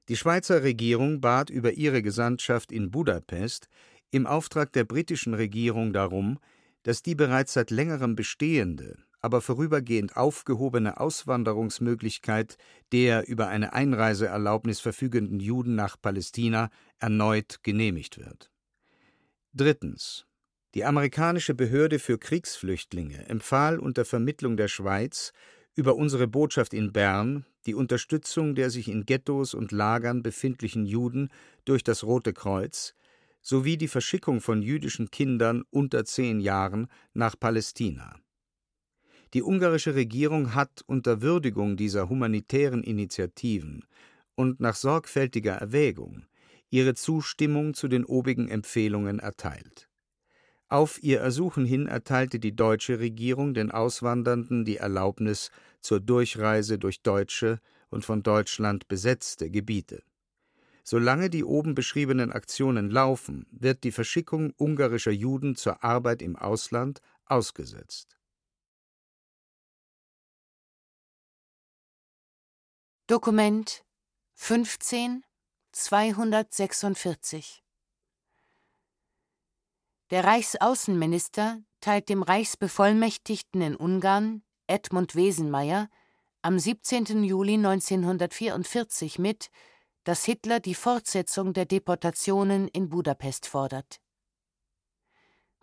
Die 0.08 0.16
Schweizer 0.16 0.62
Regierung 0.62 1.20
bat 1.20 1.48
über 1.48 1.72
ihre 1.72 2.02
Gesandtschaft 2.02 2.72
in 2.72 2.90
Budapest 2.90 3.68
im 4.10 4.26
Auftrag 4.26 4.72
der 4.72 4.84
britischen 4.84 5.34
Regierung 5.34 5.92
darum, 5.92 6.38
dass 6.82 7.02
die 7.02 7.14
bereits 7.14 7.52
seit 7.52 7.70
längerem 7.70 8.16
bestehende, 8.16 8.98
aber 9.20 9.40
vorübergehend 9.40 10.16
aufgehobene 10.16 10.98
Auswanderungsmöglichkeit 10.98 12.56
der 12.90 13.28
über 13.28 13.48
eine 13.48 13.72
Einreiseerlaubnis 13.72 14.80
verfügenden 14.80 15.38
Juden 15.38 15.76
nach 15.76 15.96
Palästina 16.00 16.70
erneut 16.98 17.62
genehmigt 17.62 18.18
wird 18.18 18.51
Drittens. 19.54 20.24
Die 20.74 20.82
amerikanische 20.82 21.54
Behörde 21.54 21.98
für 21.98 22.16
Kriegsflüchtlinge 22.16 23.28
empfahl 23.28 23.78
unter 23.78 24.06
Vermittlung 24.06 24.56
der 24.56 24.68
Schweiz 24.68 25.34
über 25.74 25.94
unsere 25.94 26.26
Botschaft 26.26 26.72
in 26.72 26.90
Bern 26.90 27.44
die 27.66 27.74
Unterstützung 27.74 28.54
der 28.54 28.70
sich 28.70 28.88
in 28.88 29.04
Ghettos 29.04 29.52
und 29.52 29.70
Lagern 29.70 30.22
befindlichen 30.22 30.86
Juden 30.86 31.28
durch 31.66 31.84
das 31.84 32.02
Rote 32.02 32.32
Kreuz 32.32 32.94
sowie 33.42 33.76
die 33.76 33.88
Verschickung 33.88 34.40
von 34.40 34.62
jüdischen 34.62 35.10
Kindern 35.10 35.64
unter 35.68 36.06
zehn 36.06 36.40
Jahren 36.40 36.86
nach 37.12 37.38
Palästina. 37.38 38.16
Die 39.34 39.42
ungarische 39.42 39.94
Regierung 39.94 40.54
hat 40.54 40.82
unter 40.86 41.20
Würdigung 41.20 41.76
dieser 41.76 42.08
humanitären 42.08 42.82
Initiativen 42.82 43.84
und 44.34 44.60
nach 44.60 44.76
sorgfältiger 44.76 45.52
Erwägung 45.52 46.24
ihre 46.72 46.94
Zustimmung 46.94 47.74
zu 47.74 47.86
den 47.86 48.04
obigen 48.04 48.48
Empfehlungen 48.48 49.18
erteilt. 49.18 49.88
Auf 50.68 51.02
ihr 51.02 51.20
Ersuchen 51.20 51.66
hin 51.66 51.86
erteilte 51.86 52.40
die 52.40 52.56
deutsche 52.56 52.98
Regierung 52.98 53.52
den 53.52 53.70
Auswandernden 53.70 54.64
die 54.64 54.78
Erlaubnis 54.78 55.50
zur 55.82 56.00
Durchreise 56.00 56.78
durch 56.78 57.02
deutsche 57.02 57.60
und 57.90 58.06
von 58.06 58.22
Deutschland 58.22 58.88
besetzte 58.88 59.50
Gebiete. 59.50 60.02
Solange 60.82 61.28
die 61.28 61.44
oben 61.44 61.74
beschriebenen 61.74 62.32
Aktionen 62.32 62.90
laufen, 62.90 63.46
wird 63.50 63.84
die 63.84 63.92
Verschickung 63.92 64.54
ungarischer 64.56 65.12
Juden 65.12 65.56
zur 65.56 65.84
Arbeit 65.84 66.22
im 66.22 66.36
Ausland 66.36 67.02
ausgesetzt. 67.26 68.18
Dokument 73.06 73.84
15 74.34 75.22
246 75.72 77.64
Der 80.10 80.24
Reichsaußenminister 80.24 81.62
teilt 81.80 82.10
dem 82.10 82.22
Reichsbevollmächtigten 82.22 83.62
in 83.62 83.76
Ungarn, 83.76 84.42
Edmund 84.66 85.16
Wesenmayer, 85.16 85.88
am 86.42 86.58
17. 86.58 87.24
Juli 87.24 87.54
1944 87.54 89.18
mit, 89.18 89.50
dass 90.04 90.26
Hitler 90.26 90.60
die 90.60 90.74
Fortsetzung 90.74 91.54
der 91.54 91.64
Deportationen 91.64 92.68
in 92.68 92.90
Budapest 92.90 93.46
fordert. 93.46 93.98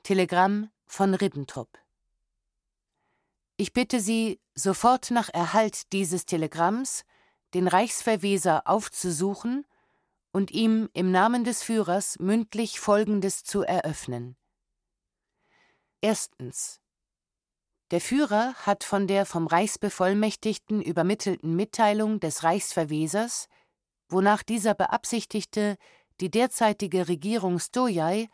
Telegramm 0.02 0.72
von 0.88 1.14
Ribbentrop 1.14 1.78
Ich 3.58 3.74
bitte 3.74 4.00
Sie, 4.00 4.42
sofort 4.56 5.12
nach 5.12 5.30
Erhalt 5.30 5.94
dieses 5.94 6.26
Telegramms 6.26 7.06
den 7.54 7.68
Reichsverweser 7.68 8.68
aufzusuchen 8.68 9.66
und 10.32 10.52
ihm 10.52 10.90
im 10.94 11.12
Namen 11.12 11.44
des 11.44 11.64
Führers 11.64 12.18
mündlich 12.20 12.80
Folgendes 12.80 13.44
zu 13.44 13.64
eröffnen. 13.64 14.36
Erstens. 16.02 16.80
Der 17.92 18.00
Führer 18.00 18.54
hat 18.66 18.84
von 18.84 19.08
der 19.08 19.26
vom 19.26 19.48
Reichsbevollmächtigten 19.48 20.82
übermittelten 20.82 21.56
Mitteilung 21.56 22.20
des 22.20 22.44
Reichsverwesers, 22.44 23.48
wonach 24.08 24.44
dieser 24.44 24.76
beabsichtigte, 24.76 25.78
die 26.22 26.30
derzeitige 26.30 27.08
Regierung 27.08 27.60
Stojai, 27.60 28.30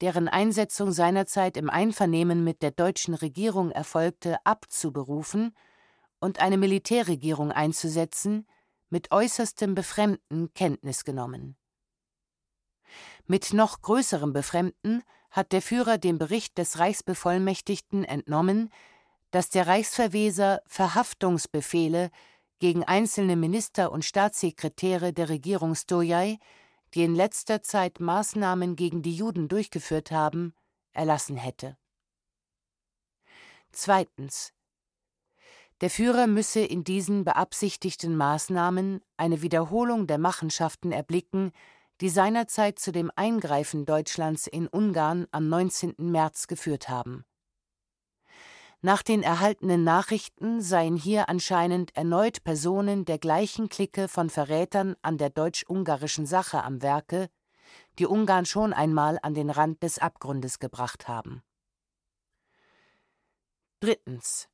deren 0.00 0.28
Einsetzung 0.28 0.92
seinerzeit 0.92 1.56
im 1.56 1.70
Einvernehmen 1.70 2.44
mit 2.44 2.62
der 2.62 2.70
deutschen 2.70 3.14
Regierung 3.14 3.70
erfolgte, 3.70 4.36
abzuberufen 4.44 5.54
und 6.20 6.40
eine 6.40 6.58
Militärregierung 6.58 7.52
einzusetzen, 7.52 8.46
mit 8.90 9.10
äußerstem 9.10 9.74
Befremden 9.74 10.52
Kenntnis 10.54 11.04
genommen. 11.04 11.56
Mit 13.26 13.52
noch 13.52 13.80
größerem 13.80 14.32
Befremden 14.32 15.02
hat 15.30 15.52
der 15.52 15.62
Führer 15.62 15.98
dem 15.98 16.18
Bericht 16.18 16.58
des 16.58 16.78
Reichsbevollmächtigten 16.78 18.04
entnommen, 18.04 18.70
dass 19.30 19.48
der 19.48 19.66
Reichsverweser 19.66 20.60
Verhaftungsbefehle 20.66 22.10
gegen 22.58 22.84
einzelne 22.84 23.36
Minister 23.36 23.92
und 23.92 24.04
Staatssekretäre 24.04 25.12
der 25.12 25.28
Regierung 25.28 25.74
Stojai, 25.74 26.38
die 26.94 27.04
in 27.04 27.14
letzter 27.14 27.62
Zeit 27.62 28.00
Maßnahmen 28.00 28.74
gegen 28.74 29.02
die 29.02 29.14
Juden 29.14 29.48
durchgeführt 29.48 30.10
haben, 30.10 30.52
erlassen 30.92 31.36
hätte. 31.36 31.76
Zweitens. 33.72 34.52
Der 35.80 35.88
Führer 35.88 36.26
müsse 36.26 36.60
in 36.60 36.84
diesen 36.84 37.24
beabsichtigten 37.24 38.14
Maßnahmen 38.14 39.00
eine 39.16 39.40
Wiederholung 39.40 40.06
der 40.06 40.18
Machenschaften 40.18 40.92
erblicken, 40.92 41.52
die 42.02 42.10
seinerzeit 42.10 42.78
zu 42.78 42.92
dem 42.92 43.10
Eingreifen 43.16 43.86
Deutschlands 43.86 44.46
in 44.46 44.66
Ungarn 44.66 45.26
am 45.30 45.48
19. 45.48 45.94
März 45.98 46.48
geführt 46.48 46.90
haben. 46.90 47.24
Nach 48.82 49.02
den 49.02 49.22
erhaltenen 49.22 49.84
Nachrichten 49.84 50.60
seien 50.60 50.96
hier 50.96 51.28
anscheinend 51.28 51.94
erneut 51.96 52.44
Personen 52.44 53.04
der 53.04 53.18
gleichen 53.18 53.68
Clique 53.68 54.08
von 54.08 54.30
Verrätern 54.30 54.96
an 55.02 55.18
der 55.18 55.30
deutsch-ungarischen 55.30 56.26
Sache 56.26 56.62
am 56.62 56.80
Werke, 56.82 57.28
die 57.98 58.06
Ungarn 58.06 58.46
schon 58.46 58.72
einmal 58.72 59.18
an 59.22 59.34
den 59.34 59.50
Rand 59.50 59.82
des 59.82 59.98
Abgrundes 59.98 60.58
gebracht 60.58 61.08
haben. 61.08 61.42
Drittens. 63.80 64.48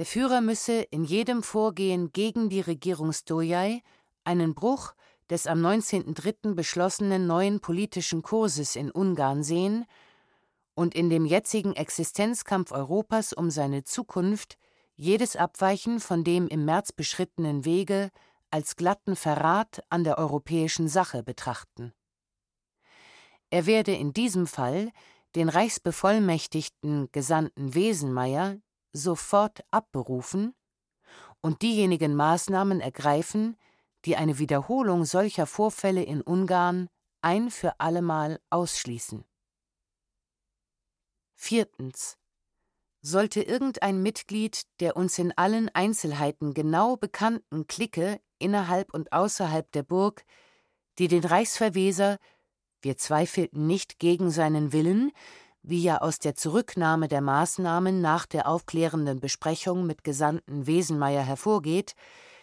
Der 0.00 0.06
Führer 0.06 0.40
müsse 0.40 0.80
in 0.80 1.04
jedem 1.04 1.42
Vorgehen 1.42 2.10
gegen 2.10 2.48
die 2.48 2.62
Regierung 2.62 3.12
Stojai 3.12 3.82
einen 4.24 4.54
Bruch 4.54 4.94
des 5.28 5.46
am 5.46 5.60
19.03. 5.60 6.54
beschlossenen 6.54 7.26
neuen 7.26 7.60
politischen 7.60 8.22
Kurses 8.22 8.76
in 8.76 8.90
Ungarn 8.90 9.42
sehen 9.42 9.84
und 10.72 10.94
in 10.94 11.10
dem 11.10 11.26
jetzigen 11.26 11.74
Existenzkampf 11.74 12.72
Europas 12.72 13.34
um 13.34 13.50
seine 13.50 13.84
Zukunft 13.84 14.56
jedes 14.96 15.36
Abweichen 15.36 16.00
von 16.00 16.24
dem 16.24 16.48
im 16.48 16.64
März 16.64 16.92
beschrittenen 16.92 17.66
Wege 17.66 18.08
als 18.50 18.76
glatten 18.76 19.16
Verrat 19.16 19.82
an 19.90 20.02
der 20.02 20.16
europäischen 20.16 20.88
Sache 20.88 21.22
betrachten. 21.22 21.92
Er 23.50 23.66
werde 23.66 23.92
in 23.92 24.14
diesem 24.14 24.46
Fall 24.46 24.92
den 25.34 25.50
Reichsbevollmächtigten 25.50 27.12
Gesandten 27.12 27.74
Wesenmeier 27.74 28.56
sofort 28.92 29.60
abberufen 29.70 30.54
und 31.40 31.62
diejenigen 31.62 32.14
Maßnahmen 32.14 32.80
ergreifen, 32.80 33.56
die 34.04 34.16
eine 34.16 34.38
Wiederholung 34.38 35.04
solcher 35.04 35.46
Vorfälle 35.46 36.02
in 36.02 36.22
Ungarn 36.22 36.88
ein 37.22 37.50
für 37.50 37.78
allemal 37.80 38.40
ausschließen. 38.50 39.24
Viertens. 41.34 42.16
Sollte 43.02 43.42
irgendein 43.42 44.02
Mitglied 44.02 44.62
der 44.80 44.94
uns 44.96 45.18
in 45.18 45.32
allen 45.36 45.70
Einzelheiten 45.70 46.52
genau 46.52 46.96
bekannten 46.96 47.66
Clique 47.66 48.20
innerhalb 48.38 48.92
und 48.92 49.12
außerhalb 49.12 49.70
der 49.72 49.82
Burg, 49.82 50.24
die 50.98 51.08
den 51.08 51.24
Reichsverweser, 51.24 52.18
wir 52.82 52.98
zweifelten 52.98 53.66
nicht 53.66 53.98
gegen 53.98 54.30
seinen 54.30 54.72
Willen, 54.74 55.12
wie 55.62 55.82
ja 55.82 55.98
aus 55.98 56.18
der 56.18 56.34
Zurücknahme 56.34 57.08
der 57.08 57.20
Maßnahmen 57.20 58.00
nach 58.00 58.26
der 58.26 58.48
aufklärenden 58.48 59.20
Besprechung 59.20 59.86
mit 59.86 60.04
Gesandten 60.04 60.66
Wesenmeier 60.66 61.22
hervorgeht, 61.22 61.94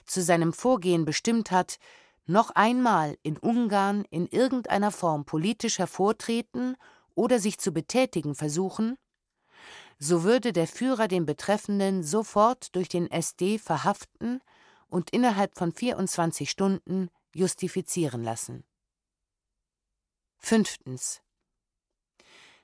zu 0.06 0.22
seinem 0.22 0.54
Vorgehen 0.54 1.06
bestimmt 1.06 1.52
hat, 1.52 1.78
noch 2.26 2.52
einmal 2.52 3.18
in 3.24 3.38
Ungarn 3.38 4.06
in 4.10 4.28
irgendeiner 4.28 4.92
Form 4.92 5.26
politisch 5.26 5.80
hervortreten 5.80 6.76
oder 7.16 7.40
sich 7.40 7.58
zu 7.58 7.72
betätigen 7.72 8.36
versuchen, 8.36 8.98
so 10.00 10.24
würde 10.24 10.54
der 10.54 10.68
Führer 10.68 11.08
den 11.08 11.26
Betreffenden 11.26 12.04
sofort 12.04 12.76
durch 12.76 12.90
den 12.90 13.10
SD 13.10 13.58
verhaften 13.58 14.42
und 14.90 15.10
innerhalb 15.10 15.58
von 15.58 15.72
24 15.72 16.50
Stunden 16.50 17.10
justifizieren 17.34 18.24
lassen. 18.24 18.64
Fünftens. 20.38 21.22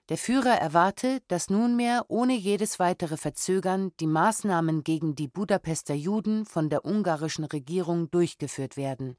Der 0.09 0.17
Führer 0.17 0.55
erwarte, 0.55 1.21
dass 1.29 1.49
nunmehr 1.49 2.05
ohne 2.09 2.35
jedes 2.35 2.77
weitere 2.77 3.15
Verzögern 3.15 3.93
die 4.01 4.07
Maßnahmen 4.07 4.83
gegen 4.83 5.15
die 5.15 5.29
Budapester 5.29 5.93
Juden 5.93 6.45
von 6.45 6.69
der 6.69 6.83
ungarischen 6.83 7.45
Regierung 7.45 8.11
durchgeführt 8.11 8.75
werden, 8.75 9.15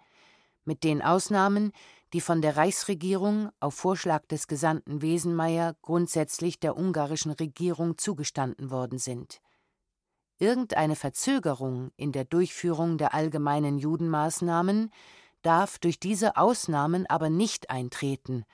mit 0.67 0.85
den 0.85 1.01
Ausnahmen, 1.01 1.73
die 2.13 2.21
von 2.21 2.43
der 2.43 2.59
Reichsregierung 2.59 3.51
auf 3.61 3.75
Vorschlag 3.75 4.27
des 4.27 4.47
Gesandten 4.47 5.01
Wesenmeier 5.01 5.75
grundsätzlich 5.81 6.61
der 6.61 6.77
ungarischen 6.77 7.33
Regierung 7.33 7.97
zugestanden 7.97 8.71
worden 8.71 8.99
sind. 8.99 9.41
Irgendeine 10.39 10.97
Verzögerung 10.97 11.93
in 11.97 12.13
der 12.13 12.27
Durchführung 12.27 12.99
der 12.99 13.15
allgemeinen 13.15 13.79
Judenmaßnahmen 13.79 14.91
darf 15.41 15.79
durch 15.79 15.99
diese 15.99 16.37
Ausnahmen 16.37 17.07
aber 17.07 17.31
nicht 17.31 17.71
eintreten, 17.71 18.45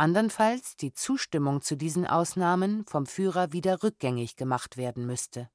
andernfalls 0.00 0.76
die 0.76 0.92
Zustimmung 0.94 1.60
zu 1.60 1.76
diesen 1.76 2.06
Ausnahmen 2.06 2.86
vom 2.86 3.04
Führer 3.04 3.52
wieder 3.52 3.82
rückgängig 3.82 4.36
gemacht 4.36 4.78
werden 4.78 5.04
müsste. 5.04 5.50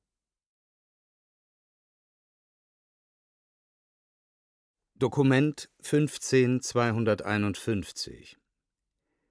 Dokument 4.94 5.72
15251 5.82 8.38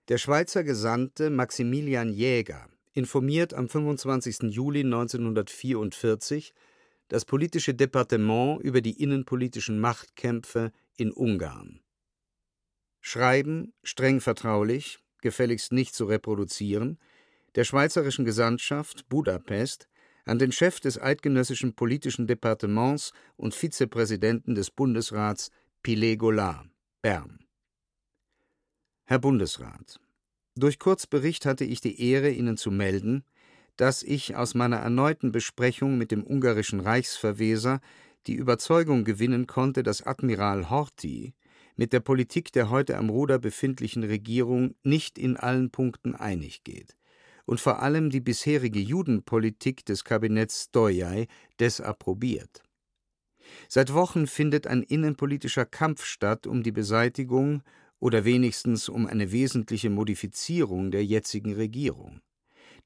Der 0.09 0.19
Schweizer 0.19 0.65
Gesandte 0.65 1.31
Maximilian 1.31 2.13
Jäger 2.13 2.69
informiert 2.93 3.55
am 3.55 3.69
25. 3.69 4.53
Juli 4.53 4.81
1944 4.81 6.53
das 7.07 7.25
politische 7.25 7.73
Departement 7.73 8.61
über 8.63 8.81
die 8.81 9.01
innenpolitischen 9.01 9.79
Machtkämpfe 9.79 10.73
in 10.97 11.13
Ungarn. 11.13 11.79
Schreiben 13.01 13.73
streng 13.83 14.21
vertraulich, 14.21 15.04
gefälligst 15.25 15.73
nicht 15.73 15.97
zu 15.97 16.05
reproduzieren, 16.05 17.01
der 17.57 17.65
Schweizerischen 17.65 18.25
Gesandtschaft 18.25 19.09
Budapest 19.09 19.89
an 20.25 20.39
den 20.39 20.53
Chef 20.53 20.79
des 20.81 21.01
Eidgenössischen 21.01 21.75
Politischen 21.75 22.27
Departements 22.29 23.13
und 23.37 23.55
Vizepräsidenten 23.55 24.55
des 24.55 24.71
Bundesrats 24.71 25.51
Pilet 25.83 26.19
Goulart, 26.19 26.69
Bern. 27.03 27.39
Herr 29.07 29.19
Bundesrat, 29.19 29.99
durch 30.57 30.79
Kurzbericht 30.79 31.47
hatte 31.47 31.65
ich 31.65 31.81
die 31.81 32.01
Ehre, 32.01 32.31
Ihnen 32.31 32.57
zu 32.57 32.71
melden, 32.71 33.25
dass 33.77 34.03
ich 34.03 34.37
aus 34.37 34.55
meiner 34.55 34.77
erneuten 34.77 35.33
Besprechung 35.33 35.99
mit 35.99 36.11
dem 36.11 36.23
ungarischen 36.25 36.81
Reichsverweser 36.81 37.81
die 38.27 38.35
Überzeugung 38.35 39.05
gewinnen 39.05 39.47
konnte, 39.47 39.83
dass 39.83 40.03
Admiral 40.03 40.71
Horthy 40.71 41.35
mit 41.77 41.93
der 41.93 42.01
Politik 42.01 42.53
der 42.53 42.71
heute 42.71 42.97
am 42.97 43.11
Ruder 43.11 43.39
befindlichen 43.39 44.05
Regierung 44.05 44.75
nicht 44.83 45.19
in 45.19 45.37
allen 45.37 45.71
Punkten 45.71 46.15
einig 46.15 46.65
geht 46.65 46.97
und 47.47 47.61
vor 47.61 47.83
allem 47.83 48.11
die 48.11 48.21
bisherige 48.21 48.81
Judenpolitik 48.81 49.85
des 49.85 50.05
Kabinetts 50.05 50.65
Stoyai 50.65 51.27
desapprobiert. 51.61 52.63
Seit 53.69 53.93
Wochen 53.93 54.27
findet 54.27 54.67
ein 54.67 54.83
innenpolitischer 54.83 55.67
Kampf 55.67 56.05
statt 56.05 56.47
um 56.47 56.63
die 56.63 56.73
Beseitigung 56.73 57.63
oder 57.99 58.25
wenigstens 58.25 58.89
um 58.89 59.07
eine 59.07 59.33
wesentliche 59.33 59.91
Modifizierung 59.91 60.91
der 60.91 61.05
jetzigen 61.05 61.55
Regierung. 61.55 62.21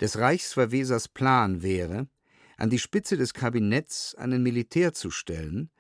Des 0.01 0.19
Reichsverwesers 0.19 1.09
Plan 1.09 1.63
wäre, 1.63 2.09
an 2.57 2.71
die 2.71 2.79
Spitze 2.79 3.17
des 3.17 3.35
Kabinetts 3.35 4.15
einen 4.17 4.43
Militär 4.43 4.93
zu 4.93 5.11
stellen, 5.11 5.71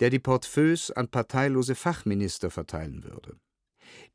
der 0.00 0.10
die 0.10 0.18
Portefeuilles 0.18 0.90
an 0.90 1.08
parteilose 1.08 1.74
Fachminister 1.74 2.50
verteilen 2.50 3.04
würde. 3.04 3.36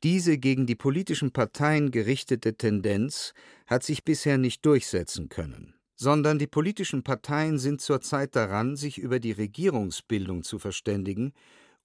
Diese 0.02 0.38
gegen 0.38 0.66
die 0.66 0.74
politischen 0.74 1.32
Parteien 1.32 1.90
gerichtete 1.90 2.56
Tendenz 2.56 3.34
hat 3.66 3.82
sich 3.82 4.04
bisher 4.04 4.38
nicht 4.38 4.64
durchsetzen 4.64 5.28
können, 5.28 5.74
sondern 5.96 6.38
die 6.38 6.46
politischen 6.46 7.02
Parteien 7.02 7.58
sind 7.58 7.80
zurzeit 7.80 8.36
daran, 8.36 8.76
sich 8.76 8.98
über 8.98 9.18
die 9.18 9.32
Regierungsbildung 9.32 10.42
zu 10.42 10.58
verständigen 10.58 11.32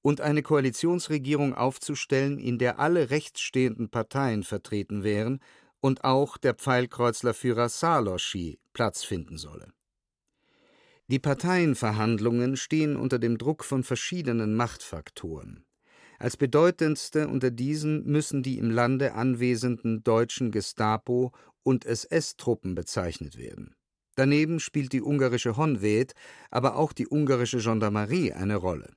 und 0.02 0.22
eine 0.22 0.44
Koalitionsregierung 0.44 1.54
aufzustellen, 1.54 2.38
in 2.40 2.58
der 2.58 2.80
alle 2.80 3.10
rechtsstehenden 3.10 3.90
Parteien 3.90 4.44
vertreten 4.44 5.04
wären 5.04 5.40
und 5.82 6.04
auch 6.04 6.38
der 6.38 6.56
Pfeilkreuzlerführer 6.56 7.70
Saloschi 7.70 8.60
Platz 8.74 9.04
finden 9.04 9.38
solle. 9.38 9.72
Die 11.10 11.18
Parteienverhandlungen 11.18 12.56
stehen 12.56 12.96
unter 12.96 13.18
dem 13.18 13.40
Druck 13.40 13.64
von 13.64 13.84
verschiedenen 13.84 14.54
Machtfaktoren. 14.54 15.66
Als 16.20 16.38
bedeutendste 16.38 17.28
unter 17.28 17.50
diesen 17.50 18.06
müssen 18.06 18.44
die 18.44 18.60
im 18.60 18.70
Lande 18.70 19.14
anwesenden 19.14 20.04
deutschen 20.04 20.52
Gestapo 20.52 21.32
und 21.64 21.84
SS-Truppen 21.84 22.76
bezeichnet 22.76 23.40
werden. 23.40 23.74
Daneben 24.14 24.60
spielt 24.60 24.94
die 24.94 25.02
ungarische 25.02 25.58
Honved, 25.58 26.14
aber 26.52 26.76
auch 26.76 26.94
die 26.94 27.08
ungarische 27.08 27.58
Gendarmerie 27.58 28.34
eine 28.34 28.58
Rolle. 28.58 28.94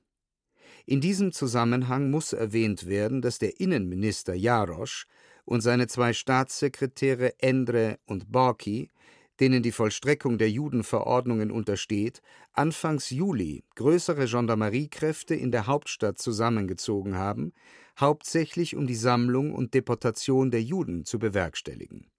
In 0.85 1.01
diesem 1.01 1.31
Zusammenhang 1.31 2.11
muss 2.11 2.31
erwähnt 2.31 2.85
werden, 2.85 3.23
dass 3.23 3.39
der 3.39 3.59
Innenminister 3.59 4.35
Jarosch 4.35 5.07
und 5.45 5.61
seine 5.61 5.87
zwei 5.87 6.13
Staatssekretäre 6.13 7.39
Endre 7.39 7.97
und 8.05 8.31
Borki, 8.31 8.91
denen 9.39 9.63
die 9.63 9.71
Vollstreckung 9.71 10.37
der 10.37 10.49
Judenverordnungen 10.49 11.51
untersteht, 11.51 12.21
Anfangs 12.53 13.09
Juli 13.09 13.63
größere 13.75 14.25
Gendarmeriekräfte 14.25 15.33
in 15.33 15.51
der 15.51 15.65
Hauptstadt 15.65 16.19
zusammengezogen 16.19 17.15
haben, 17.15 17.53
hauptsächlich 17.99 18.75
um 18.75 18.85
die 18.85 18.95
Sammlung 18.95 19.53
und 19.53 19.73
Deportation 19.73 20.51
der 20.51 20.61
Juden 20.61 21.05
zu 21.05 21.17
bewerkstelligen. 21.17 22.11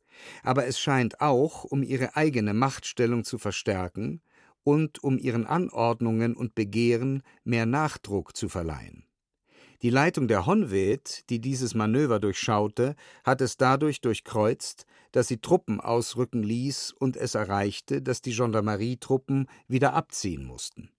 Aber 0.43 0.67
es 0.67 0.79
scheint 0.79 1.21
auch, 1.21 1.65
um 1.65 1.83
ihre 1.83 2.17
eigene 2.17 2.55
Machtstellung 2.55 3.25
zu 3.25 3.39
verstärken 3.39 4.21
und 4.65 5.03
um 5.05 5.19
ihren 5.19 5.47
Anordnungen 5.47 6.35
und 6.35 6.55
Begehren 6.55 7.23
mehr 7.45 7.67
Nachdruck 7.67 8.37
zu 8.37 8.49
verleihen. 8.49 9.05
Die 9.83 9.91
Leitung 9.91 10.29
der 10.29 10.47
Honved, 10.47 11.29
die 11.29 11.41
dieses 11.41 11.75
Manöver 11.75 12.19
durchschaute, 12.19 12.97
hat 13.23 13.41
es 13.41 13.57
dadurch 13.57 14.01
durchkreuzt, 14.01 14.87
dass 15.15 15.29
sie 15.29 15.39
Truppen 15.39 15.81
ausrücken 15.81 16.43
ließ 16.43 16.91
und 16.91 17.17
es 17.17 17.37
erreichte, 17.37 18.03
dass 18.03 18.21
die 18.21 18.35
Gendarmerietruppen 18.35 19.49
wieder 19.69 19.95
abziehen 19.95 20.45
mussten. 20.45 20.91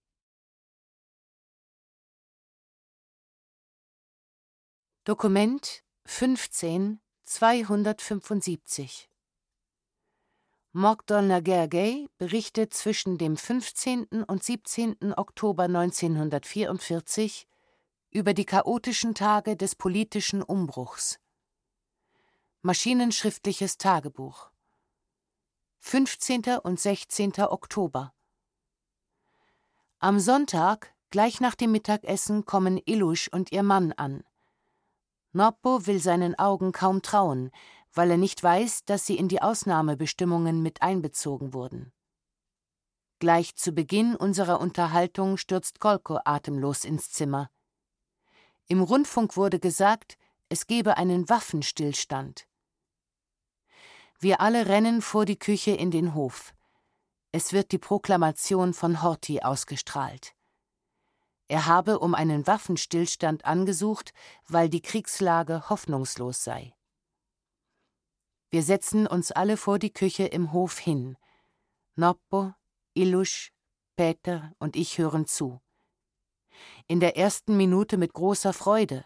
Dokument 5.03 5.83
15 6.05 7.01
275 7.23 9.09
Mogdolner 10.71 11.41
Gergely 11.41 12.07
berichtet 12.17 12.73
zwischen 12.73 13.17
dem 13.17 13.35
15. 13.35 14.23
und 14.25 14.43
17. 14.43 15.13
Oktober 15.17 15.63
1944 15.63 17.47
über 18.11 18.33
die 18.33 18.45
chaotischen 18.45 19.13
Tage 19.13 19.57
des 19.57 19.75
politischen 19.75 20.41
Umbruchs. 20.41 21.19
Maschinenschriftliches 22.65 23.77
Tagebuch 23.77 24.49
15. 25.81 26.57
und 26.63 26.79
16. 26.79 27.33
Oktober 27.41 28.11
Am 29.99 30.19
Sonntag, 30.19 30.91
gleich 31.11 31.39
nach 31.39 31.53
dem 31.53 31.71
Mittagessen, 31.71 32.45
kommen 32.45 32.81
Ilusch 32.83 33.27
und 33.27 33.51
ihr 33.51 33.61
Mann 33.61 33.91
an. 33.91 34.23
Noppo 35.31 35.85
will 35.85 35.99
seinen 35.99 36.39
Augen 36.39 36.71
kaum 36.71 37.03
trauen, 37.03 37.51
weil 37.93 38.09
er 38.09 38.17
nicht 38.17 38.41
weiß, 38.41 38.83
dass 38.85 39.05
sie 39.05 39.15
in 39.15 39.27
die 39.27 39.43
Ausnahmebestimmungen 39.43 40.63
mit 40.63 40.81
einbezogen 40.81 41.53
wurden. 41.53 41.93
Gleich 43.19 43.55
zu 43.55 43.73
Beginn 43.73 44.15
unserer 44.15 44.59
Unterhaltung 44.59 45.37
stürzt 45.37 45.79
Kolko 45.79 46.17
atemlos 46.25 46.83
ins 46.83 47.11
Zimmer. 47.11 47.51
Im 48.65 48.81
Rundfunk 48.81 49.37
wurde 49.37 49.59
gesagt, 49.59 50.17
es 50.49 50.65
gebe 50.65 50.97
einen 50.97 51.29
Waffenstillstand. 51.29 52.47
Wir 54.19 54.39
alle 54.39 54.67
rennen 54.67 55.01
vor 55.01 55.25
die 55.25 55.37
Küche 55.37 55.71
in 55.71 55.91
den 55.91 56.13
Hof. 56.13 56.53
Es 57.31 57.51
wird 57.51 57.71
die 57.71 57.77
Proklamation 57.77 58.73
von 58.73 59.01
Horthy 59.01 59.41
ausgestrahlt. 59.41 60.35
Er 61.47 61.65
habe 61.65 61.99
um 61.99 62.15
einen 62.15 62.47
Waffenstillstand 62.47 63.45
angesucht, 63.45 64.13
weil 64.47 64.69
die 64.69 64.81
Kriegslage 64.81 65.69
hoffnungslos 65.69 66.43
sei. 66.43 66.73
Wir 68.49 68.63
setzen 68.63 69.05
uns 69.05 69.31
alle 69.31 69.57
vor 69.57 69.79
die 69.79 69.91
Küche 69.91 70.25
im 70.25 70.53
Hof 70.53 70.79
hin. 70.79 71.17
Noppo, 71.95 72.53
Ilusch, 72.93 73.51
Peter 73.95 74.53
und 74.59 74.75
ich 74.75 74.97
hören 74.97 75.25
zu. 75.25 75.61
In 76.87 76.99
der 76.99 77.17
ersten 77.17 77.57
Minute 77.57 77.97
mit 77.97 78.13
großer 78.13 78.53
Freude. 78.53 79.05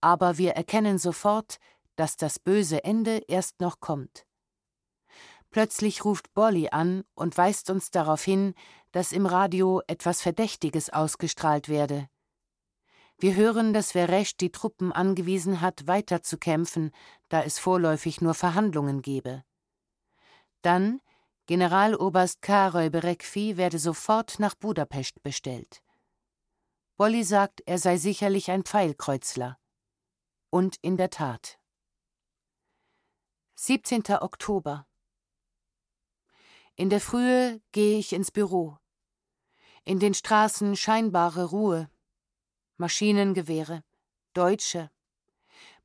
Aber 0.00 0.36
wir 0.36 0.52
erkennen 0.52 0.98
sofort, 0.98 1.58
dass 1.96 2.16
das 2.16 2.38
böse 2.38 2.84
Ende 2.84 3.22
erst 3.28 3.60
noch 3.60 3.80
kommt. 3.80 4.26
Plötzlich 5.50 6.04
ruft 6.04 6.32
Bolly 6.34 6.68
an 6.70 7.04
und 7.14 7.36
weist 7.36 7.70
uns 7.70 7.90
darauf 7.90 8.22
hin, 8.22 8.54
dass 8.92 9.12
im 9.12 9.26
Radio 9.26 9.82
etwas 9.86 10.22
Verdächtiges 10.22 10.90
ausgestrahlt 10.90 11.68
werde. 11.68 12.08
Wir 13.18 13.34
hören, 13.34 13.72
dass 13.72 13.92
Veresch 13.92 14.36
die 14.36 14.52
Truppen 14.52 14.92
angewiesen 14.92 15.62
hat, 15.62 15.86
weiterzukämpfen, 15.86 16.92
da 17.28 17.42
es 17.42 17.58
vorläufig 17.58 18.20
nur 18.20 18.34
Verhandlungen 18.34 19.00
gebe. 19.00 19.42
Dann 20.60 21.00
Generaloberst 21.46 22.42
Karoy 22.42 22.90
Berekfi 22.90 23.56
werde 23.56 23.78
sofort 23.78 24.40
nach 24.40 24.56
Budapest 24.56 25.22
bestellt. 25.22 25.80
Bolli 26.96 27.22
sagt, 27.22 27.62
er 27.66 27.78
sei 27.78 27.98
sicherlich 27.98 28.50
ein 28.50 28.64
Pfeilkreuzler. 28.64 29.56
Und 30.50 30.76
in 30.82 30.96
der 30.96 31.10
Tat. 31.10 31.60
17. 33.58 34.02
Oktober. 34.20 34.86
In 36.74 36.90
der 36.90 37.00
Frühe 37.00 37.62
gehe 37.72 37.98
ich 37.98 38.12
ins 38.12 38.30
Büro. 38.30 38.76
In 39.82 39.98
den 39.98 40.12
Straßen 40.12 40.76
scheinbare 40.76 41.46
Ruhe, 41.46 41.88
Maschinengewehre, 42.76 43.82
Deutsche. 44.34 44.90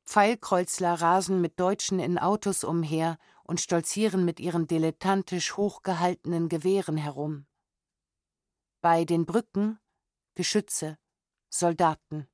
Pfeilkreuzler 0.04 1.00
rasen 1.00 1.40
mit 1.40 1.58
Deutschen 1.58 1.98
in 1.98 2.18
Autos 2.18 2.62
umher 2.62 3.16
und 3.42 3.58
stolzieren 3.58 4.26
mit 4.26 4.38
ihren 4.38 4.66
dilettantisch 4.66 5.56
hochgehaltenen 5.56 6.50
Gewehren 6.50 6.98
herum. 6.98 7.46
Bei 8.82 9.06
den 9.06 9.24
Brücken 9.24 9.80
Geschütze, 10.34 10.98
Soldaten. 11.48 12.28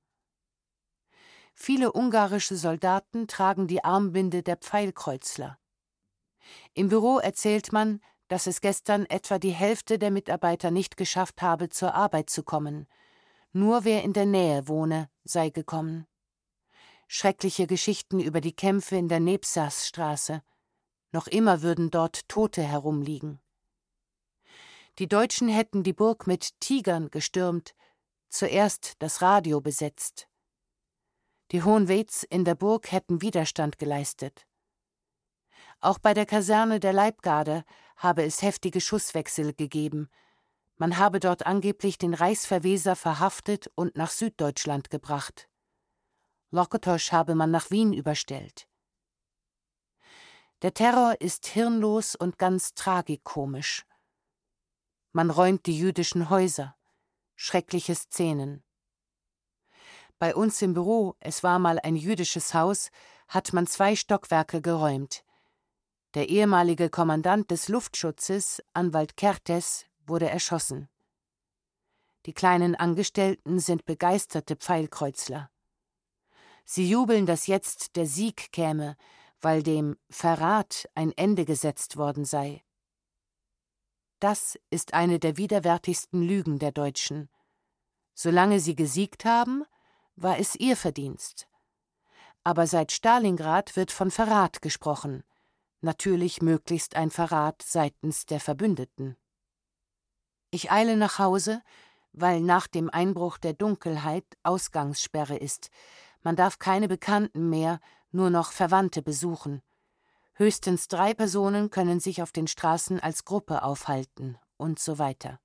Viele 1.60 1.92
ungarische 1.92 2.56
Soldaten 2.56 3.26
tragen 3.26 3.66
die 3.66 3.82
Armbinde 3.82 4.44
der 4.44 4.56
Pfeilkreuzler. 4.56 5.58
Im 6.72 6.88
Büro 6.88 7.18
erzählt 7.18 7.72
man, 7.72 8.00
dass 8.28 8.46
es 8.46 8.60
gestern 8.60 9.06
etwa 9.06 9.40
die 9.40 9.50
Hälfte 9.50 9.98
der 9.98 10.12
Mitarbeiter 10.12 10.70
nicht 10.70 10.96
geschafft 10.96 11.42
habe, 11.42 11.68
zur 11.68 11.94
Arbeit 11.94 12.30
zu 12.30 12.44
kommen, 12.44 12.86
nur 13.52 13.84
wer 13.84 14.04
in 14.04 14.12
der 14.12 14.24
Nähe 14.24 14.68
wohne, 14.68 15.10
sei 15.24 15.50
gekommen. 15.50 16.06
Schreckliche 17.08 17.66
Geschichten 17.66 18.20
über 18.20 18.40
die 18.40 18.54
Kämpfe 18.54 18.94
in 18.94 19.08
der 19.08 19.20
Nebsasstraße. 19.20 20.44
Noch 21.10 21.26
immer 21.26 21.60
würden 21.60 21.90
dort 21.90 22.28
Tote 22.28 22.62
herumliegen. 22.62 23.40
Die 25.00 25.08
Deutschen 25.08 25.48
hätten 25.48 25.82
die 25.82 25.92
Burg 25.92 26.28
mit 26.28 26.60
Tigern 26.60 27.10
gestürmt, 27.10 27.74
zuerst 28.28 28.94
das 29.00 29.22
Radio 29.22 29.60
besetzt. 29.60 30.27
Die 31.50 31.62
Hohenweds 31.62 32.24
in 32.24 32.44
der 32.44 32.54
Burg 32.54 32.92
hätten 32.92 33.22
Widerstand 33.22 33.78
geleistet. 33.78 34.46
Auch 35.80 35.98
bei 35.98 36.14
der 36.14 36.26
Kaserne 36.26 36.80
der 36.80 36.92
Leibgarde 36.92 37.64
habe 37.96 38.24
es 38.24 38.42
heftige 38.42 38.80
Schusswechsel 38.80 39.54
gegeben, 39.54 40.10
man 40.80 40.96
habe 40.96 41.18
dort 41.18 41.44
angeblich 41.44 41.98
den 41.98 42.14
Reichsverweser 42.14 42.94
verhaftet 42.94 43.68
und 43.74 43.96
nach 43.96 44.10
Süddeutschland 44.10 44.90
gebracht. 44.90 45.48
Lokotosch 46.52 47.10
habe 47.10 47.34
man 47.34 47.50
nach 47.50 47.72
Wien 47.72 47.92
überstellt. 47.92 48.68
Der 50.62 50.72
Terror 50.72 51.20
ist 51.20 51.46
hirnlos 51.48 52.14
und 52.14 52.38
ganz 52.38 52.74
tragikomisch. 52.74 53.84
Man 55.12 55.30
räumt 55.30 55.66
die 55.66 55.76
jüdischen 55.76 56.30
Häuser. 56.30 56.76
Schreckliche 57.34 57.96
Szenen. 57.96 58.62
Bei 60.18 60.34
uns 60.34 60.60
im 60.62 60.74
Büro, 60.74 61.14
es 61.20 61.42
war 61.42 61.58
mal 61.58 61.78
ein 61.78 61.94
jüdisches 61.94 62.52
Haus, 62.52 62.90
hat 63.28 63.52
man 63.52 63.66
zwei 63.66 63.94
Stockwerke 63.94 64.60
geräumt. 64.60 65.24
Der 66.14 66.28
ehemalige 66.28 66.90
Kommandant 66.90 67.50
des 67.50 67.68
Luftschutzes, 67.68 68.62
Anwalt 68.72 69.16
Kertes, 69.16 69.86
wurde 70.06 70.28
erschossen. 70.28 70.88
Die 72.26 72.32
kleinen 72.32 72.74
Angestellten 72.74 73.60
sind 73.60 73.84
begeisterte 73.84 74.56
Pfeilkreuzler. 74.56 75.50
Sie 76.64 76.88
jubeln, 76.88 77.24
dass 77.24 77.46
jetzt 77.46 77.94
der 77.96 78.06
Sieg 78.06 78.50
käme, 78.52 78.96
weil 79.40 79.62
dem 79.62 79.96
Verrat 80.10 80.88
ein 80.94 81.12
Ende 81.12 81.44
gesetzt 81.44 81.96
worden 81.96 82.24
sei. 82.24 82.64
Das 84.18 84.58
ist 84.70 84.94
eine 84.94 85.20
der 85.20 85.36
widerwärtigsten 85.36 86.22
Lügen 86.22 86.58
der 86.58 86.72
Deutschen. 86.72 87.30
Solange 88.14 88.58
sie 88.58 88.74
gesiegt 88.74 89.24
haben, 89.24 89.64
war 90.22 90.38
es 90.38 90.54
ihr 90.56 90.76
Verdienst. 90.76 91.48
Aber 92.44 92.66
seit 92.66 92.92
Stalingrad 92.92 93.76
wird 93.76 93.92
von 93.92 94.10
Verrat 94.10 94.62
gesprochen, 94.62 95.22
natürlich 95.80 96.42
möglichst 96.42 96.96
ein 96.96 97.10
Verrat 97.10 97.62
seitens 97.62 98.26
der 98.26 98.40
Verbündeten. 98.40 99.16
Ich 100.50 100.72
eile 100.72 100.96
nach 100.96 101.18
Hause, 101.18 101.62
weil 102.12 102.40
nach 102.40 102.66
dem 102.66 102.90
Einbruch 102.90 103.38
der 103.38 103.52
Dunkelheit 103.52 104.24
Ausgangssperre 104.42 105.36
ist. 105.36 105.70
Man 106.22 106.36
darf 106.36 106.58
keine 106.58 106.88
Bekannten 106.88 107.48
mehr, 107.48 107.80
nur 108.10 108.30
noch 108.30 108.52
Verwandte 108.52 109.02
besuchen. 109.02 109.62
Höchstens 110.34 110.88
drei 110.88 111.14
Personen 111.14 111.70
können 111.70 112.00
sich 112.00 112.22
auf 112.22 112.32
den 112.32 112.46
Straßen 112.46 112.98
als 113.00 113.24
Gruppe 113.24 113.62
aufhalten 113.62 114.38
und 114.56 114.78
so 114.78 114.98
weiter. 114.98 115.40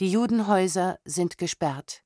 Die 0.00 0.10
Judenhäuser 0.10 0.98
sind 1.04 1.38
gesperrt. 1.38 2.03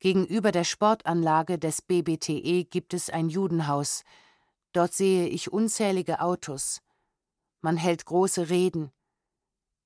Gegenüber 0.00 0.52
der 0.52 0.64
Sportanlage 0.64 1.58
des 1.58 1.82
BBTE 1.82 2.64
gibt 2.64 2.94
es 2.94 3.10
ein 3.10 3.28
Judenhaus. 3.28 4.04
Dort 4.72 4.92
sehe 4.92 5.26
ich 5.26 5.52
unzählige 5.52 6.20
Autos. 6.20 6.82
Man 7.60 7.76
hält 7.76 8.04
große 8.04 8.48
Reden. 8.48 8.92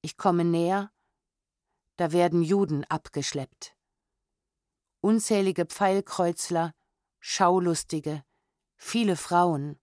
Ich 0.03 0.19
komme 0.19 0.45
näher, 0.45 0.93
da 1.97 2.13
werden 2.13 2.43
Juden 2.43 2.85
abgeschleppt. 2.85 3.77
Unzählige 5.01 5.67
Pfeilkreuzler, 5.67 6.75
Schaulustige, 7.21 8.25
viele 8.77 9.17
Frauen. 9.17 9.79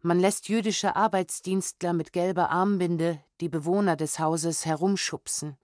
Man 0.00 0.18
lässt 0.18 0.48
jüdische 0.48 0.96
Arbeitsdienstler 0.96 1.92
mit 1.92 2.12
gelber 2.12 2.50
Armbinde 2.50 3.22
die 3.40 3.48
Bewohner 3.48 3.96
des 3.96 4.18
Hauses 4.18 4.66
herumschubsen. 4.66 5.56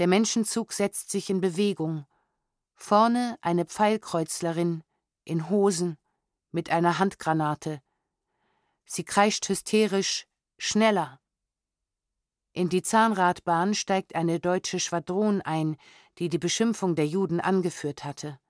Der 0.00 0.06
Menschenzug 0.06 0.72
setzt 0.72 1.10
sich 1.10 1.28
in 1.28 1.42
Bewegung. 1.42 2.06
Vorne 2.74 3.36
eine 3.42 3.66
Pfeilkreuzlerin 3.66 4.82
in 5.24 5.50
Hosen 5.50 5.98
mit 6.52 6.70
einer 6.70 6.98
Handgranate. 6.98 7.82
Sie 8.86 9.04
kreischt 9.04 9.46
hysterisch 9.50 10.26
Schneller. 10.56 11.20
In 12.52 12.70
die 12.70 12.80
Zahnradbahn 12.80 13.74
steigt 13.74 14.14
eine 14.14 14.40
deutsche 14.40 14.80
Schwadron 14.80 15.42
ein, 15.42 15.76
die 16.16 16.30
die 16.30 16.38
Beschimpfung 16.38 16.94
der 16.94 17.06
Juden 17.06 17.38
angeführt 17.38 18.02
hatte. 18.02 18.40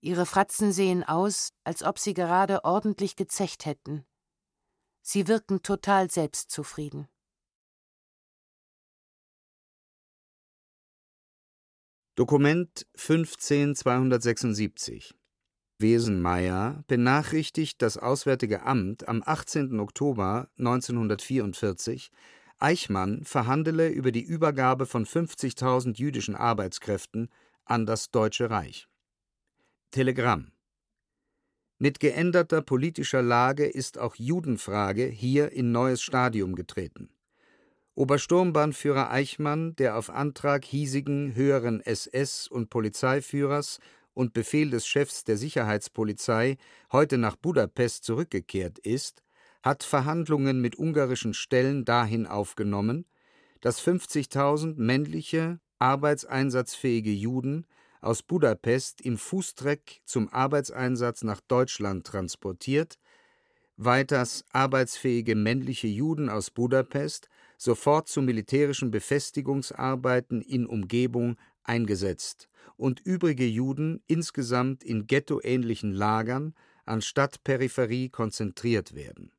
Ihre 0.00 0.24
Fratzen 0.24 0.72
sehen 0.72 1.04
aus, 1.04 1.52
als 1.64 1.82
ob 1.82 1.98
sie 1.98 2.14
gerade 2.14 2.64
ordentlich 2.64 3.14
gezecht 3.14 3.66
hätten. 3.66 4.06
Sie 5.02 5.28
wirken 5.28 5.62
total 5.62 6.10
selbstzufrieden. 6.10 7.10
Dokument 12.20 12.84
15276 12.96 15.14
Wesenmeier 15.78 16.84
benachrichtigt 16.86 17.80
das 17.80 17.96
Auswärtige 17.96 18.64
Amt 18.64 19.08
am 19.08 19.22
18. 19.24 19.80
Oktober 19.80 20.50
1944, 20.58 22.10
Eichmann 22.58 23.24
verhandele 23.24 23.88
über 23.88 24.12
die 24.12 24.20
Übergabe 24.20 24.84
von 24.84 25.06
50.000 25.06 25.96
jüdischen 25.96 26.34
Arbeitskräften 26.34 27.30
an 27.64 27.86
das 27.86 28.10
Deutsche 28.10 28.50
Reich. 28.50 28.86
Telegramm 29.90 30.52
Mit 31.78 32.00
geänderter 32.00 32.60
politischer 32.60 33.22
Lage 33.22 33.64
ist 33.64 33.96
auch 33.96 34.16
Judenfrage 34.16 35.06
hier 35.06 35.52
in 35.52 35.72
neues 35.72 36.02
Stadium 36.02 36.54
getreten. 36.54 37.08
Obersturmbahnführer 38.00 39.10
Eichmann, 39.10 39.76
der 39.76 39.98
auf 39.98 40.08
Antrag 40.08 40.64
hiesigen 40.64 41.34
höheren 41.34 41.82
SS- 41.82 42.48
und 42.48 42.70
Polizeiführers 42.70 43.78
und 44.14 44.32
Befehl 44.32 44.70
des 44.70 44.86
Chefs 44.86 45.24
der 45.24 45.36
Sicherheitspolizei 45.36 46.56
heute 46.92 47.18
nach 47.18 47.36
Budapest 47.36 48.04
zurückgekehrt 48.04 48.78
ist, 48.78 49.22
hat 49.62 49.82
Verhandlungen 49.82 50.62
mit 50.62 50.78
ungarischen 50.78 51.34
Stellen 51.34 51.84
dahin 51.84 52.26
aufgenommen, 52.26 53.04
dass 53.60 53.86
50.000 53.86 54.76
männliche, 54.78 55.60
arbeitseinsatzfähige 55.78 57.12
Juden 57.12 57.66
aus 58.00 58.22
Budapest 58.22 59.02
im 59.02 59.18
Fußtreck 59.18 60.00
zum 60.06 60.30
Arbeitseinsatz 60.30 61.22
nach 61.22 61.42
Deutschland 61.42 62.06
transportiert, 62.06 62.98
weiters 63.76 64.46
arbeitsfähige 64.52 65.34
männliche 65.34 65.86
Juden 65.86 66.30
aus 66.30 66.50
Budapest 66.50 67.28
sofort 67.60 68.08
zu 68.08 68.22
militärischen 68.22 68.90
Befestigungsarbeiten 68.90 70.40
in 70.40 70.64
Umgebung 70.64 71.36
eingesetzt 71.62 72.48
und 72.78 73.00
übrige 73.00 73.44
Juden 73.44 74.02
insgesamt 74.06 74.82
in 74.82 75.06
ghettoähnlichen 75.06 75.92
Lagern 75.92 76.54
an 76.86 77.02
Stadtperipherie 77.02 78.08
konzentriert 78.08 78.94
werden. 78.94 79.30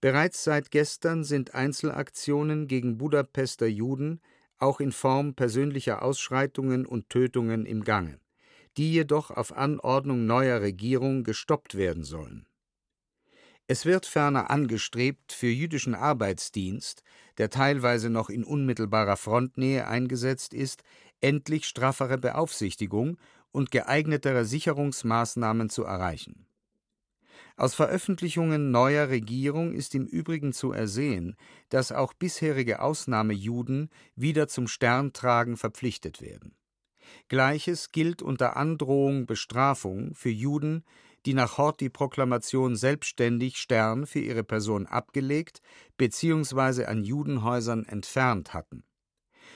Bereits 0.00 0.44
seit 0.44 0.70
gestern 0.70 1.24
sind 1.24 1.52
Einzelaktionen 1.52 2.68
gegen 2.68 2.96
Budapester 2.96 3.66
Juden 3.66 4.20
auch 4.58 4.78
in 4.78 4.92
Form 4.92 5.34
persönlicher 5.34 6.02
Ausschreitungen 6.02 6.86
und 6.86 7.10
Tötungen 7.10 7.66
im 7.66 7.82
Gange, 7.82 8.20
die 8.76 8.92
jedoch 8.92 9.32
auf 9.32 9.56
Anordnung 9.56 10.26
neuer 10.26 10.60
Regierung 10.60 11.24
gestoppt 11.24 11.76
werden 11.76 12.04
sollen 12.04 12.46
es 13.70 13.86
wird 13.86 14.04
ferner 14.04 14.50
angestrebt, 14.50 15.32
für 15.32 15.46
jüdischen 15.46 15.94
Arbeitsdienst, 15.94 17.04
der 17.38 17.50
teilweise 17.50 18.10
noch 18.10 18.28
in 18.28 18.42
unmittelbarer 18.42 19.16
Frontnähe 19.16 19.86
eingesetzt 19.86 20.54
ist, 20.54 20.82
endlich 21.20 21.66
straffere 21.66 22.18
Beaufsichtigung 22.18 23.16
und 23.52 23.70
geeignetere 23.70 24.44
Sicherungsmaßnahmen 24.44 25.70
zu 25.70 25.84
erreichen. 25.84 26.48
Aus 27.56 27.76
Veröffentlichungen 27.76 28.72
neuer 28.72 29.08
Regierung 29.08 29.72
ist 29.72 29.94
im 29.94 30.04
Übrigen 30.04 30.52
zu 30.52 30.72
ersehen, 30.72 31.36
dass 31.68 31.92
auch 31.92 32.12
bisherige 32.12 32.82
Ausnahmejuden 32.82 33.88
wieder 34.16 34.48
zum 34.48 34.66
Sterntragen 34.66 35.56
verpflichtet 35.56 36.20
werden. 36.20 36.56
Gleiches 37.28 37.92
gilt 37.92 38.20
unter 38.20 38.56
Androhung 38.56 39.26
Bestrafung 39.26 40.12
für 40.16 40.30
Juden, 40.30 40.84
die 41.26 41.34
nach 41.34 41.58
Horthy-Proklamation 41.58 42.76
selbstständig 42.76 43.58
Stern 43.58 44.06
für 44.06 44.20
ihre 44.20 44.44
Person 44.44 44.86
abgelegt 44.86 45.60
bzw. 45.96 46.86
an 46.86 47.04
Judenhäusern 47.04 47.84
entfernt 47.84 48.54
hatten. 48.54 48.84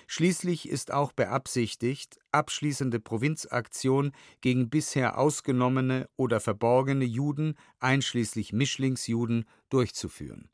Schließlich 0.06 0.68
ist 0.68 0.92
auch 0.92 1.12
beabsichtigt, 1.12 2.18
abschließende 2.30 3.00
Provinzaktion 3.00 4.12
gegen 4.40 4.68
bisher 4.68 5.18
ausgenommene 5.18 6.08
oder 6.16 6.40
verborgene 6.40 7.04
Juden, 7.04 7.56
einschließlich 7.78 8.52
Mischlingsjuden, 8.52 9.48
durchzuführen. 9.70 10.50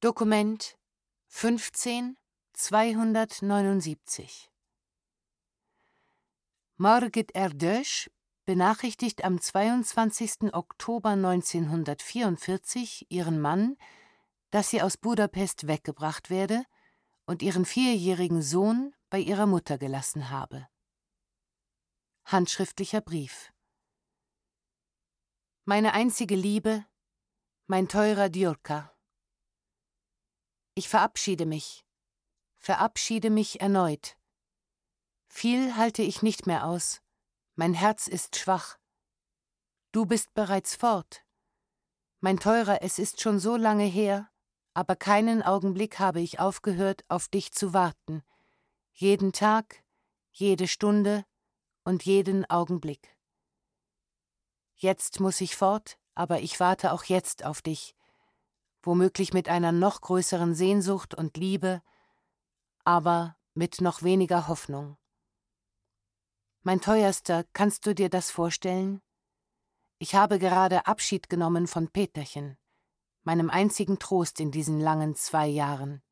Dokument 0.00 0.76
15 1.28 2.16
279 2.54 4.51
Margit 6.82 7.30
Erdős 7.30 8.10
benachrichtigt 8.44 9.22
am 9.22 9.38
22. 9.38 10.52
Oktober 10.52 11.12
1944 11.12 13.06
ihren 13.08 13.40
Mann, 13.40 13.76
dass 14.50 14.70
sie 14.70 14.82
aus 14.82 14.96
Budapest 14.96 15.68
weggebracht 15.68 16.28
werde 16.28 16.64
und 17.24 17.40
ihren 17.40 17.64
vierjährigen 17.64 18.42
Sohn 18.42 18.96
bei 19.10 19.20
ihrer 19.20 19.46
Mutter 19.46 19.78
gelassen 19.78 20.30
habe. 20.30 20.68
Handschriftlicher 22.24 23.00
Brief 23.00 23.52
Meine 25.64 25.92
einzige 25.92 26.34
Liebe, 26.34 26.84
mein 27.68 27.86
teurer 27.86 28.28
Djurka. 28.28 28.92
Ich 30.74 30.88
verabschiede 30.88 31.46
mich, 31.46 31.84
verabschiede 32.58 33.30
mich 33.30 33.60
erneut 33.60 34.16
viel 35.34 35.76
halte 35.76 36.02
ich 36.02 36.20
nicht 36.20 36.46
mehr 36.46 36.66
aus. 36.66 37.00
Mein 37.56 37.72
Herz 37.72 38.06
ist 38.06 38.36
schwach. 38.36 38.76
Du 39.90 40.04
bist 40.04 40.34
bereits 40.34 40.76
fort. 40.76 41.24
Mein 42.20 42.38
Teurer, 42.38 42.82
es 42.82 42.98
ist 42.98 43.22
schon 43.22 43.40
so 43.40 43.56
lange 43.56 43.86
her, 43.86 44.28
aber 44.74 44.94
keinen 44.94 45.42
Augenblick 45.42 45.98
habe 45.98 46.20
ich 46.20 46.38
aufgehört, 46.38 47.04
auf 47.08 47.28
dich 47.28 47.50
zu 47.52 47.72
warten. 47.72 48.22
Jeden 48.92 49.32
Tag, 49.32 49.82
jede 50.32 50.68
Stunde 50.68 51.24
und 51.82 52.04
jeden 52.04 52.48
Augenblick. 52.50 53.16
Jetzt 54.76 55.18
muss 55.18 55.40
ich 55.40 55.56
fort, 55.56 55.98
aber 56.14 56.40
ich 56.40 56.60
warte 56.60 56.92
auch 56.92 57.04
jetzt 57.04 57.42
auf 57.42 57.62
dich, 57.62 57.96
womöglich 58.82 59.32
mit 59.32 59.48
einer 59.48 59.72
noch 59.72 60.02
größeren 60.02 60.54
Sehnsucht 60.54 61.14
und 61.14 61.38
Liebe, 61.38 61.80
aber 62.84 63.34
mit 63.54 63.80
noch 63.80 64.02
weniger 64.02 64.46
Hoffnung. 64.46 64.98
Mein 66.64 66.80
teuerster, 66.80 67.44
kannst 67.54 67.86
du 67.86 67.94
dir 67.94 68.08
das 68.08 68.30
vorstellen? 68.30 69.02
Ich 69.98 70.14
habe 70.14 70.38
gerade 70.38 70.86
Abschied 70.86 71.28
genommen 71.28 71.66
von 71.66 71.88
Peterchen, 71.88 72.56
meinem 73.24 73.50
einzigen 73.50 73.98
Trost 73.98 74.38
in 74.38 74.52
diesen 74.52 74.78
langen 74.78 75.16
zwei 75.16 75.48
Jahren. 75.48 76.02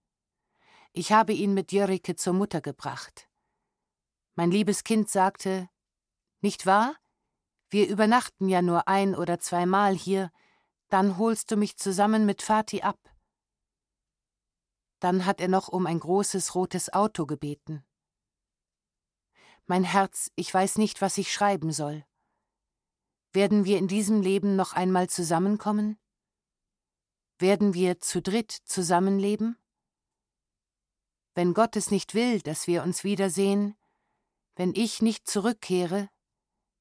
Ich 0.92 1.12
habe 1.12 1.32
ihn 1.32 1.54
mit 1.54 1.70
Jörike 1.70 2.16
zur 2.16 2.32
Mutter 2.32 2.60
gebracht. 2.60 3.28
Mein 4.34 4.50
liebes 4.50 4.82
Kind 4.82 5.08
sagte, 5.08 5.68
nicht 6.40 6.66
wahr? 6.66 6.96
Wir 7.68 7.88
übernachten 7.88 8.48
ja 8.48 8.60
nur 8.60 8.88
ein 8.88 9.14
oder 9.14 9.38
zweimal 9.38 9.94
hier, 9.94 10.32
dann 10.88 11.16
holst 11.16 11.52
du 11.52 11.56
mich 11.56 11.76
zusammen 11.76 12.26
mit 12.26 12.42
Vati 12.42 12.82
ab. 12.82 12.98
Dann 14.98 15.26
hat 15.26 15.40
er 15.40 15.48
noch 15.48 15.68
um 15.68 15.86
ein 15.86 16.00
großes 16.00 16.56
rotes 16.56 16.92
Auto 16.92 17.24
gebeten. 17.24 17.84
Mein 19.70 19.84
Herz, 19.84 20.32
ich 20.34 20.52
weiß 20.52 20.78
nicht, 20.78 21.00
was 21.00 21.16
ich 21.16 21.32
schreiben 21.32 21.70
soll. 21.70 22.04
Werden 23.32 23.64
wir 23.64 23.78
in 23.78 23.86
diesem 23.86 24.20
Leben 24.20 24.56
noch 24.56 24.72
einmal 24.72 25.08
zusammenkommen? 25.08 25.96
Werden 27.38 27.72
wir 27.72 28.00
zu 28.00 28.20
dritt 28.20 28.50
zusammenleben? 28.50 29.56
Wenn 31.36 31.54
Gott 31.54 31.76
es 31.76 31.92
nicht 31.92 32.14
will, 32.14 32.40
dass 32.40 32.66
wir 32.66 32.82
uns 32.82 33.04
wiedersehen, 33.04 33.76
wenn 34.56 34.74
ich 34.74 35.02
nicht 35.02 35.28
zurückkehre, 35.28 36.10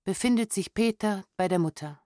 befindet 0.04 0.52
sich 0.52 0.74
Peter 0.74 1.24
bei 1.38 1.48
der 1.48 1.60
Mutter. 1.60 2.02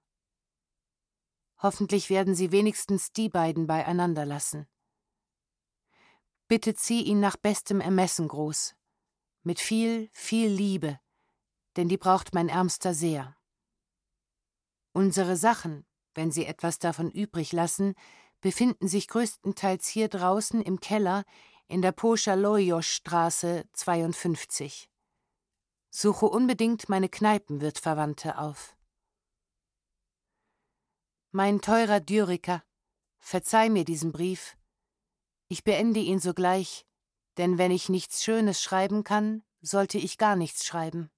Hoffentlich 1.60 2.10
werden 2.10 2.35
sie 2.35 2.51
wenigstens 2.51 3.14
die 3.14 3.30
beiden 3.30 3.68
beieinander 3.68 4.26
lassen. 4.26 4.68
Bitte 6.49 6.76
zieh 6.76 7.03
ihn 7.03 7.22
nach 7.22 7.38
bestem 7.38 7.80
Ermessen 7.80 8.27
groß, 8.27 8.76
mit 9.44 9.60
viel, 9.60 10.10
viel 10.14 10.49
Liebe, 10.49 10.99
denn 11.76 11.90
die 11.90 11.98
braucht 11.98 12.34
mein 12.34 12.49
Ärmster 12.49 12.94
sehr. 12.94 13.36
Unsere 14.94 15.36
Sachen, 15.36 15.86
wenn 16.14 16.32
Sie 16.32 16.45
etwas 16.45 16.80
davon 16.80 17.11
übrig 17.11 17.52
lassen, 17.52 17.95
befinden 18.41 18.88
sich 18.88 19.07
größtenteils 19.07 19.88
hier 19.88 20.07
draußen 20.07 20.61
im 20.61 20.80
Keller 20.80 21.24
in 21.68 21.82
der 21.82 21.91
Poschalojosch-Straße 21.91 23.65
52. 23.74 24.90
Suche 25.90 26.26
unbedingt 26.26 26.90
meine 26.90 27.10
Kneipenwirtverwandte 27.10 28.38
auf. 28.38 28.76
Mein 31.32 31.61
teurer 31.61 31.99
Dürriker, 31.99 32.64
verzeih 33.20 33.70
mir 33.70 33.86
diesen 33.86 34.11
Brief. 34.11 34.57
Ich 35.48 35.64
beende 35.64 35.99
ihn 35.99 36.20
sogleich, 36.20 36.86
denn 37.38 37.57
wenn 37.57 37.72
ich 37.72 37.89
nichts 37.89 38.23
Schönes 38.23 38.61
schreiben 38.61 39.03
kann, 39.03 39.43
sollte 39.61 39.97
ich 39.97 40.18
gar 40.18 40.35
nichts 40.35 40.65
schreiben. 40.65 41.10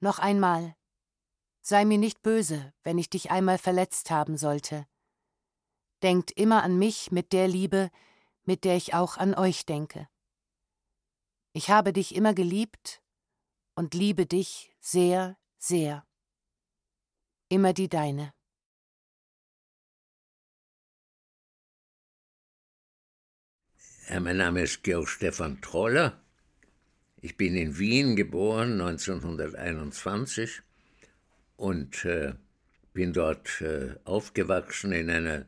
Noch 0.00 0.18
einmal, 0.18 0.74
sei 1.60 1.84
mir 1.84 1.98
nicht 1.98 2.22
böse, 2.22 2.72
wenn 2.82 2.98
ich 2.98 3.08
dich 3.08 3.30
einmal 3.30 3.58
verletzt 3.58 4.10
haben 4.10 4.36
sollte. 4.36 4.86
Denkt 6.02 6.32
immer 6.32 6.62
an 6.64 6.78
mich 6.78 7.12
mit 7.12 7.32
der 7.32 7.46
Liebe, 7.46 7.90
mit 8.42 8.64
der 8.64 8.76
ich 8.76 8.94
auch 8.94 9.16
an 9.16 9.34
euch 9.34 9.64
denke. 9.66 10.08
Ich 11.52 11.70
habe 11.70 11.92
dich 11.92 12.14
immer 12.14 12.34
geliebt 12.34 13.02
und 13.76 13.94
liebe 13.94 14.26
dich 14.26 14.74
sehr, 14.80 15.38
sehr. 15.58 16.06
Immer 17.48 17.72
die 17.72 17.88
deine. 17.88 18.32
Mein 24.10 24.36
Name 24.36 24.62
ist 24.62 24.82
Georg 24.82 25.08
Stefan 25.08 25.60
Troller. 25.60 26.20
Ich 27.20 27.36
bin 27.36 27.54
in 27.56 27.78
Wien 27.78 28.16
geboren, 28.16 28.80
1921, 28.80 30.62
und 31.56 32.04
äh, 32.04 32.34
bin 32.92 33.12
dort 33.12 33.60
äh, 33.60 33.94
aufgewachsen 34.04 34.92
in 34.92 35.08
einer 35.08 35.46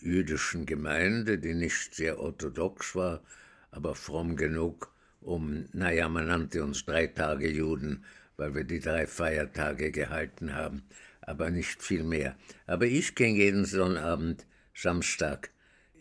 jüdischen 0.00 0.64
Gemeinde, 0.64 1.38
die 1.38 1.54
nicht 1.54 1.94
sehr 1.94 2.20
orthodox 2.20 2.94
war, 2.94 3.22
aber 3.70 3.94
fromm 3.94 4.36
genug, 4.36 4.94
um, 5.20 5.68
naja, 5.72 6.08
man 6.08 6.28
nannte 6.28 6.62
uns 6.62 6.84
drei 6.84 7.08
Tage 7.08 7.50
Juden, 7.50 8.04
weil 8.36 8.54
wir 8.54 8.64
die 8.64 8.80
drei 8.80 9.06
Feiertage 9.06 9.90
gehalten 9.90 10.54
haben, 10.54 10.84
aber 11.20 11.50
nicht 11.50 11.82
viel 11.82 12.04
mehr. 12.04 12.36
Aber 12.66 12.86
ich 12.86 13.14
ging 13.14 13.36
jeden 13.36 13.64
Sonnabend, 13.64 14.46
Samstag, 14.74 15.51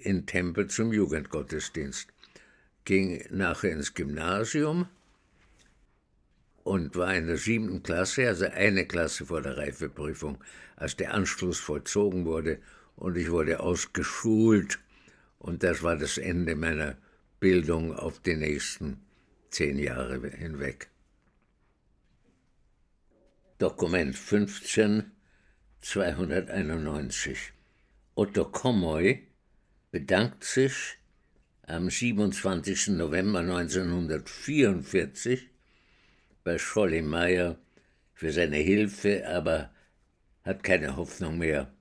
in 0.01 0.25
Tempel 0.25 0.67
zum 0.67 0.91
Jugendgottesdienst, 0.93 2.07
ging 2.85 3.23
nachher 3.29 3.71
ins 3.71 3.93
Gymnasium 3.93 4.87
und 6.63 6.95
war 6.95 7.15
in 7.15 7.27
der 7.27 7.37
siebten 7.37 7.83
Klasse, 7.83 8.27
also 8.27 8.45
eine 8.45 8.85
Klasse 8.85 9.25
vor 9.25 9.41
der 9.41 9.57
Reifeprüfung, 9.57 10.43
als 10.75 10.95
der 10.95 11.13
Anschluss 11.13 11.59
vollzogen 11.59 12.25
wurde 12.25 12.59
und 12.95 13.17
ich 13.17 13.31
wurde 13.31 13.59
ausgeschult. 13.59 14.79
Und 15.39 15.63
das 15.63 15.81
war 15.81 15.97
das 15.97 16.17
Ende 16.17 16.55
meiner 16.55 16.97
Bildung 17.39 17.95
auf 17.95 18.19
die 18.19 18.35
nächsten 18.35 18.99
zehn 19.49 19.79
Jahre 19.79 20.29
hinweg. 20.29 20.89
Dokument 23.57 24.15
15 24.15 25.11
291 25.81 27.53
Otto 28.13 28.45
Kommoy 28.45 29.27
bedankt 29.91 30.43
sich 30.45 30.97
am 31.63 31.89
27. 31.89 32.89
November 32.89 33.39
1944 33.39 35.49
bei 36.45 36.57
Scholli 36.57 37.01
Meyer 37.01 37.57
für 38.13 38.31
seine 38.31 38.57
Hilfe, 38.57 39.27
aber 39.27 39.73
hat 40.43 40.63
keine 40.63 40.95
Hoffnung 40.95 41.37
mehr, 41.37 41.73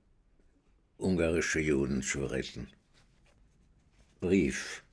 ungarische 0.97 1.61
Juden 1.61 2.03
zu 2.03 2.25
retten. 2.25 2.67
Brief. 4.19 4.83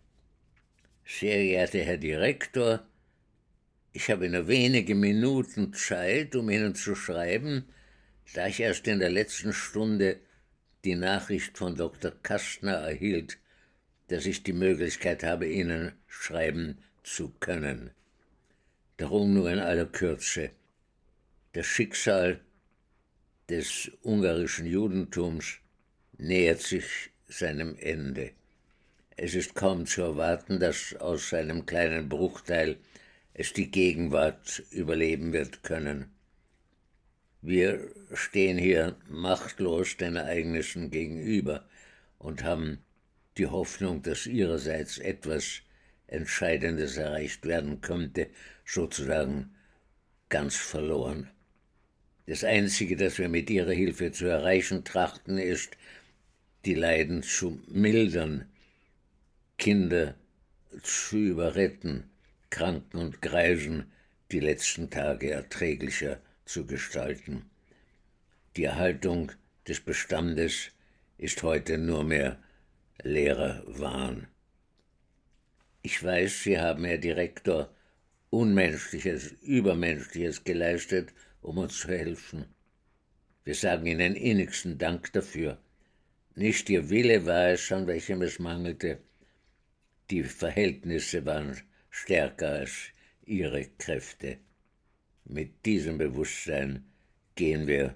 Sehr 1.04 1.38
geehrter 1.38 1.80
Herr 1.80 1.98
Direktor, 1.98 2.86
ich 3.92 4.10
habe 4.10 4.30
nur 4.30 4.46
wenige 4.46 4.94
Minuten 4.94 5.72
Zeit, 5.72 6.36
um 6.36 6.50
Ihnen 6.50 6.76
zu 6.76 6.94
schreiben, 6.94 7.64
da 8.34 8.46
ich 8.46 8.60
erst 8.60 8.86
in 8.86 9.00
der 9.00 9.10
letzten 9.10 9.52
Stunde 9.52 10.20
die 10.84 10.94
Nachricht 10.94 11.58
von 11.58 11.74
Dr. 11.74 12.12
Kastner 12.22 12.74
erhielt, 12.74 13.38
dass 14.08 14.26
ich 14.26 14.42
die 14.42 14.52
Möglichkeit 14.52 15.22
habe, 15.22 15.46
Ihnen 15.46 15.92
schreiben 16.06 16.78
zu 17.02 17.30
können. 17.40 17.90
Darum 18.96 19.34
nur 19.34 19.50
in 19.50 19.58
aller 19.58 19.86
Kürze. 19.86 20.50
Das 21.52 21.66
Schicksal 21.66 22.40
des 23.48 23.90
ungarischen 24.02 24.66
Judentums 24.66 25.58
nähert 26.16 26.60
sich 26.60 27.10
seinem 27.28 27.76
Ende. 27.78 28.32
Es 29.16 29.34
ist 29.34 29.54
kaum 29.54 29.86
zu 29.86 30.02
erwarten, 30.02 30.60
dass 30.60 30.94
aus 30.94 31.30
seinem 31.30 31.66
kleinen 31.66 32.08
Bruchteil 32.08 32.76
es 33.34 33.52
die 33.52 33.70
Gegenwart 33.70 34.62
überleben 34.70 35.32
wird 35.32 35.62
können. 35.62 36.10
Wir 37.48 37.80
stehen 38.12 38.58
hier 38.58 38.94
machtlos 39.08 39.96
den 39.96 40.16
Ereignissen 40.16 40.90
gegenüber 40.90 41.64
und 42.18 42.44
haben 42.44 42.84
die 43.38 43.46
Hoffnung, 43.46 44.02
dass 44.02 44.26
ihrerseits 44.26 44.98
etwas 44.98 45.62
Entscheidendes 46.08 46.98
erreicht 46.98 47.46
werden 47.46 47.80
könnte, 47.80 48.28
sozusagen 48.66 49.54
ganz 50.28 50.56
verloren. 50.56 51.30
Das 52.26 52.44
Einzige, 52.44 52.96
das 52.96 53.16
wir 53.16 53.30
mit 53.30 53.48
ihrer 53.48 53.72
Hilfe 53.72 54.12
zu 54.12 54.26
erreichen 54.26 54.84
trachten, 54.84 55.38
ist, 55.38 55.78
die 56.66 56.74
Leiden 56.74 57.22
zu 57.22 57.62
mildern, 57.66 58.44
Kinder 59.56 60.16
zu 60.82 61.16
überretten, 61.16 62.10
Kranken 62.50 62.98
und 62.98 63.22
Greisen 63.22 63.90
die 64.32 64.40
letzten 64.40 64.90
Tage 64.90 65.30
erträglicher 65.30 66.20
zu 66.48 66.66
gestalten. 66.66 67.48
Die 68.56 68.64
Erhaltung 68.64 69.32
des 69.68 69.80
Bestandes 69.80 70.70
ist 71.18 71.42
heute 71.42 71.78
nur 71.78 72.04
mehr 72.04 72.42
leerer 73.02 73.62
Wahn. 73.66 74.26
Ich 75.82 76.02
weiß, 76.02 76.42
Sie 76.42 76.58
haben, 76.58 76.84
Herr 76.84 76.98
Direktor, 76.98 77.72
Unmenschliches, 78.30 79.32
Übermenschliches 79.42 80.44
geleistet, 80.44 81.14
um 81.40 81.58
uns 81.58 81.78
zu 81.78 81.88
helfen. 81.88 82.46
Wir 83.44 83.54
sagen 83.54 83.86
Ihnen 83.86 84.16
innigsten 84.16 84.76
Dank 84.76 85.12
dafür. 85.12 85.58
Nicht 86.34 86.68
Ihr 86.68 86.90
Wille 86.90 87.24
war 87.24 87.48
es, 87.48 87.72
an 87.72 87.86
welchem 87.86 88.22
es 88.22 88.38
mangelte. 88.38 88.98
Die 90.10 90.24
Verhältnisse 90.24 91.24
waren 91.24 91.56
stärker 91.90 92.50
als 92.50 92.88
Ihre 93.24 93.66
Kräfte. 93.78 94.38
Mit 95.30 95.66
diesem 95.66 95.98
Bewusstsein 95.98 96.90
gehen 97.34 97.66
wir 97.66 97.94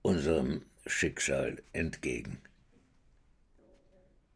unserem 0.00 0.64
Schicksal 0.86 1.62
entgegen. 1.74 2.40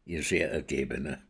Ihr 0.05 0.21
sehr 0.21 0.51
ergebener. 0.51 1.23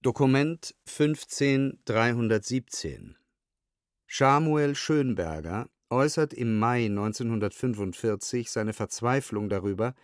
Dokument 0.00 0.74
15317 0.86 3.18
Samuel 4.08 4.74
Schönberger 4.74 5.68
äußert 5.90 6.32
im 6.32 6.58
Mai 6.58 6.86
1945 6.86 8.50
seine 8.50 8.72
Verzweiflung 8.72 9.50
darüber, 9.50 9.94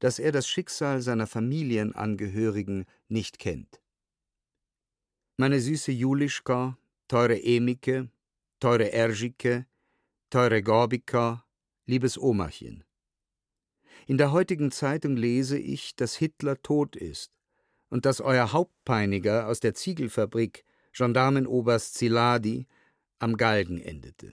dass 0.00 0.18
er 0.18 0.32
das 0.32 0.46
Schicksal 0.46 1.00
seiner 1.00 1.26
Familienangehörigen 1.26 2.84
nicht 3.08 3.38
kennt. 3.38 3.80
Meine 5.40 5.60
süße 5.60 5.92
Julischka, 5.92 6.76
teure 7.06 7.40
Emike, 7.40 8.10
teure 8.58 8.92
Erzike, 8.92 9.66
teure 10.30 10.64
Gorbika, 10.64 11.44
liebes 11.86 12.18
Omachen. 12.18 12.82
In 14.08 14.18
der 14.18 14.32
heutigen 14.32 14.72
Zeitung 14.72 15.16
lese 15.16 15.56
ich, 15.56 15.94
dass 15.94 16.16
Hitler 16.16 16.60
tot 16.60 16.96
ist 16.96 17.30
und 17.88 18.04
dass 18.04 18.20
euer 18.20 18.52
Hauptpeiniger 18.52 19.46
aus 19.46 19.60
der 19.60 19.74
Ziegelfabrik, 19.74 20.64
Gendarmenoberst 20.92 21.94
Ziladi, 21.94 22.66
am 23.20 23.36
Galgen 23.36 23.80
endete. 23.80 24.32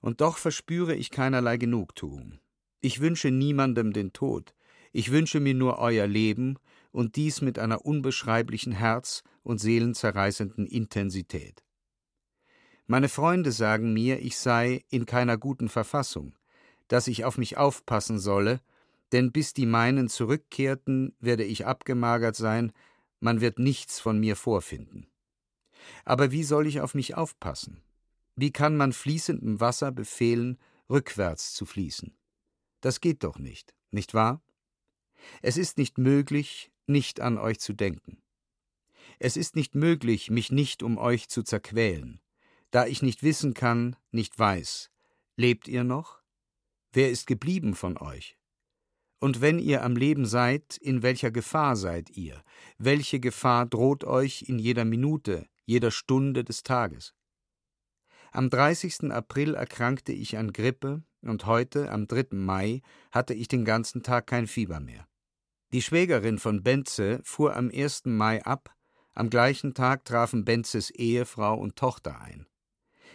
Und 0.00 0.20
doch 0.20 0.38
verspüre 0.38 0.96
ich 0.96 1.12
keinerlei 1.12 1.56
Genugtuung. 1.56 2.40
Ich 2.80 3.00
wünsche 3.00 3.30
niemandem 3.30 3.92
den 3.92 4.12
Tod, 4.12 4.56
ich 4.90 5.12
wünsche 5.12 5.38
mir 5.38 5.54
nur 5.54 5.78
euer 5.78 6.08
Leben 6.08 6.58
und 6.92 7.16
dies 7.16 7.40
mit 7.40 7.58
einer 7.58 7.84
unbeschreiblichen 7.84 8.72
Herz- 8.72 9.22
und 9.42 9.58
seelenzerreißenden 9.58 10.66
Intensität. 10.66 11.64
Meine 12.86 13.08
Freunde 13.08 13.52
sagen 13.52 13.92
mir, 13.92 14.20
ich 14.20 14.36
sei 14.36 14.84
in 14.88 15.06
keiner 15.06 15.38
guten 15.38 15.68
Verfassung, 15.68 16.36
dass 16.88 17.06
ich 17.06 17.24
auf 17.24 17.38
mich 17.38 17.56
aufpassen 17.56 18.18
solle, 18.18 18.60
denn 19.12 19.32
bis 19.32 19.54
die 19.54 19.66
meinen 19.66 20.08
zurückkehrten, 20.08 21.14
werde 21.20 21.44
ich 21.44 21.66
abgemagert 21.66 22.36
sein, 22.36 22.72
man 23.20 23.40
wird 23.40 23.58
nichts 23.58 24.00
von 24.00 24.18
mir 24.18 24.34
vorfinden. 24.34 25.06
Aber 26.04 26.32
wie 26.32 26.42
soll 26.42 26.66
ich 26.66 26.80
auf 26.80 26.94
mich 26.94 27.14
aufpassen? 27.14 27.82
Wie 28.34 28.50
kann 28.52 28.76
man 28.76 28.92
fließendem 28.92 29.60
Wasser 29.60 29.92
befehlen, 29.92 30.58
rückwärts 30.88 31.54
zu 31.54 31.66
fließen? 31.66 32.16
Das 32.80 33.00
geht 33.00 33.22
doch 33.22 33.38
nicht, 33.38 33.74
nicht 33.90 34.14
wahr? 34.14 34.42
Es 35.42 35.56
ist 35.56 35.76
nicht 35.78 35.98
möglich, 35.98 36.69
nicht 36.90 37.20
an 37.20 37.38
euch 37.38 37.58
zu 37.60 37.72
denken. 37.72 38.22
Es 39.18 39.36
ist 39.36 39.56
nicht 39.56 39.74
möglich, 39.74 40.30
mich 40.30 40.50
nicht 40.50 40.82
um 40.82 40.98
euch 40.98 41.28
zu 41.28 41.42
zerquälen, 41.42 42.20
da 42.70 42.86
ich 42.86 43.02
nicht 43.02 43.22
wissen 43.22 43.54
kann, 43.54 43.96
nicht 44.10 44.38
weiß. 44.38 44.90
Lebt 45.36 45.68
ihr 45.68 45.84
noch? 45.84 46.20
Wer 46.92 47.10
ist 47.10 47.26
geblieben 47.26 47.74
von 47.74 47.96
euch? 47.96 48.36
Und 49.20 49.42
wenn 49.42 49.58
ihr 49.58 49.84
am 49.84 49.96
Leben 49.96 50.24
seid, 50.24 50.78
in 50.78 51.02
welcher 51.02 51.30
Gefahr 51.30 51.76
seid 51.76 52.10
ihr? 52.10 52.42
Welche 52.78 53.20
Gefahr 53.20 53.66
droht 53.66 54.04
euch 54.04 54.42
in 54.48 54.58
jeder 54.58 54.86
Minute, 54.86 55.46
jeder 55.66 55.90
Stunde 55.90 56.42
des 56.42 56.62
Tages? 56.62 57.14
Am 58.32 58.48
30. 58.48 59.12
April 59.12 59.54
erkrankte 59.54 60.12
ich 60.12 60.38
an 60.38 60.52
Grippe 60.52 61.02
und 61.20 61.44
heute, 61.46 61.90
am 61.90 62.06
3. 62.06 62.28
Mai, 62.30 62.80
hatte 63.10 63.34
ich 63.34 63.48
den 63.48 63.64
ganzen 63.64 64.02
Tag 64.02 64.26
kein 64.26 64.46
Fieber 64.46 64.80
mehr. 64.80 65.06
Die 65.72 65.82
Schwägerin 65.82 66.38
von 66.38 66.64
Benze 66.64 67.20
fuhr 67.22 67.54
am 67.54 67.70
1. 67.72 68.06
Mai 68.06 68.44
ab, 68.44 68.74
am 69.14 69.30
gleichen 69.30 69.72
Tag 69.72 70.04
trafen 70.04 70.44
Benzes 70.44 70.90
Ehefrau 70.90 71.56
und 71.56 71.76
Tochter 71.76 72.20
ein. 72.20 72.46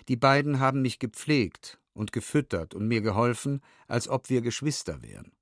Die 0.08 0.16
beiden 0.16 0.60
haben 0.60 0.82
mich 0.82 1.00
gepflegt 1.00 1.82
und 1.94 2.14
gefüttert 2.14 2.74
und 2.74 2.88
mir 2.88 3.02
geholfen, 3.02 3.62
als 3.88 4.08
ob 4.08 4.30
wir 4.30 4.42
Geschwister 4.42 5.02
wären. 5.02 5.34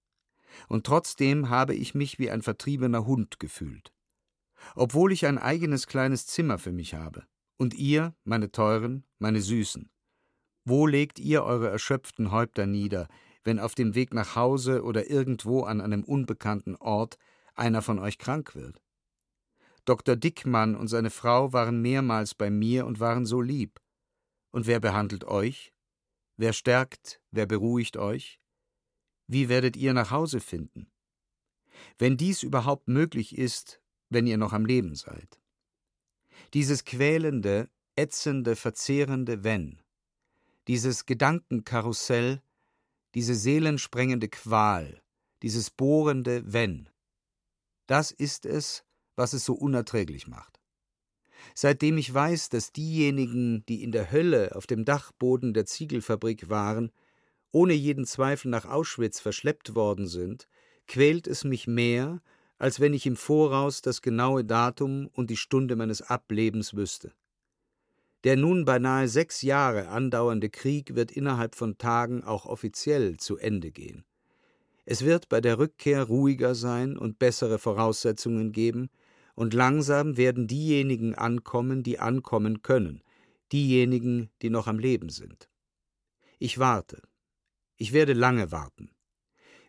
Und 0.68 0.88
trotzdem 0.88 1.50
habe 1.50 1.76
ich 1.76 1.94
mich 1.94 2.18
wie 2.18 2.32
ein 2.32 2.42
vertriebener 2.42 3.06
Hund 3.06 3.40
gefühlt. 3.40 3.94
Obwohl 4.76 5.12
ich 5.12 5.28
ein 5.28 5.38
eigenes 5.38 5.86
kleines 5.86 6.26
Zimmer 6.26 6.58
für 6.58 6.72
mich 6.72 6.96
habe. 6.96 7.28
Und 7.58 7.76
ihr, 7.76 8.16
meine 8.24 8.52
Teuren, 8.52 9.04
meine 9.20 9.42
Süßen. 9.42 9.92
Wo 10.66 10.88
legt 10.88 11.20
ihr 11.20 11.44
eure 11.44 11.70
erschöpften 11.70 12.32
Häupter 12.32 12.66
nieder, 12.66 13.08
wenn 13.44 13.60
auf 13.60 13.76
dem 13.76 13.96
Weg 13.96 14.14
nach 14.14 14.36
Hause 14.36 14.84
oder 14.84 15.10
irgendwo 15.10 15.64
an 15.64 15.82
einem 15.82 16.04
unbekannten 16.04 16.76
Ort 16.76 17.18
einer 17.56 17.82
von 17.82 18.00
euch 18.00 18.18
krank 18.18 18.56
wird. 18.56 18.82
Dr. 19.86 20.16
Dickmann 20.16 20.76
und 20.76 20.88
seine 20.88 21.10
Frau 21.10 21.52
waren 21.52 21.82
mehrmals 21.82 22.36
bei 22.36 22.50
mir 22.50 22.86
und 22.86 23.00
waren 23.00 23.26
so 23.26 23.42
lieb. 23.42 23.82
Und 24.52 24.66
wer 24.66 24.80
behandelt 24.80 25.26
euch? 25.26 25.74
Wer 26.38 26.54
stärkt, 26.54 27.22
wer 27.32 27.46
beruhigt 27.46 27.98
euch? 27.98 28.40
Wie 29.28 29.50
werdet 29.50 29.76
ihr 29.76 29.94
nach 29.94 30.12
Hause 30.12 30.40
finden? 30.40 30.90
Wenn 31.98 32.18
dies 32.18 32.44
überhaupt 32.44 32.88
möglich 32.88 33.38
ist, 33.38 33.82
wenn 34.10 34.28
ihr 34.28 34.38
noch 34.38 34.54
am 34.54 34.66
Leben 34.66 34.96
seid. 34.96 35.40
Dieses 36.54 36.86
quälende, 36.86 37.70
ätzende, 37.96 38.56
verzehrende 38.56 39.44
Wenn, 39.44 39.82
dieses 40.68 41.06
Gedankenkarussell, 41.06 42.42
diese 43.16 43.36
seelensprengende 43.36 44.30
Qual, 44.30 45.02
dieses 45.42 45.70
bohrende 45.70 46.44
Wenn. 46.46 46.90
Das 47.88 48.12
ist 48.12 48.46
es, 48.46 48.84
was 49.16 49.34
es 49.34 49.46
so 49.46 49.54
unerträglich 49.54 50.28
macht. 50.28 50.60
Seitdem 51.54 51.98
ich 51.98 52.12
weiß, 52.14 52.50
dass 52.50 52.72
diejenigen, 52.72 53.66
die 53.68 53.84
in 53.84 53.92
der 53.92 54.12
Hölle 54.12 54.56
auf 54.56 54.66
dem 54.66 54.86
Dachboden 54.86 55.54
der 55.54 55.66
Ziegelfabrik 55.66 56.50
waren, 56.50 56.92
ohne 57.52 57.74
jeden 57.74 58.06
Zweifel 58.06 58.50
nach 58.50 58.66
Auschwitz 58.66 59.20
verschleppt 59.20 59.76
worden 59.76 60.08
sind, 60.08 60.48
quält 60.88 61.28
es 61.28 61.44
mich 61.44 61.68
mehr, 61.68 62.22
als 62.58 62.80
wenn 62.80 62.94
ich 62.94 63.06
im 63.06 63.16
Voraus 63.16 63.82
das 63.82 64.02
genaue 64.02 64.44
Datum 64.44 65.08
und 65.08 65.30
die 65.30 65.38
Stunde 65.38 65.76
meines 65.76 66.02
Ablebens 66.02 66.74
wüsste. 66.74 67.14
Der 68.24 68.38
nun 68.38 68.64
beinahe 68.64 69.08
sechs 69.08 69.42
Jahre 69.42 69.90
andauernde 69.90 70.50
Krieg 70.50 70.96
wird 70.96 71.12
innerhalb 71.12 71.56
von 71.56 71.78
Tagen 71.78 72.24
auch 72.24 72.46
offiziell 72.46 73.18
zu 73.18 73.38
Ende 73.38 73.72
gehen. 73.72 74.06
Es 74.86 75.04
wird 75.04 75.30
bei 75.30 75.42
der 75.42 75.60
Rückkehr 75.60 76.04
ruhiger 76.04 76.56
sein 76.56 76.98
und 76.98 77.20
bessere 77.20 77.60
Voraussetzungen 77.60 78.52
geben, 78.52 78.90
und 79.36 79.56
langsam 79.56 80.16
werden 80.16 80.48
diejenigen 80.48 81.16
ankommen, 81.16 81.82
die 81.82 81.98
ankommen 81.98 82.62
können, 82.62 83.02
diejenigen, 83.52 84.30
die 84.44 84.52
noch 84.52 84.68
am 84.68 84.78
Leben 84.78 85.10
sind. 85.10 85.50
Ich 86.38 86.60
warte. 86.60 87.02
Ich 87.78 87.94
werde 87.94 88.14
lange 88.14 88.52
warten. 88.52 88.92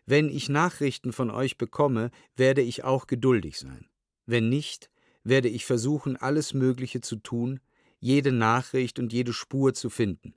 Wenn 0.05 0.29
ich 0.29 0.49
Nachrichten 0.49 1.13
von 1.13 1.31
euch 1.31 1.57
bekomme, 1.57 2.11
werde 2.35 2.61
ich 2.61 2.83
auch 2.83 3.07
geduldig 3.07 3.57
sein. 3.57 3.87
Wenn 4.27 4.49
nicht, 4.49 4.91
werde 5.23 5.49
ich 5.49 5.65
versuchen, 5.65 6.15
alles 6.15 6.53
Mögliche 6.53 7.01
zu 7.01 7.15
tun, 7.15 7.59
jede 7.99 8.31
Nachricht 8.31 8.99
und 8.99 9.13
jede 9.13 9.33
Spur 9.33 9.73
zu 9.73 9.89
finden. 9.89 10.35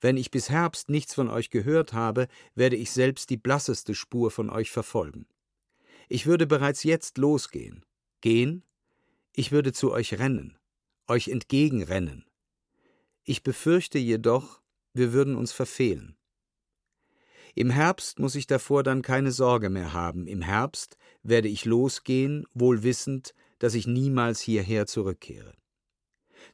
Wenn 0.00 0.16
ich 0.16 0.30
bis 0.30 0.48
Herbst 0.48 0.88
nichts 0.88 1.14
von 1.14 1.28
euch 1.28 1.50
gehört 1.50 1.92
habe, 1.92 2.28
werde 2.54 2.76
ich 2.76 2.90
selbst 2.90 3.30
die 3.30 3.36
blasseste 3.36 3.94
Spur 3.94 4.30
von 4.30 4.48
euch 4.48 4.70
verfolgen. 4.70 5.26
Ich 6.08 6.26
würde 6.26 6.46
bereits 6.46 6.82
jetzt 6.82 7.18
losgehen. 7.18 7.84
Gehen? 8.20 8.64
Ich 9.34 9.52
würde 9.52 9.72
zu 9.72 9.92
euch 9.92 10.18
rennen, 10.18 10.58
euch 11.06 11.28
entgegenrennen. 11.28 12.24
Ich 13.24 13.42
befürchte 13.42 13.98
jedoch, 13.98 14.60
wir 14.92 15.12
würden 15.12 15.36
uns 15.36 15.52
verfehlen. 15.52 16.16
Im 17.54 17.70
Herbst 17.70 18.18
muss 18.18 18.34
ich 18.34 18.46
davor 18.46 18.82
dann 18.82 19.02
keine 19.02 19.32
Sorge 19.32 19.70
mehr 19.70 19.92
haben. 19.92 20.26
Im 20.26 20.42
Herbst 20.42 20.96
werde 21.22 21.48
ich 21.48 21.64
losgehen, 21.64 22.46
wohl 22.54 22.82
wissend, 22.82 23.34
dass 23.58 23.74
ich 23.74 23.86
niemals 23.86 24.40
hierher 24.40 24.86
zurückkehre. 24.86 25.54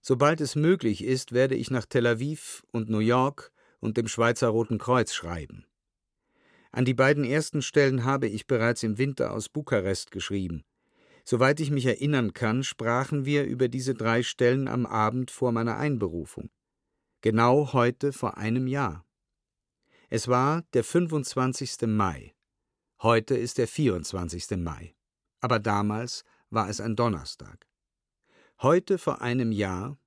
Sobald 0.00 0.40
es 0.40 0.54
möglich 0.56 1.04
ist, 1.04 1.32
werde 1.32 1.54
ich 1.54 1.70
nach 1.70 1.86
Tel 1.86 2.06
Aviv 2.06 2.64
und 2.72 2.88
New 2.90 2.98
York 2.98 3.52
und 3.80 3.96
dem 3.96 4.08
Schweizer 4.08 4.48
Roten 4.48 4.78
Kreuz 4.78 5.12
schreiben. 5.12 5.66
An 6.72 6.84
die 6.84 6.94
beiden 6.94 7.24
ersten 7.24 7.62
Stellen 7.62 8.04
habe 8.04 8.28
ich 8.28 8.46
bereits 8.46 8.82
im 8.82 8.98
Winter 8.98 9.32
aus 9.32 9.48
Bukarest 9.48 10.10
geschrieben. 10.10 10.64
Soweit 11.24 11.58
ich 11.60 11.70
mich 11.70 11.86
erinnern 11.86 12.34
kann, 12.34 12.62
sprachen 12.62 13.24
wir 13.24 13.44
über 13.44 13.68
diese 13.68 13.94
drei 13.94 14.22
Stellen 14.22 14.68
am 14.68 14.86
Abend 14.86 15.30
vor 15.30 15.52
meiner 15.52 15.76
Einberufung. 15.76 16.50
Genau 17.20 17.72
heute 17.72 18.12
vor 18.12 18.36
einem 18.36 18.66
Jahr. 18.66 19.04
Es 20.08 20.28
war 20.28 20.62
der 20.72 20.84
25. 20.84 21.86
Mai. 21.86 22.34
Heute 23.02 23.36
ist 23.36 23.58
der 23.58 23.66
24. 23.66 24.56
Mai. 24.58 24.94
Aber 25.40 25.58
damals 25.58 26.24
war 26.50 26.68
es 26.68 26.80
ein 26.80 26.94
Donnerstag. 26.94 27.66
Heute 28.62 28.96
vor 28.96 29.20
einem 29.20 29.52
Jahr, 29.52 29.98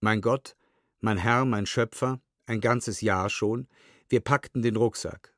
mein 0.00 0.20
Gott, 0.20 0.56
Mein 0.98 1.16
Herr, 1.16 1.44
mein 1.44 1.64
Schöpfer, 1.64 2.20
ein 2.44 2.60
ganzes 2.60 3.02
Jahr 3.02 3.30
schon, 3.30 3.68
wir 4.08 4.20
packten 4.20 4.62
den 4.62 4.74
Rucksack. 4.74 5.32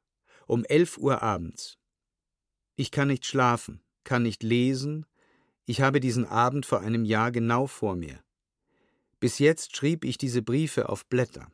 Um 0.47 0.65
elf 0.65 0.97
Uhr 0.97 1.23
abends. 1.23 1.77
Ich 2.77 2.91
kann 2.91 3.09
nicht 3.09 3.27
schlafen, 3.27 3.83
kann 4.05 4.23
nicht 4.23 4.43
lesen, 4.43 5.05
ich 5.67 5.83
habe 5.83 6.01
diesen 6.01 6.25
Abend 6.25 6.65
vor 6.65 6.81
einem 6.81 7.05
Jahr 7.05 7.31
genau 7.31 7.67
vor 7.67 7.95
mir. 7.95 8.25
Bis 9.21 9.39
jetzt 9.39 9.77
schrieb 9.77 10.05
ich 10.07 10.17
diese 10.17 10.41
Briefe 10.41 10.89
auf 10.89 11.05
Blätter. 11.07 11.53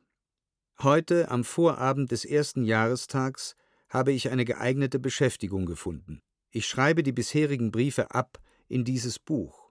Heute, 0.82 1.32
am 1.32 1.42
Vorabend 1.42 2.12
des 2.12 2.24
ersten 2.24 2.62
Jahrestags, 2.62 3.56
habe 3.88 4.12
ich 4.12 4.30
eine 4.30 4.44
geeignete 4.44 5.00
Beschäftigung 5.00 5.66
gefunden. 5.66 6.22
Ich 6.50 6.66
schreibe 6.66 7.02
die 7.02 7.12
bisherigen 7.12 7.72
Briefe 7.72 8.12
ab 8.12 8.38
in 8.68 8.84
dieses 8.84 9.18
Buch. 9.18 9.61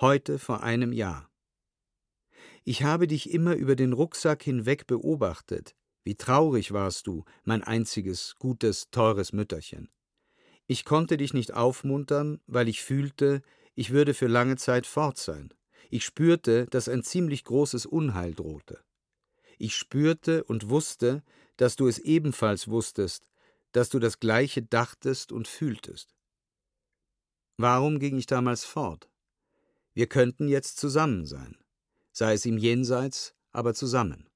Heute 0.00 0.40
vor 0.40 0.64
einem 0.64 0.92
Jahr. 0.92 1.30
Ich 2.64 2.82
habe 2.82 3.06
dich 3.06 3.30
immer 3.30 3.54
über 3.54 3.76
den 3.76 3.92
Rucksack 3.92 4.42
hinweg 4.42 4.88
beobachtet. 4.88 5.76
Wie 6.02 6.16
traurig 6.16 6.72
warst 6.72 7.06
du, 7.06 7.24
mein 7.44 7.62
einziges, 7.62 8.34
gutes, 8.40 8.90
teures 8.90 9.32
Mütterchen. 9.32 9.88
Ich 10.66 10.84
konnte 10.84 11.16
dich 11.16 11.32
nicht 11.32 11.54
aufmuntern, 11.54 12.40
weil 12.48 12.68
ich 12.68 12.82
fühlte, 12.82 13.40
ich 13.76 13.90
würde 13.90 14.14
für 14.14 14.26
lange 14.26 14.56
Zeit 14.56 14.88
fort 14.88 15.16
sein. 15.16 15.54
Ich 15.90 16.04
spürte, 16.04 16.66
dass 16.66 16.88
ein 16.88 17.04
ziemlich 17.04 17.44
großes 17.44 17.86
Unheil 17.86 18.34
drohte. 18.34 18.82
Ich 19.58 19.76
spürte 19.76 20.42
und 20.42 20.70
wusste, 20.70 21.22
dass 21.56 21.76
du 21.76 21.86
es 21.86 22.00
ebenfalls 22.00 22.66
wusstest, 22.66 23.28
dass 23.70 23.90
du 23.90 24.00
das 24.00 24.18
Gleiche 24.18 24.60
dachtest 24.60 25.30
und 25.30 25.46
fühltest. 25.46 26.16
Warum 27.58 28.00
ging 28.00 28.18
ich 28.18 28.26
damals 28.26 28.64
fort? 28.64 29.08
Wir 29.94 30.06
könnten 30.08 30.48
jetzt 30.48 30.78
zusammen 30.78 31.24
sein 31.24 31.56
sei 32.14 32.34
es 32.34 32.46
im 32.46 32.56
Jenseits, 32.56 33.34
aber 33.50 33.74
zusammen. 33.74 34.30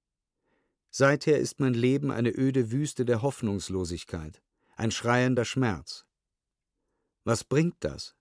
Seither 0.91 1.39
ist 1.39 1.61
mein 1.61 1.75
Leben 1.75 2.11
eine 2.11 2.37
öde 2.37 2.73
Wüste 2.73 3.05
der 3.05 3.23
Hoffnungslosigkeit, 3.23 4.43
ein 4.77 4.91
schreiender 4.91 5.45
Schmerz. 5.45 6.05
Was 7.25 7.45
bringt 7.45 7.77
das? 7.81 8.17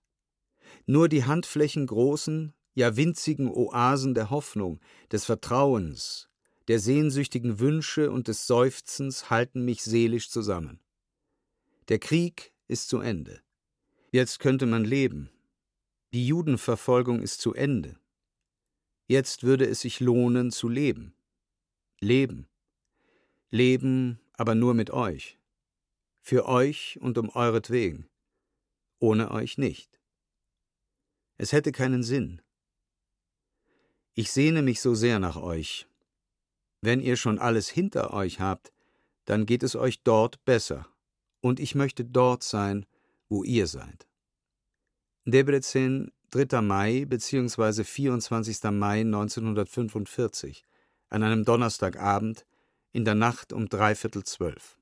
Nur 0.85 1.09
die 1.09 1.25
Handflächen 1.25 1.87
großen, 1.87 2.53
ja 2.75 2.95
winzigen 2.95 3.49
Oasen 3.49 4.13
der 4.13 4.29
Hoffnung, 4.29 4.79
des 5.11 5.25
Vertrauens, 5.25 6.29
der 6.67 6.79
sehnsüchtigen 6.79 7.59
Wünsche 7.59 8.11
und 8.11 8.27
des 8.27 8.45
Seufzens 8.45 9.31
halten 9.31 9.65
mich 9.65 9.81
seelisch 9.81 10.29
zusammen. 10.29 10.81
Der 11.87 11.97
Krieg 11.97 12.53
ist 12.67 12.89
zu 12.89 12.99
Ende. 12.99 13.41
Jetzt 14.11 14.39
könnte 14.39 14.67
man 14.67 14.83
leben. 14.83 15.31
Die 16.13 16.25
Judenverfolgung 16.25 17.21
ist 17.21 17.41
zu 17.41 17.53
Ende. 17.53 17.99
Jetzt 19.07 19.43
würde 19.43 19.65
es 19.65 19.81
sich 19.81 19.99
lohnen 19.99 20.51
zu 20.51 20.69
leben. 20.69 21.13
Leben. 21.99 22.47
Leben, 23.49 24.19
aber 24.33 24.55
nur 24.55 24.73
mit 24.73 24.89
euch. 24.89 25.37
Für 26.21 26.45
euch 26.47 26.97
und 27.01 27.17
um 27.17 27.29
euretwegen. 27.29 28.09
Ohne 28.99 29.31
euch 29.31 29.57
nicht. 29.57 29.99
Es 31.37 31.51
hätte 31.51 31.71
keinen 31.71 32.03
Sinn. 32.03 32.41
Ich 34.13 34.31
sehne 34.31 34.61
mich 34.61 34.81
so 34.81 34.95
sehr 34.95 35.19
nach 35.19 35.35
euch. 35.35 35.87
Wenn 36.81 37.01
ihr 37.01 37.17
schon 37.17 37.37
alles 37.37 37.67
hinter 37.69 38.13
euch 38.13 38.39
habt, 38.39 38.71
dann 39.25 39.45
geht 39.45 39.61
es 39.61 39.75
euch 39.75 40.03
dort 40.03 40.43
besser, 40.45 40.87
und 41.41 41.59
ich 41.59 41.75
möchte 41.75 42.05
dort 42.05 42.43
sein, 42.43 42.85
wo 43.29 43.43
ihr 43.43 43.67
seid. 43.67 44.06
Debrecen, 45.29 46.13
3. 46.31 46.61
Mai 46.61 47.03
bzw. 47.05 47.83
24. 47.83 48.63
Mai 48.71 49.01
1945, 49.01 50.63
an 51.09 51.21
einem 51.21 51.43
Donnerstagabend, 51.43 52.45
in 52.93 53.03
der 53.03 53.15
Nacht 53.15 53.51
um 53.51 53.67
dreiviertel 53.67 54.23
zwölf. 54.23 54.79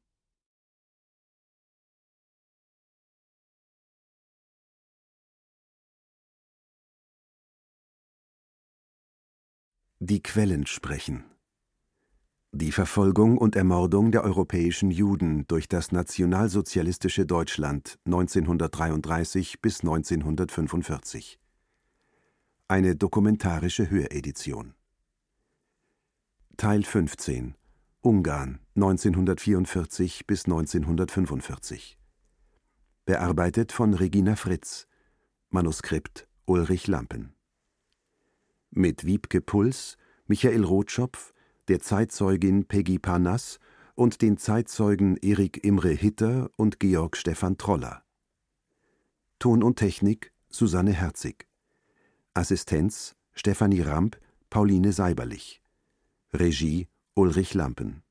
Die 9.98 10.22
Quellen 10.22 10.68
sprechen. 10.68 11.35
Die 12.57 12.72
Verfolgung 12.72 13.38
und 13.38 13.57
Ermordung 13.57 14.14
der 14.14 14.23
europäischen 14.23 14.90
Juden 14.90 15.45
durch 15.49 15.68
das 15.68 15.91
nationalsozialistische 15.91 17.26
Deutschland 17.26 17.99
1933 18.06 19.60
bis 19.60 19.82
1945. 19.82 21.38
Eine 22.69 22.95
dokumentarische 22.95 23.90
Höredition. 23.90 24.73
Teil 26.56 26.84
15 26.84 27.56
Ungarn 27.99 28.60
1944 28.76 30.26
bis 30.26 30.45
1945. 30.45 31.98
Bearbeitet 33.03 33.73
von 33.73 33.94
Regina 33.94 34.38
Fritz. 34.38 34.88
Manuskript 35.49 36.26
Ulrich 36.45 36.88
Lampen. 36.88 37.34
Mit 38.72 39.06
Wiebke 39.06 39.41
Puls, 39.41 39.98
Michael 40.27 40.64
Rotschopf, 40.64 41.35
der 41.68 41.80
Zeitzeugin 41.80 42.66
Peggy 42.66 43.00
Parnass 43.00 43.60
und 43.96 44.22
den 44.22 44.38
Zeitzeugen 44.38 45.18
Erik 45.18 45.64
Imre 45.64 45.92
Hitter 45.92 46.50
und 46.58 46.80
Georg 46.80 47.18
Stefan 47.18 47.58
Troller. 47.58 48.04
Ton 49.40 49.64
und 49.64 49.78
Technik 49.78 50.32
Susanne 50.50 50.94
Herzig. 50.94 51.48
Assistenz 52.34 53.16
Stefanie 53.34 53.82
Ramp, 53.82 54.20
Pauline 54.50 54.94
Seiberlich. 54.94 55.62
Regie 56.34 56.88
Ulrich 57.14 57.54
Lampen. 57.54 58.04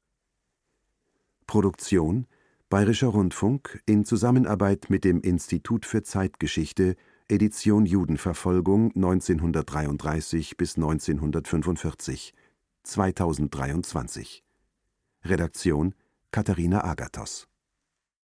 Produktion 1.46 2.26
Bayerischer 2.70 3.08
Rundfunk 3.08 3.82
in 3.86 4.04
Zusammenarbeit 4.04 4.86
mit 4.88 5.04
dem 5.04 5.20
Institut 5.20 5.86
für 5.86 6.02
Zeitgeschichte 6.02 6.96
Edition 7.28 7.86
Judenverfolgung 7.86 8.92
1933 8.96 10.56
bis 10.56 10.76
1945 10.76 12.34
2023. 12.84 14.42
Redaktion 15.24 15.94
Katharina 16.30 16.80
Agathos 16.80 17.46